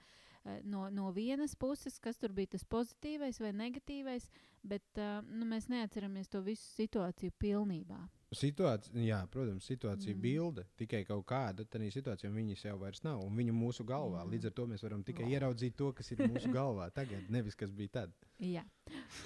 no, 0.68 0.88
no 0.92 1.08
vienas 1.16 1.54
puses, 1.56 1.96
kas 2.02 2.20
tur 2.20 2.34
bija 2.36 2.52
tas 2.52 2.66
pozitīvais 2.68 3.40
vai 3.40 3.54
negatīvais, 3.56 4.28
bet 4.62 5.00
nu, 5.24 5.48
mēs 5.48 5.70
neatceramies 5.72 6.28
to 6.28 6.44
visu 6.44 6.68
situāciju 6.76 7.32
pilnībā. 7.40 8.02
Situācija, 8.32 8.96
jā, 9.04 9.18
protams, 9.28 9.66
situācija 9.68 10.14
mm. 10.14 10.20
bilde 10.22 10.64
tikai 10.80 11.02
kaut 11.04 11.26
kāda. 11.28 11.66
Tad 11.68 11.84
situācijā 11.92 12.30
viņas 12.32 12.64
jau 12.64 12.76
vairs 12.80 13.02
nav. 13.04 13.20
Un 13.26 13.36
viņa 13.36 13.52
mūsu 13.52 13.84
galvā. 13.88 14.22
Mm. 14.22 14.32
Līdz 14.32 14.48
ar 14.48 14.54
to 14.56 14.66
mēs 14.70 14.84
varam 14.84 15.02
tikai 15.04 15.26
wow. 15.26 15.34
ieraudzīt 15.36 15.76
to, 15.76 15.90
kas 15.96 16.08
ir 16.14 16.22
mūsu 16.24 16.52
galvā 16.58 16.88
tagad, 16.96 17.28
nevis 17.32 17.58
kas 17.58 17.74
bija 17.76 17.98
tad. 18.00 18.14
Jā, 18.42 18.64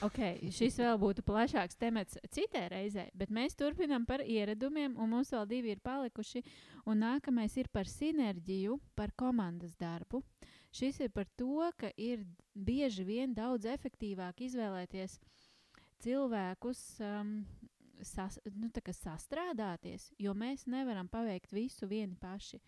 ok. 0.04 0.18
Šis 0.52 0.80
vēl 0.82 0.98
būtu 1.00 1.22
plašāks 1.26 1.78
temats 1.80 2.18
citai 2.34 2.66
reizē, 2.72 3.06
bet 3.14 3.30
mēs 3.32 3.54
turpinām 3.56 4.04
par 4.08 4.24
ieradumiem, 4.26 4.98
un 4.98 5.14
mums 5.14 5.30
vēl 5.32 5.46
divi 5.54 5.72
ir 5.76 5.82
palikuši. 5.86 6.42
Un 6.90 7.00
nākamais 7.04 7.54
ir 7.62 7.70
par 7.72 7.88
sinerģiju, 7.90 8.80
par 8.98 9.14
komandas 9.18 9.78
darbu. 9.78 10.24
Šis 10.74 10.98
ir 11.00 11.14
par 11.14 11.30
to, 11.38 11.70
ka 11.78 11.88
ir 11.96 12.26
bieži 12.52 13.06
vien 13.06 13.32
daudz 13.34 13.68
efektīvāk 13.70 14.42
izvēlēties 14.48 15.16
cilvēkus. 16.04 16.82
Um, 17.00 17.38
sas, 18.02 18.40
nu, 18.54 18.70
sastrādāties, 18.92 20.10
jo 20.18 20.34
mēs 20.34 20.66
nevaram 20.66 21.08
paveikt 21.08 21.52
visu 21.52 21.86
vieni 21.86 22.16
paši. 22.20 22.60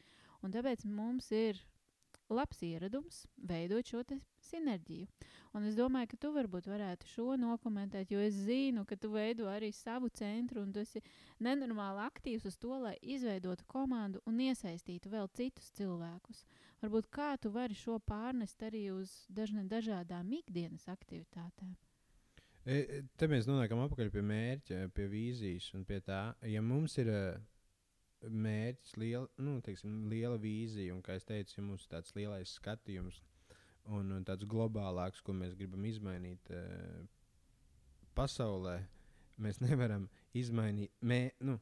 Un 0.43 0.55
tāpēc 0.55 0.85
mums 0.87 1.33
ir 1.35 1.59
labs 2.29 2.61
ieradums 2.63 3.23
veidot 3.37 3.89
šo 3.89 4.03
sinerģiju. 4.45 5.07
Un 5.57 5.65
es 5.65 5.77
domāju, 5.79 6.11
ka 6.13 6.19
tu 6.21 6.31
varbūt 6.35 6.69
varētu 6.69 7.09
šo 7.09 7.37
nokomentēt, 7.41 8.13
jo 8.13 8.21
es 8.21 8.37
zinu, 8.47 8.85
ka 8.85 8.97
tu 9.01 9.11
veido 9.15 9.49
arī 9.49 9.73
savu 9.73 10.11
centru 10.13 10.63
un 10.63 10.73
tu 10.73 10.85
esi 10.85 11.03
nenormāli 11.41 12.05
aktīvs 12.05 12.47
uz 12.51 12.59
to, 12.61 12.75
lai 12.85 12.97
izveidotu 13.03 13.65
komandu 13.67 14.23
un 14.29 14.41
iesaistītu 14.45 15.13
vēl 15.13 15.29
citus 15.35 15.73
cilvēkus. 15.81 16.45
Varbūt 16.83 17.11
kā 17.11 17.35
tu 17.41 17.51
vari 17.51 17.75
šo 17.75 17.99
pārnest 17.99 18.63
arī 18.63 18.89
uz 18.95 19.25
dažne, 19.29 19.65
dažādām 19.67 20.31
ikdienas 20.43 20.87
aktivitātēm. 20.93 21.75
E, 22.69 22.75
e, 22.77 23.03
te 23.17 23.29
mēs 23.33 23.47
nonākam 23.49 23.81
atpakaļ 23.81 24.11
pie 24.13 24.23
mērķa, 24.29 24.83
pie 24.93 25.07
vīzijas 25.09 25.71
un 25.79 25.87
pie 25.89 26.03
tā, 26.05 26.21
ja 26.45 26.61
mums 26.61 26.99
ir 27.01 27.09
e, 27.09 27.23
mērķis, 28.29 28.97
liela, 29.01 29.29
nu, 29.41 29.55
teiksim, 29.65 30.03
liela 30.11 30.37
vīzija, 30.43 30.93
un, 30.93 31.01
kā 31.05 31.17
jau 31.17 31.25
teicu, 31.31 31.55
ja 31.57 31.65
mums 31.65 31.87
ir 31.87 31.95
tāds 31.95 32.13
lielais 32.19 32.53
skatījums 32.59 33.23
un, 33.89 34.13
un 34.19 34.27
tāds 34.29 34.45
globālāks, 34.49 35.23
ko 35.25 35.33
mēs 35.33 35.57
gribam 35.57 35.87
izmainīt 35.89 36.51
uh, 36.53 37.07
pasaulē, 38.19 38.77
mēs 39.41 39.63
nevaram 39.65 40.09
izmainīt. 40.37 40.93
Mē, 41.01 41.21
nu, 41.49 41.57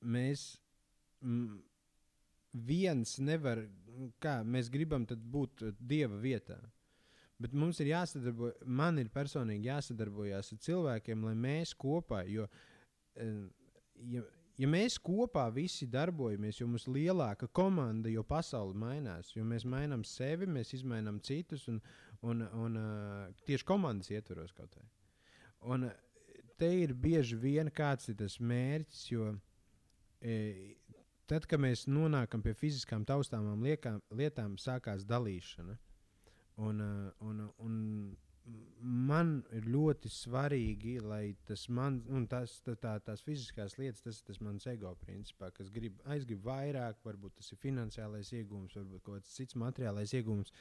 mēs 0.00 0.46
m, 1.20 1.58
viens 2.56 3.18
nevar, 3.20 3.66
kā 4.22 4.38
mēs 4.46 4.70
gribam 4.72 5.04
būt 5.06 5.66
dieva 5.76 6.16
vietā. 6.22 6.60
Bet 7.42 7.52
mums 7.52 7.80
ir 7.84 7.90
jāsadarbojas, 7.90 8.62
man 8.64 8.96
ir 9.02 9.10
personīgi 9.12 9.68
jāsadarbojas 9.68 10.54
ar 10.54 10.60
cilvēkiem, 10.64 11.26
lai 11.28 11.34
mēs 11.36 11.74
kopā, 11.76 12.22
jo, 12.32 12.46
eh, 13.20 13.42
ja, 14.14 14.22
ja 14.56 14.70
mēs 14.72 14.96
kopā 15.04 15.44
visi 15.52 15.88
darbojamies, 15.92 16.62
jo 16.62 16.68
mums 16.70 16.86
ir 16.88 16.96
lielāka 16.96 17.48
komanda, 17.52 18.08
jo 18.08 18.24
pasaule 18.24 18.74
mainās, 18.80 19.34
jo 19.36 19.44
mēs 19.44 19.68
mainām 19.68 20.04
sevi, 20.04 20.48
mēs 20.48 20.72
izmainām 20.78 21.20
citus 21.20 21.68
un, 21.68 21.82
un, 22.22 22.46
un 22.56 22.80
uh, 22.80 23.44
tieši 23.44 23.68
komandas 23.68 24.08
ietvaros 24.14 24.56
kaut 24.56 24.72
kā. 24.72 24.86
Un 25.66 25.90
te 26.56 26.68
ir 26.82 26.94
bieži 26.96 27.36
vien 27.36 27.68
kāds 27.72 28.08
ir 28.08 28.16
tas 28.20 28.38
mērķis, 28.40 29.02
jo 29.10 29.28
e, 30.20 30.76
tad, 31.28 31.46
kad 31.48 31.60
mēs 31.60 31.86
nonākam 31.90 32.42
pie 32.44 32.54
fiziskām 32.56 33.04
taustāmām 33.08 33.64
liekām, 33.66 34.00
lietām, 34.16 34.56
sākās 34.60 35.04
dalīšana. 35.08 35.76
Un, 36.56 36.80
uh, 36.80 37.26
un, 37.28 37.42
un 37.60 37.74
man 38.80 39.30
ir 39.56 39.66
ļoti 39.68 40.10
svarīgi, 40.12 40.94
lai 41.04 41.34
tas 41.48 41.66
man, 41.72 41.98
un 42.14 42.26
tas, 42.30 42.54
tā, 42.64 42.76
tā, 42.80 42.94
tās 43.04 43.24
fiziskās 43.26 43.74
lietas, 43.80 44.04
tas 44.04 44.20
ir 44.20 44.28
tas 44.28 44.38
mans 44.44 44.66
ego 44.70 44.92
principā, 45.00 45.50
kas 45.54 45.70
grib, 45.74 45.98
aizgrib 46.14 46.44
vairāk, 46.46 47.00
varbūt 47.04 47.36
tas 47.40 47.50
ir 47.52 47.60
finansiālais 47.62 48.30
iegūms, 48.38 48.76
varbūt 48.78 49.02
kaut 49.02 49.18
kāds 49.18 49.34
cits 49.36 49.58
materiālais 49.58 50.14
iegūms. 50.16 50.54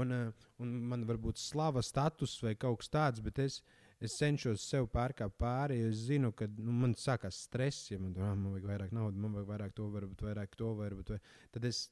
Un, 0.00 0.16
uh, 0.16 0.48
un 0.64 0.74
man 0.92 1.04
varbūt 1.08 1.40
slava 1.42 1.84
status 1.84 2.38
vai 2.42 2.56
kaut 2.58 2.80
kas 2.82 2.94
tāds, 2.96 3.24
bet 3.24 3.42
es, 3.44 3.60
es 4.00 4.16
cenšos 4.16 4.64
sev 4.64 4.88
pārkāpt 4.94 5.36
pāri, 5.40 5.82
jo 5.82 5.90
es 5.92 6.06
zinu, 6.08 6.32
ka 6.36 6.48
nu, 6.56 6.72
man 6.84 6.96
sākās 6.98 7.42
stress, 7.46 7.90
ja 7.92 8.00
man, 8.00 8.16
ah, 8.18 8.32
man 8.34 8.56
vajag 8.56 8.70
vairāk 8.72 8.96
naudas, 8.96 9.20
man 9.20 9.36
vajag 9.36 9.52
vairāk 9.52 9.76
to, 9.76 9.90
varbūt 9.98 10.24
vairāk 10.30 10.56
to, 10.56 10.72
varbūt 10.80 11.12
to. 11.12 11.20
Tad 11.54 11.68
es, 11.68 11.84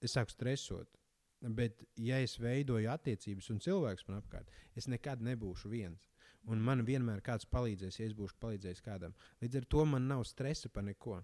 es 0.00 0.14
sāku 0.14 0.36
stresot. 0.36 1.02
Bet, 1.40 1.82
ja 2.00 2.18
es 2.24 2.38
veidoju 2.40 2.88
attiecības 2.90 3.50
un 3.52 3.60
cilvēks 3.60 4.06
man 4.08 4.22
apkārt, 4.22 4.50
es 4.74 4.88
nekad 4.88 5.20
nebūšu 5.22 5.70
viens. 5.70 6.08
Un 6.46 6.62
man 6.62 6.84
vienmēr 6.86 7.20
kāds 7.26 7.48
palīdzēs, 7.50 7.98
ja 8.00 8.06
es 8.06 8.14
būšu 8.16 8.38
palīdzējis 8.40 8.84
kādam. 8.86 9.14
Līdz 9.42 9.60
ar 9.60 9.66
to 9.74 9.84
man 9.84 10.06
nav 10.08 10.22
stresa 10.28 10.70
par 10.72 10.86
neko. 10.86 11.20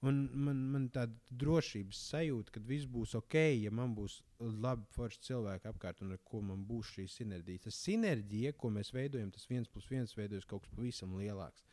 Un 0.00 0.20
man, 0.32 0.60
man 0.72 0.86
tāda 0.94 1.12
drošības 1.42 1.98
sajūta, 2.08 2.54
ka 2.54 2.62
viss 2.64 2.88
būs 2.88 3.12
ok, 3.18 3.36
ja 3.60 3.72
man 3.74 3.92
būs 3.98 4.22
labi 4.40 4.86
forši 4.94 5.20
cilvēki 5.26 5.68
apkārt 5.68 6.00
un 6.06 6.14
ar 6.14 6.22
ko 6.24 6.40
man 6.40 6.62
būs 6.64 6.94
šī 6.94 7.04
sinerģija. 7.18 7.66
Tas 7.66 7.80
sinerģija, 7.84 8.54
ko 8.56 8.70
mēs 8.72 8.94
veidojam, 8.96 9.28
tas 9.34 9.44
viens 9.50 9.68
plus 9.68 9.90
viens 9.92 10.16
veidojas 10.16 10.48
kaut 10.48 10.64
kas 10.64 10.72
pavisam 10.78 11.18
lielāks. 11.20 11.66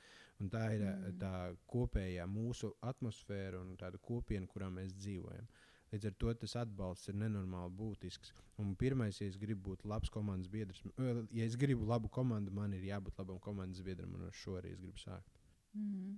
Un 0.44 0.52
tā 0.54 0.66
ir 0.76 0.84
mm. 0.84 1.16
tā 1.22 1.32
kopējā 1.72 2.28
mūsu 2.30 2.74
atmosfēra 2.86 3.62
un 3.64 3.78
tāda 3.80 4.02
kopiena, 4.04 4.50
kurā 4.52 4.68
mēs 4.74 4.92
dzīvojam. 5.00 5.48
Līdz 5.94 6.10
ar 6.10 6.16
to 6.20 6.34
tas 6.42 6.56
atbalsts 6.60 7.08
ir 7.08 7.16
nenormāli 7.16 7.72
būtisks. 7.80 8.34
Un 8.60 8.74
pirmais, 8.76 9.22
ja 9.22 9.28
es 9.30 9.38
gribu 9.40 9.70
būt 9.70 9.86
labs 9.88 10.12
komandas 10.12 10.52
biedrs, 10.52 10.84
ja 10.98 11.46
es 11.46 11.56
gribu 11.56 11.88
labu 11.88 12.10
komandu, 12.12 12.52
man 12.52 12.74
ir 12.76 12.84
jābūt 12.90 13.22
labam 13.22 13.40
komandas 13.40 13.84
biedram, 13.86 14.16
un 14.18 14.28
ar 14.28 14.36
šo 14.36 14.58
arī 14.60 14.74
es 14.76 14.82
gribu 14.84 15.00
sākt. 15.00 15.40
Mm. 15.78 16.18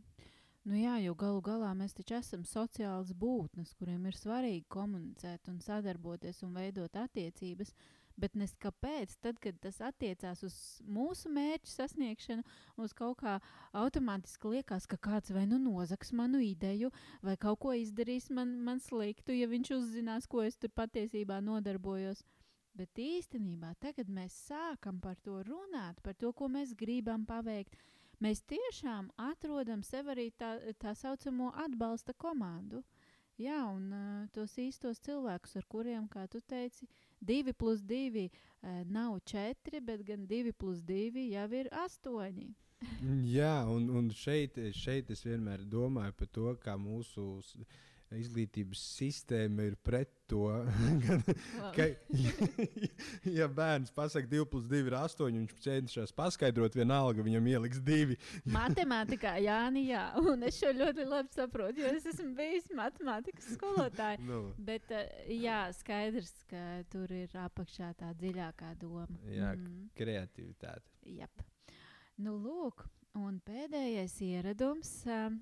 Nu 0.70 0.76
jā, 0.78 0.98
jo 1.02 1.14
galu 1.18 1.40
galā 1.42 1.70
mēs 1.78 1.96
taču 1.98 2.18
esam 2.18 2.44
sociāls 2.46 3.14
būtnes, 3.16 3.72
kuriem 3.80 4.10
ir 4.10 4.18
svarīgi 4.18 4.66
komunicēt, 4.74 5.48
un 5.52 5.62
sadarboties 5.64 6.44
un 6.46 6.58
veidot 6.58 6.98
attiecības. 7.00 7.72
Bet 8.20 8.36
nes 8.36 8.52
kāpēc, 8.60 9.14
tad, 9.24 9.38
kad 9.40 9.60
tas 9.64 9.80
attiecās 9.86 10.44
uz 10.44 10.56
mūsu 10.84 11.32
mērķu 11.32 11.72
sasniegšanu, 11.72 12.44
uz 12.84 12.96
kaut 12.98 13.22
kā 13.22 13.38
automātiski 13.80 14.56
liekas, 14.56 14.88
ka 14.92 15.00
kāds 15.00 15.32
vai 15.36 15.46
nu 15.48 15.60
nozags 15.62 16.12
manu 16.12 16.42
ideju, 16.44 16.92
vai 17.24 17.38
kaut 17.40 17.62
ko 17.64 17.76
izdarīs 17.78 18.28
man, 18.30 18.58
man 18.66 18.84
sliktu, 18.84 19.36
ja 19.38 19.48
viņš 19.48 19.72
uzzinās, 19.78 20.28
ko 20.28 20.44
es 20.44 20.60
tur 20.60 20.74
patiesībā 20.76 21.40
nodarbojos. 21.46 22.26
Bet 22.76 23.00
īstenībā 23.02 23.74
tagad 23.80 24.12
mēs 24.12 24.36
sākam 24.50 25.00
par 25.04 25.16
to 25.24 25.40
runāt, 25.48 26.04
par 26.04 26.16
to, 26.20 26.34
ko 26.36 26.52
mēs 26.52 26.76
gribam 26.78 27.26
paveikt 27.28 27.80
mēs 28.24 28.44
tiešām 28.52 29.10
atrodam 29.20 29.84
sev 29.84 30.12
arī 30.14 30.30
tā, 30.38 30.58
tā 30.80 30.94
saucamo 30.96 31.54
atbalsta 31.66 32.14
komandu. 32.14 32.84
Jā, 33.40 33.62
un 33.72 33.86
uh, 33.96 34.24
tos 34.36 34.58
īstos 34.60 35.00
cilvēkus, 35.06 35.56
ar 35.56 35.68
kuriem, 35.72 36.10
kā 36.12 36.26
tu 36.28 36.42
teici, 36.44 36.90
divi 37.20 37.54
plus 37.54 37.82
divi 37.82 38.30
uh, 38.30 38.82
nav 38.86 39.20
četri, 39.26 39.82
bet 39.82 40.04
gan 40.08 40.26
divi 40.28 40.52
plus 40.52 40.82
divi 40.82 41.30
jau 41.34 41.48
ir 41.54 41.70
astoņi. 41.86 42.50
Jā, 43.38 43.66
un, 43.68 43.90
un 43.92 44.10
šeit, 44.16 44.58
šeit 44.76 45.12
es 45.12 45.26
vienmēr 45.28 45.66
domāju 45.68 46.16
par 46.16 46.34
to, 46.36 46.56
kā 46.64 46.78
mūsu 46.80 47.42
izglītības 48.18 48.82
sistēma 48.98 49.68
ir 49.70 49.76
pret 49.86 50.10
to. 50.30 50.48
ka, 51.76 51.86
ja, 52.14 52.48
ja 53.42 53.48
bērns 53.52 53.94
pasakā 53.94 54.30
2 54.30 54.46
plus 54.50 54.66
2 54.70 54.82
ir 54.90 54.96
8, 54.98 55.28
viņš 55.28 55.56
cenšas 55.66 56.14
paskaidrot, 56.18 56.78
vienalga 56.78 57.26
viņam 57.26 57.50
ieliks 57.54 57.82
2. 57.86 58.18
Matemātikā, 58.58 59.36
jā, 59.44 59.60
nē, 59.74 59.86
jā, 59.92 60.04
un 60.24 60.46
es 60.50 60.60
šo 60.62 60.74
ļoti 60.78 61.08
labi 61.10 61.38
saprotu, 61.38 61.84
jo 61.84 61.94
es 61.94 62.10
esmu 62.14 62.34
bijis 62.38 62.70
matemātikas 62.78 63.52
skolotājs. 63.56 64.26
nu. 64.26 64.42
Bet, 64.58 64.90
eh, 64.96 65.34
jā, 65.40 65.62
skaidrs, 65.78 66.34
ka 66.50 66.66
tur 66.94 67.12
ir 67.14 67.34
apakšā 67.46 67.94
tā 68.00 68.14
dziļākā 68.18 68.74
doma. 68.82 69.10
Jā, 69.30 69.54
mm. 69.54 69.90
kreativitāte. 69.98 70.86
Jep. 71.10 71.46
Nu, 72.20 72.36
lūk, 72.42 72.84
un 73.18 73.38
pēdējais 73.46 74.18
ieradums. 74.26 74.92
Um, 75.08 75.40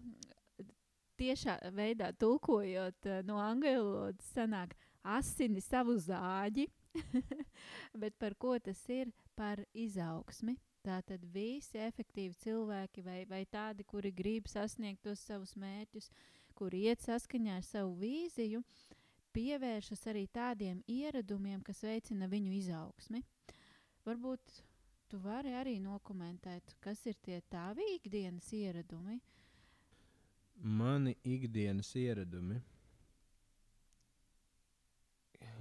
tiešā 1.17 1.57
veidā 1.75 2.11
tulkojot 2.19 3.09
uh, 3.09 3.21
no 3.27 3.39
angļu 3.41 3.73
valodas, 3.77 4.31
sanāk 4.35 4.75
asini 5.07 5.61
savu 5.63 5.97
zāģi, 6.01 6.67
bet 8.01 8.17
par 8.19 8.35
ko 8.39 8.57
tas 8.59 8.81
ir? 8.91 9.13
Par 9.37 9.61
izaugsmi. 9.77 10.55
Tātad 10.81 11.21
visi 11.33 11.77
efektīvi 11.83 12.33
cilvēki, 12.41 13.03
vai, 13.05 13.19
vai 13.29 13.43
tādi, 13.51 13.83
kuri 13.85 14.09
grib 14.15 14.47
sasniegt 14.49 15.03
tos 15.05 15.21
savus 15.27 15.51
mērķus, 15.59 16.07
kuri 16.57 16.87
iet 16.87 17.03
saskaņā 17.05 17.57
ar 17.59 17.65
savu 17.67 17.97
vīziju, 17.99 18.63
pievēršas 19.35 20.07
arī 20.09 20.25
tādiem 20.33 20.79
ieradumiem, 20.89 21.61
kas 21.61 21.83
veicina 21.85 22.29
viņu 22.31 22.55
izaugsmi. 22.61 23.21
Varbūt 24.07 24.61
tu 25.11 25.19
vari 25.21 25.53
arī 25.59 25.75
nokomentēt, 25.83 26.77
kas 26.81 27.03
ir 27.05 27.19
tie 27.21 27.41
tavi 27.51 27.85
ikdienas 27.99 28.49
ieradumi, 28.55 29.19
uh, 29.19 29.36
Mani 30.57 31.13
ikdienas 31.23 31.91
ieradumi. 31.95 32.57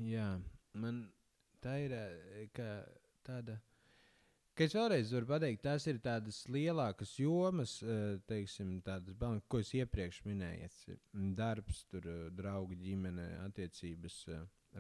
Jā, 0.03 0.37
man 0.77 1.07
tā 1.65 1.77
ir 1.85 1.95
tāda. 3.27 3.59
Ka 4.57 4.65
es 4.65 4.73
vēlreiz 4.73 5.11
varu 5.13 5.29
pateikt, 5.29 5.61
tās 5.67 5.85
ir 5.91 5.99
tādas 6.01 6.39
lielākas 6.49 7.11
jomas, 7.21 7.75
teiksim, 8.29 8.79
tādas, 8.85 9.19
ko 9.53 9.61
es 9.61 9.75
iepriekš 9.77 10.23
minēju. 10.25 10.97
Darbs, 11.37 11.83
tur, 11.93 12.09
draugi, 12.33 12.79
ģimene, 12.87 13.27
attiecības, 13.45 14.23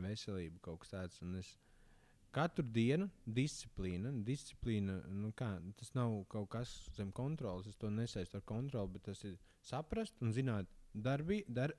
veselība, 0.00 0.62
kaut 0.64 0.80
kas 0.84 0.94
tāds. 0.94 1.20
Un 1.26 1.36
es 1.42 1.52
katru 2.36 2.64
dienu 2.68 3.08
disciplīna, 3.38 4.12
disciplīna 4.26 4.98
nu 5.12 5.32
kā, 5.36 5.54
tas 5.80 5.92
nav 5.96 6.18
kaut 6.32 6.50
kas 6.52 6.74
zem 6.96 7.12
kontrolas. 7.16 7.68
Es 7.70 7.80
to 7.80 7.90
nesaistu 7.90 8.40
ar 8.40 8.46
kontroli, 8.48 8.92
bet 8.96 9.06
tas 9.08 9.24
ir 9.24 9.38
saprast 9.64 10.20
un 10.22 10.34
zināt, 10.36 10.68
darbi, 10.92 11.42
dar, 11.48 11.74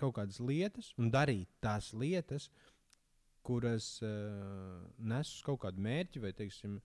kaut 0.00 0.16
kādas 0.18 0.40
lietas 0.40 0.92
un 1.00 1.12
darīt 1.12 1.52
tās 1.64 1.92
lietas, 1.96 2.48
kuras 3.46 3.96
uh, 4.04 4.80
nes 4.98 5.36
uz 5.36 5.44
kaut 5.44 5.62
kādu 5.64 5.82
mērķi 5.84 6.22
vai, 6.24 6.32
teiksim, 6.36 6.80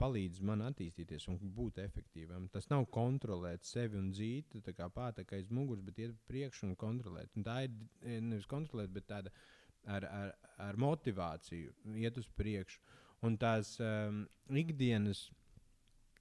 palīdz 0.00 0.40
man 0.46 0.62
attīstīties 0.64 1.26
un 1.28 1.38
būt 1.56 1.80
efektīvam. 1.82 2.46
Tas 2.52 2.70
nav 2.72 2.86
kontrolēt 2.94 3.66
sevi 3.68 3.98
un 4.00 4.10
dzīt, 4.14 4.56
kā 4.76 4.88
pāta 4.94 5.26
aiz 5.36 5.50
muguras, 5.52 5.84
bet 5.84 5.98
iet 6.00 6.14
priekšu 6.30 6.70
un 6.70 6.76
kontrolēt. 6.80 7.34
Un 7.36 7.44
tā 7.44 7.64
ir 7.66 7.74
eh, 7.74 8.20
nevis 8.20 8.48
kontrolēt, 8.50 8.94
bet 8.94 9.10
tāda 9.10 9.34
ar, 9.86 10.04
ar, 10.04 10.32
ar 10.60 10.78
motivāciju, 10.80 11.74
iet 11.96 12.18
uz 12.20 12.28
priekšu. 12.36 12.80
Un 13.26 13.36
tās 13.40 13.74
um, 13.84 14.22
ikdienas 14.56 15.26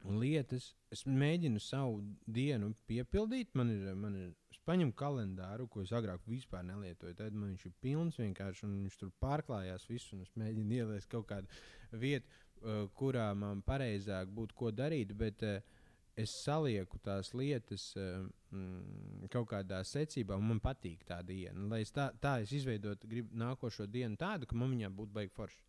lietas, 0.03 0.73
es 0.91 1.05
mēģinu 1.07 1.59
savu 1.63 2.01
dienu 2.27 2.73
piepildīt. 2.87 3.53
Man 3.59 3.71
ir, 3.73 3.87
man 3.99 4.15
ir, 4.19 4.29
es 4.51 4.59
paņemu 4.67 4.95
kalendāru, 4.99 5.67
ko 5.71 5.83
es 5.83 5.93
agrāk 5.95 6.23
vispār 6.27 6.63
nelietoju. 6.67 7.15
Tad 7.19 7.35
man 7.35 7.53
viņš 7.53 7.65
ir 7.67 7.75
pilns 7.83 8.19
vienkārši, 8.19 8.65
un 8.67 8.77
viņš 8.83 8.99
tur 8.99 9.11
pārklājās 9.23 9.87
visu. 9.89 10.19
Es 10.23 10.31
mēģinu 10.39 10.79
ielikt 10.79 11.11
kaut 11.11 11.27
kādu 11.31 11.99
vietu, 12.03 12.27
uh, 12.61 12.85
kurā 12.99 13.29
man 13.35 13.63
pareizāk 13.67 14.31
būtu 14.35 14.59
ko 14.59 14.71
darīt. 14.75 15.15
Bet, 15.19 15.43
uh, 15.43 15.78
es 16.17 16.33
salieku 16.43 16.99
tās 17.03 17.33
lietas 17.37 17.89
eh, 17.97 18.21
mm, 18.51 19.27
kaut 19.33 19.49
kādā 19.53 19.81
secībā, 19.87 20.37
un 20.37 20.47
man 20.53 20.61
patīk 20.63 21.03
tā 21.07 21.21
diena. 21.25 21.67
Lai 21.71 21.81
es 21.85 21.93
tā, 21.95 22.09
tā 22.21 22.39
es 22.43 22.53
izveidotu, 22.55 23.09
gribu 23.09 23.37
nākošo 23.39 23.87
dienu 23.87 24.19
tādu, 24.19 24.49
ka 24.49 24.57
man 24.57 24.73
viņā 24.75 24.91
būtu 24.95 25.15
baigi 25.15 25.35
forši. 25.35 25.61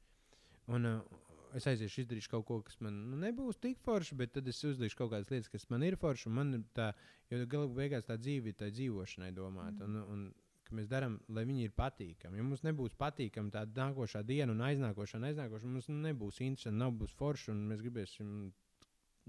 Un, 0.71 0.87
uh, 0.87 1.21
es 1.57 1.67
aiziešu, 1.67 2.05
izdarīšu 2.05 2.31
kaut 2.31 2.47
ko, 2.49 2.61
kas 2.67 2.79
man 2.85 2.97
nu, 3.11 3.19
nebūs 3.21 3.59
tik 3.63 3.81
forši, 3.85 4.17
bet 4.19 4.35
tad 4.37 4.49
es 4.51 4.61
uzdarīšu 4.65 4.99
kaut 4.99 5.13
kādas 5.15 5.33
lietas, 5.33 5.51
kas 5.51 5.67
man 5.73 5.85
ir 5.87 5.97
forši. 6.01 6.31
Man 6.35 6.55
ir 6.59 6.65
tā, 6.77 6.93
jo 7.33 7.41
galu 7.51 7.73
beigās 7.75 8.07
tā 8.07 8.19
dzīve 8.21 8.53
ir 8.53 8.59
tā 8.61 8.71
dzīvošanai 8.75 9.33
domāta. 9.37 9.87
Mm. 9.87 9.97
Un, 9.97 10.15
un, 10.15 10.77
mēs 10.77 10.91
darām, 10.91 11.19
lai 11.35 11.45
viņi 11.49 11.67
ir 11.67 11.75
patīkami. 11.75 12.39
Ja 12.39 12.47
mums 12.47 12.63
nebūs 12.67 12.95
patīkami 12.99 13.51
tā 13.55 13.65
nākošā 13.67 14.23
diena, 14.27 14.55
un 14.55 14.63
aiznākošā, 14.69 15.19
un 15.19 15.29
aiznākošā, 15.31 15.71
mums 15.71 15.91
nebūs 15.91 16.41
interesanti, 16.47 16.79
nav 16.79 16.95
būs 17.01 17.15
forši, 17.19 17.51
un 17.55 17.65
mēs 17.71 17.83
gribēsim 17.83 18.35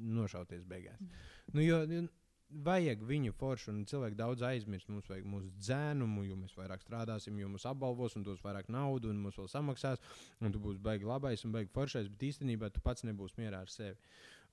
nošauties 0.02 0.66
beigās. 0.68 1.00
Mm. 1.02 1.30
Nu, 1.54 1.66
jo, 1.66 2.08
vajag 2.66 3.04
viņu 3.08 3.34
foršu, 3.38 3.72
un 3.72 3.86
cilvēki 3.88 4.18
daudz 4.20 4.44
aizmirst. 4.46 4.90
Mums 4.92 5.10
vajag 5.10 5.28
mūsu 5.30 5.52
dzēnumu, 5.60 6.26
jo 6.28 6.38
mēs 6.40 6.56
vairāk 6.58 6.84
strādāsim, 6.84 7.40
jo 7.40 7.50
mums 7.52 7.66
apbalvos, 7.70 8.18
un 8.20 8.26
dos 8.28 8.42
vairāk 8.44 8.70
naudas, 8.72 9.12
un 9.12 9.22
mums 9.24 9.40
vēl 9.40 9.50
samaksās, 9.52 10.02
un 10.42 10.54
tu 10.54 10.62
būsi 10.62 10.82
baigi 10.84 11.08
labais 11.08 11.46
un 11.46 11.56
baigi 11.56 11.72
foršais, 11.74 12.10
bet 12.12 12.28
īstenībā 12.32 12.72
tu 12.72 12.84
pats 12.84 13.08
nebūsi 13.08 13.40
mierā 13.40 13.64
ar 13.64 13.72
sevi. 13.72 13.98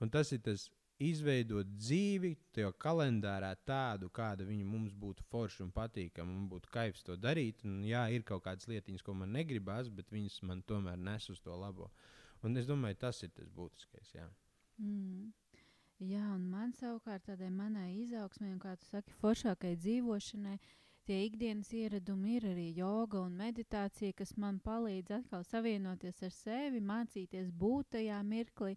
Un 0.03 0.13
tas 0.15 0.33
ir 0.33 0.45
tas. 0.47 0.69
Izveidot 0.99 1.69
dzīvi, 1.79 2.33
tajā 2.57 2.73
kalendārā 2.83 3.53
tādu, 3.63 4.09
kāda 4.11 4.43
viņa 4.43 4.65
mums 4.67 4.97
būtu 4.99 5.23
forša 5.31 5.63
un 5.63 5.71
patīkama. 5.71 6.27
Man 6.27 6.49
būtu 6.51 6.73
kaivs 6.75 7.07
to 7.07 7.15
darīt. 7.15 7.63
Un, 7.63 7.77
jā, 7.87 8.01
ir 8.11 8.25
kaut 8.27 8.43
kādas 8.49 8.67
lietiņas, 8.67 9.05
ko 9.07 9.15
man 9.15 9.31
negribas, 9.31 9.93
bet 9.95 10.11
viņas 10.11 10.41
man 10.51 10.65
tomēr 10.67 10.99
nes 10.99 11.31
uz 11.31 11.39
to 11.39 11.55
labo. 11.55 11.87
Un 12.43 12.59
es 12.59 12.67
domāju, 12.67 12.99
tas 13.07 13.23
ir 13.23 13.31
tas 13.31 13.47
būtiskais. 13.47 14.11
Jā. 14.17 14.27
Mm. 14.79 15.31
Jā, 15.99 16.23
un 16.31 16.45
man 16.47 16.71
savukārt 16.79 17.25
tādai 17.27 17.49
manai 17.51 17.89
izaugsmē, 18.05 18.53
un 18.55 18.61
kā 18.63 18.77
tu 18.79 18.87
saki, 18.87 19.15
foršākai 19.19 19.73
dzīvošanai, 19.83 20.59
tie 21.09 21.17
ikdienas 21.27 21.73
ieradumi 21.75 22.37
ir 22.37 22.47
arī 22.53 22.67
joga 22.77 23.25
un 23.25 23.35
meditācija, 23.41 24.15
kas 24.21 24.37
man 24.39 24.61
palīdz 24.63 25.17
atkal 25.17 25.43
savienoties 25.49 26.23
ar 26.23 26.35
sevi, 26.37 26.85
mācīties 26.93 27.51
būt 27.51 27.91
tajā 27.97 28.21
mirklī. 28.23 28.77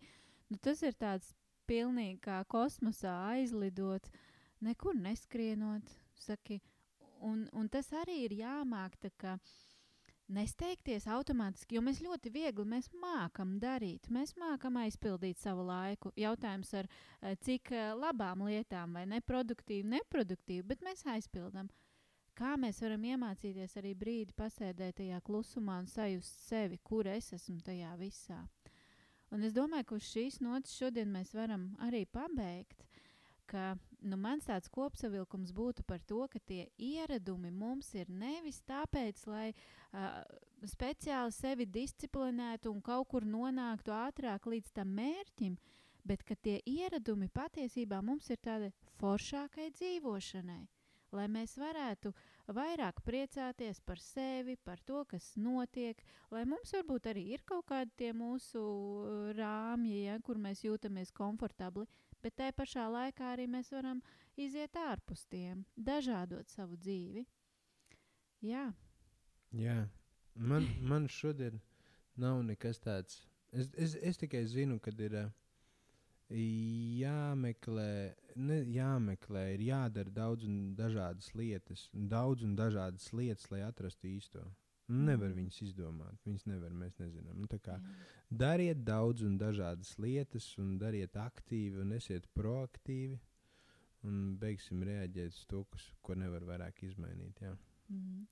Nu, 0.49 0.57
tas 0.57 0.81
ir 0.81 0.97
tāds 0.97 1.35
pilnīgi 1.69 2.17
kā 2.25 2.41
kosmosā 2.49 3.13
aizlidot, 3.35 4.09
nekur 4.65 4.97
neskrienot, 4.97 5.93
saki, 6.17 6.57
un, 7.21 7.45
un 7.53 7.69
tas 7.69 7.93
arī 8.01 8.23
ir 8.25 8.39
jāmāk 8.41 8.97
tā 9.03 9.13
kā 9.21 9.37
nesteigties 10.33 11.07
automātiski, 11.11 11.75
jo 11.77 11.83
mēs 11.85 12.01
ļoti 12.03 12.31
viegli 12.33 12.65
mēs 12.67 12.89
mākam 13.01 13.57
darīt. 13.61 14.09
Mēs 14.13 14.33
mākam 14.39 14.79
aizpildīt 14.81 15.39
savu 15.41 15.65
laiku. 15.67 16.13
Jautājums 16.19 16.73
ar 16.79 16.89
eh, 16.89 17.35
cik 17.43 17.73
eh, 17.75 17.91
labām 17.97 18.45
lietām, 18.47 18.95
vai 18.97 19.05
neproduktīvi, 19.11 19.87
neproduktīvi, 19.97 20.65
bet 20.67 20.83
mēs 20.85 21.05
aizpildām. 21.05 21.69
Kā 22.37 22.55
mēs 22.57 22.79
varam 22.81 23.03
iemācīties 23.05 23.75
arī 23.81 23.91
brīdi 23.97 24.33
pasēdēt 24.37 25.01
tajā 25.01 25.19
klusumā 25.27 25.81
un 25.83 25.87
sajust 25.91 26.47
sevi, 26.47 26.79
kur 26.83 27.09
es 27.11 27.33
esmu 27.35 27.59
tajā 27.65 27.91
visā. 27.99 28.39
Un 29.31 29.43
es 29.47 29.53
domāju, 29.55 29.87
ka 29.87 29.97
uz 29.99 30.07
šīs 30.07 30.39
nots 30.43 30.73
šodien 30.79 31.11
mēs 31.11 31.35
varam 31.35 31.69
arī 31.83 32.05
pabeigt, 32.07 32.87
ka 33.47 33.75
nu, 34.01 34.17
mans 34.17 34.47
tāds 34.47 34.69
kopsavilkums 34.73 35.53
būtu 35.55 35.85
par 35.87 36.01
to, 36.09 36.23
ka 36.31 36.39
tie 36.47 36.65
ieradumi 36.77 37.51
mums 37.51 37.93
ir 37.97 38.09
nevis 38.09 38.61
tāpēc, 38.67 39.23
lai 39.29 39.51
uh, 39.51 40.21
speciāli 40.67 41.35
sevi 41.35 41.67
disciplinētu 41.69 42.73
un 42.73 42.81
kaut 42.81 43.09
kur 43.13 43.25
nonāktu 43.25 43.93
ātrāk 43.95 44.49
līdz 44.49 44.73
tam 44.77 44.93
mērķim, 44.97 45.57
bet 46.03 46.25
ka 46.25 46.35
tie 46.35 46.59
ieradumi 46.65 47.29
patiesībā 47.29 48.01
mums 48.01 48.29
ir 48.33 48.41
tādi 48.41 48.71
foršākai 49.01 49.71
dzīvošanai 49.77 50.61
lai 51.15 51.27
mēs 51.31 51.57
varētu 51.59 52.11
vairāk 52.55 53.01
priecāties 53.05 53.81
par 53.85 53.99
sevi, 54.01 54.55
par 54.55 54.79
to, 54.87 55.03
kas 55.09 55.31
notiek, 55.39 55.99
lai 56.31 56.43
mums 56.47 56.71
varbūt 56.75 57.11
arī 57.11 57.25
ir 57.35 57.43
kaut 57.47 57.67
kādi 57.71 57.91
tie 57.99 58.11
mūsu 58.15 58.61
rāmji, 59.37 60.05
ja, 60.07 60.17
kur 60.23 60.39
mēs 60.41 60.63
jūtamies 60.65 61.13
komfortabli, 61.15 61.87
bet 62.23 62.37
tajā 62.39 62.55
pašā 62.57 62.85
laikā 62.91 63.33
arī 63.33 63.47
mēs 63.49 63.71
varam 63.73 64.01
iziet 64.37 64.77
ārpus 64.77 65.25
tiem, 65.31 65.65
dažādot 65.75 66.49
savu 66.49 66.77
dzīvi. 66.77 67.25
Jā. 68.45 68.69
Jā. 69.57 69.81
Man, 70.35 70.67
man 70.81 71.07
šodien 71.11 71.59
nav 72.15 72.41
nekas 72.47 72.79
tāds. 72.79 73.19
Es, 73.51 73.67
es, 73.75 73.97
es 73.99 74.17
tikai 74.17 74.45
zinu, 74.47 74.79
ka 74.79 74.93
ir 74.95 75.17
jāmeklē, 76.31 78.15
ne, 78.39 78.61
jāmeklē, 78.71 79.43
ir 79.55 79.65
jādara 79.67 80.13
daudz 80.15 80.47
un 80.47 80.73
dažādas 80.77 81.33
lietas, 81.35 81.89
daudz 81.93 82.43
un 82.47 82.55
dažādas 82.55 83.11
lietas, 83.13 83.49
lai 83.51 83.61
atrastu 83.67 84.07
īsto. 84.07 84.45
Nevar 84.91 85.31
viņas 85.35 85.61
izdomāt. 85.63 86.19
Viņas 86.27 86.45
nevar, 86.49 86.73
mēs 86.75 86.97
nezinām. 86.99 87.39
Nu, 87.39 87.59
kā, 87.63 87.77
dariet 88.27 88.83
daudz 88.87 89.23
un 89.27 89.37
dažādas 89.39 89.93
lietas, 90.01 90.49
un 90.59 90.77
dariet 90.81 91.15
aktīvi, 91.19 91.79
un 91.83 91.95
esiet 91.95 92.27
proaktīvi. 92.37 93.19
Un 94.09 94.21
beigsim 94.41 94.81
reaģēt 94.81 95.35
uz 95.35 95.43
to, 95.49 95.61
kas, 95.69 95.83
ko 96.01 96.15
nevar 96.17 96.43
vairāk 96.47 96.81
izmainīt. 96.87 97.37
Jā. 97.43 97.53
Mm. 97.93 98.23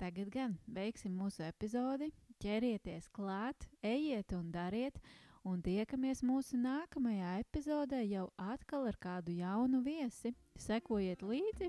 Tagad 0.00 0.30
gan 0.34 0.56
beigsim 0.66 1.14
mūsu 1.14 1.44
epizodi. 1.46 2.10
Ķerieties 2.42 3.06
klāt, 3.14 3.68
ejiet 3.86 4.34
un 4.34 4.50
dariet. 4.54 4.98
Un 5.44 5.60
tiekamies 5.62 6.22
mūsu 6.24 6.56
nākamajā 6.58 7.34
epizodē 7.42 8.00
jau 8.08 8.24
atkal 8.40 8.88
ar 8.88 8.96
kādu 8.98 9.36
jaunu 9.38 9.82
viesi. 9.84 10.32
Sekojiet 10.58 11.22
līdzi! 11.22 11.68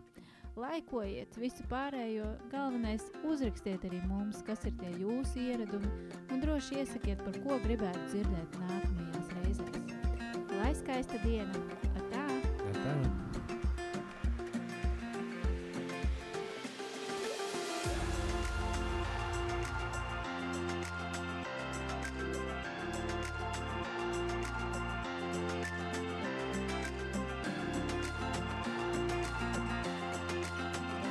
Laikojiet 0.56 1.36
visu 1.36 1.66
pārējo, 1.68 2.30
galvenais 2.48 3.04
uzrakstiet 3.28 3.84
arī 3.90 4.00
mums, 4.08 4.40
kas 4.48 4.64
ir 4.70 4.78
tie 4.80 4.94
jūsu 5.02 5.44
ieradumi, 5.50 5.92
un 6.32 6.46
droši 6.46 6.80
iesakiet, 6.80 7.20
par 7.28 7.42
ko 7.44 7.60
gribētu 7.66 8.08
dzirdēt 8.14 8.58
nākamajās 8.64 9.36
reizēs. 9.42 10.00
Lai 10.56 10.72
skaista 10.80 11.20
diena! 11.28 11.68
Atā! 12.00 12.26
Atā. 12.72 13.25